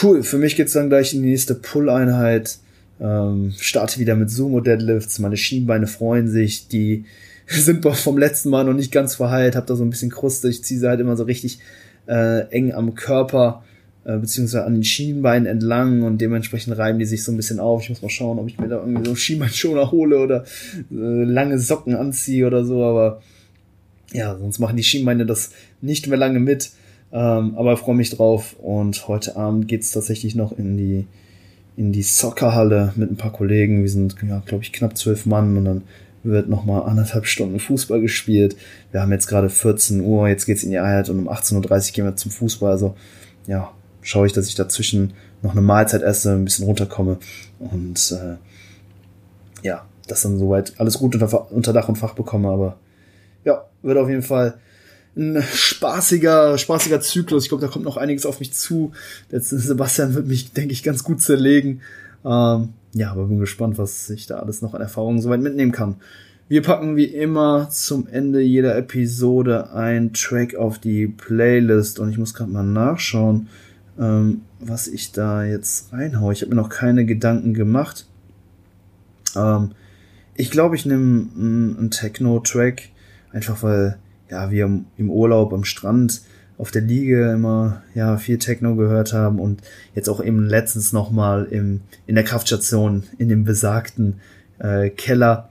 Cool, 0.01 0.23
für 0.23 0.37
mich 0.37 0.55
geht's 0.55 0.73
dann 0.73 0.89
gleich 0.89 1.13
in 1.13 1.21
die 1.21 1.29
nächste 1.29 1.55
Pull-Einheit. 1.55 2.57
Ähm, 2.99 3.53
starte 3.57 3.99
wieder 3.99 4.15
mit 4.15 4.29
Sumo-Deadlifts. 4.29 5.19
Meine 5.19 5.37
Schienbeine 5.37 5.87
freuen 5.87 6.29
sich. 6.29 6.67
Die 6.67 7.05
sind 7.47 7.85
vom 7.85 8.17
letzten 8.17 8.49
Mal 8.49 8.63
noch 8.63 8.73
nicht 8.73 8.91
ganz 8.91 9.15
verheilt. 9.15 9.55
Hab 9.55 9.67
da 9.67 9.75
so 9.75 9.83
ein 9.83 9.89
bisschen 9.89 10.09
Kruste. 10.09 10.47
Ich 10.47 10.63
ziehe 10.63 10.79
sie 10.79 10.87
halt 10.87 11.01
immer 11.01 11.17
so 11.17 11.23
richtig 11.23 11.59
äh, 12.07 12.47
eng 12.49 12.73
am 12.73 12.95
Körper. 12.95 13.63
Äh, 14.05 14.17
beziehungsweise 14.17 14.65
an 14.65 14.73
den 14.73 14.83
Schienbeinen 14.83 15.45
entlang 15.45 16.03
und 16.03 16.19
dementsprechend 16.19 16.77
reiben 16.77 16.99
die 16.99 17.05
sich 17.05 17.23
so 17.23 17.31
ein 17.31 17.37
bisschen 17.37 17.59
auf. 17.59 17.83
Ich 17.83 17.89
muss 17.89 18.01
mal 18.01 18.09
schauen, 18.09 18.39
ob 18.39 18.47
ich 18.47 18.59
mir 18.59 18.67
da 18.67 18.77
irgendwie 18.77 19.07
so 19.07 19.15
Schienbeinschoner 19.15 19.91
hole 19.91 20.19
oder 20.19 20.43
äh, 20.91 21.23
lange 21.23 21.59
Socken 21.59 21.95
anziehe 21.95 22.45
oder 22.45 22.65
so, 22.65 22.83
aber 22.83 23.21
ja, 24.11 24.37
sonst 24.37 24.59
machen 24.59 24.77
die 24.77 24.83
Schienbeine 24.83 25.25
das 25.25 25.51
nicht 25.81 26.07
mehr 26.07 26.17
lange 26.17 26.39
mit. 26.39 26.71
Ähm, 27.11 27.55
aber 27.55 27.77
freue 27.77 27.95
mich 27.95 28.09
drauf 28.09 28.55
und 28.59 29.07
heute 29.07 29.35
Abend 29.35 29.67
geht's 29.67 29.91
tatsächlich 29.91 30.33
noch 30.33 30.57
in 30.57 30.77
die 30.77 31.05
in 31.75 31.91
die 31.91 32.03
Soccerhalle 32.03 32.93
mit 32.95 33.11
ein 33.11 33.17
paar 33.17 33.31
Kollegen. 33.31 33.81
Wir 33.81 33.89
sind, 33.89 34.15
ja, 34.27 34.41
glaube 34.45 34.63
ich, 34.63 34.73
knapp 34.73 34.97
zwölf 34.97 35.25
Mann 35.25 35.57
und 35.57 35.65
dann 35.65 35.81
wird 36.23 36.47
nochmal 36.47 36.83
anderthalb 36.83 37.25
Stunden 37.25 37.59
Fußball 37.59 37.99
gespielt. 37.99 38.55
Wir 38.91 39.01
haben 39.01 39.11
jetzt 39.11 39.27
gerade 39.27 39.49
14 39.49 40.01
Uhr, 40.01 40.27
jetzt 40.27 40.45
geht's 40.45 40.63
in 40.63 40.71
die 40.71 40.77
Einheit 40.77 41.09
und 41.09 41.19
um 41.19 41.29
18.30 41.29 41.55
Uhr 41.89 41.93
gehen 41.93 42.05
wir 42.05 42.15
zum 42.15 42.31
Fußball. 42.31 42.71
Also 42.71 42.95
ja, 43.47 43.71
schaue 44.03 44.27
ich, 44.27 44.33
dass 44.33 44.47
ich 44.47 44.55
dazwischen 44.55 45.13
noch 45.41 45.51
eine 45.51 45.61
Mahlzeit 45.61 46.01
esse, 46.01 46.33
ein 46.33 46.45
bisschen 46.45 46.65
runterkomme 46.65 47.17
und 47.59 48.11
äh, 48.11 48.35
ja, 49.65 49.85
das 50.07 50.21
dann 50.21 50.37
soweit 50.37 50.73
alles 50.77 50.99
gut 50.99 51.15
unter, 51.15 51.51
unter 51.51 51.73
Dach 51.73 51.89
und 51.89 51.97
Fach 51.97 52.13
bekomme. 52.13 52.49
Aber 52.49 52.77
ja, 53.45 53.65
wird 53.81 53.97
auf 53.97 54.09
jeden 54.09 54.21
Fall 54.21 54.59
ein 55.15 55.41
spaßiger, 55.41 56.57
spaßiger 56.57 57.01
Zyklus. 57.01 57.43
Ich 57.43 57.49
glaube, 57.49 57.65
da 57.65 57.71
kommt 57.71 57.85
noch 57.85 57.97
einiges 57.97 58.25
auf 58.25 58.39
mich 58.39 58.53
zu. 58.53 58.91
Der 59.31 59.41
Sebastian 59.41 60.13
wird 60.15 60.27
mich, 60.27 60.53
denke 60.53 60.73
ich, 60.73 60.83
ganz 60.83 61.03
gut 61.03 61.21
zerlegen. 61.21 61.81
Ähm, 62.25 62.69
ja, 62.93 63.11
aber 63.11 63.25
bin 63.25 63.39
gespannt, 63.39 63.77
was 63.77 64.09
ich 64.09 64.27
da 64.27 64.39
alles 64.39 64.61
noch 64.61 64.73
an 64.73 64.81
Erfahrungen 64.81 65.21
soweit 65.21 65.41
mitnehmen 65.41 65.71
kann. 65.71 65.95
Wir 66.49 66.61
packen 66.61 66.95
wie 66.97 67.05
immer 67.05 67.69
zum 67.69 68.07
Ende 68.07 68.41
jeder 68.41 68.77
Episode 68.77 69.71
ein 69.71 70.13
Track 70.13 70.55
auf 70.55 70.77
die 70.77 71.07
Playlist 71.07 71.99
und 71.99 72.09
ich 72.09 72.17
muss 72.17 72.33
gerade 72.33 72.51
mal 72.51 72.63
nachschauen, 72.63 73.47
ähm, 73.99 74.41
was 74.59 74.87
ich 74.87 75.11
da 75.11 75.43
jetzt 75.43 75.93
reinhaue. 75.93 76.33
Ich 76.33 76.41
habe 76.41 76.49
mir 76.49 76.61
noch 76.61 76.69
keine 76.69 77.05
Gedanken 77.05 77.53
gemacht. 77.53 78.07
Ähm, 79.35 79.71
ich 80.35 80.51
glaube, 80.51 80.75
ich 80.75 80.85
nehme 80.85 81.27
einen 81.35 81.91
Techno-Track, 81.91 82.89
einfach 83.31 83.61
weil 83.61 83.97
ja 84.29 84.49
wir 84.49 84.65
im 84.97 85.09
Urlaub 85.09 85.53
am 85.53 85.63
Strand 85.63 86.21
auf 86.57 86.71
der 86.71 86.81
Liege 86.81 87.31
immer 87.31 87.81
ja 87.93 88.17
viel 88.17 88.37
Techno 88.37 88.75
gehört 88.75 89.13
haben 89.13 89.39
und 89.39 89.61
jetzt 89.95 90.09
auch 90.09 90.23
eben 90.23 90.45
letztens 90.45 90.93
noch 90.93 91.11
mal 91.11 91.45
im 91.45 91.81
in 92.05 92.15
der 92.15 92.23
Kraftstation 92.23 93.03
in 93.17 93.29
dem 93.29 93.43
besagten 93.43 94.19
äh, 94.59 94.89
Keller 94.89 95.49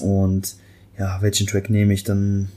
und 0.00 0.56
ja 0.98 1.18
welchen 1.20 1.46
Track 1.46 1.70
nehme 1.70 1.94
ich 1.94 2.04
dann 2.04 2.48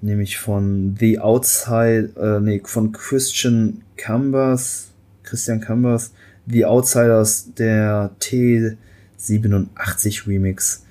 nehme 0.00 0.22
ich 0.22 0.38
von 0.38 0.96
The 0.98 1.18
Outside 1.18 2.12
äh, 2.16 2.40
nee 2.40 2.62
von 2.64 2.92
Christian 2.92 3.82
Cambers 3.96 4.88
Christian 5.22 5.60
Cambers 5.60 6.12
The 6.46 6.64
Outsiders 6.64 7.52
der 7.56 8.10
T87 8.20 10.26
Remix 10.26 10.84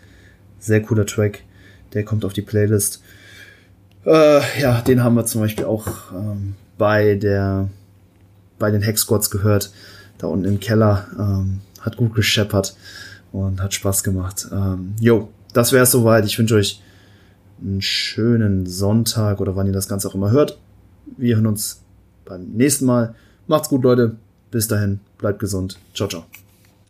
sehr 0.59 0.81
cooler 0.81 1.05
Track 1.05 1.43
der 1.93 2.03
kommt 2.03 2.25
auf 2.25 2.33
die 2.33 2.41
Playlist 2.41 3.01
äh, 4.05 4.61
ja, 4.61 4.81
den 4.81 5.03
haben 5.03 5.15
wir 5.15 5.25
zum 5.25 5.41
Beispiel 5.41 5.65
auch 5.65 5.87
ähm, 6.13 6.55
bei 6.77 7.15
der 7.15 7.69
bei 8.59 8.71
den 8.71 8.81
Hexquads 8.81 9.31
gehört, 9.31 9.71
da 10.17 10.27
unten 10.27 10.45
im 10.45 10.59
Keller. 10.59 11.07
Ähm, 11.17 11.61
hat 11.85 11.97
gut 11.97 12.15
gescheppert 12.15 12.75
und 13.31 13.61
hat 13.61 13.73
Spaß 13.73 14.03
gemacht. 14.03 14.47
Ähm, 14.51 14.95
jo, 14.99 15.29
das 15.53 15.71
wäre 15.71 15.85
soweit. 15.85 16.25
Ich 16.25 16.37
wünsche 16.39 16.55
euch 16.55 16.81
einen 17.61 17.81
schönen 17.81 18.65
Sonntag 18.65 19.39
oder 19.39 19.55
wann 19.55 19.67
ihr 19.67 19.73
das 19.73 19.87
Ganze 19.87 20.07
auch 20.07 20.15
immer 20.15 20.31
hört. 20.31 20.59
Wir 21.17 21.35
hören 21.35 21.47
uns 21.47 21.81
beim 22.25 22.45
nächsten 22.53 22.85
Mal. 22.85 23.15
Macht's 23.47 23.69
gut, 23.69 23.83
Leute. 23.83 24.15
Bis 24.51 24.67
dahin, 24.67 24.99
bleibt 25.17 25.39
gesund. 25.39 25.77
Ciao, 25.93 26.07
ciao. 26.07 26.25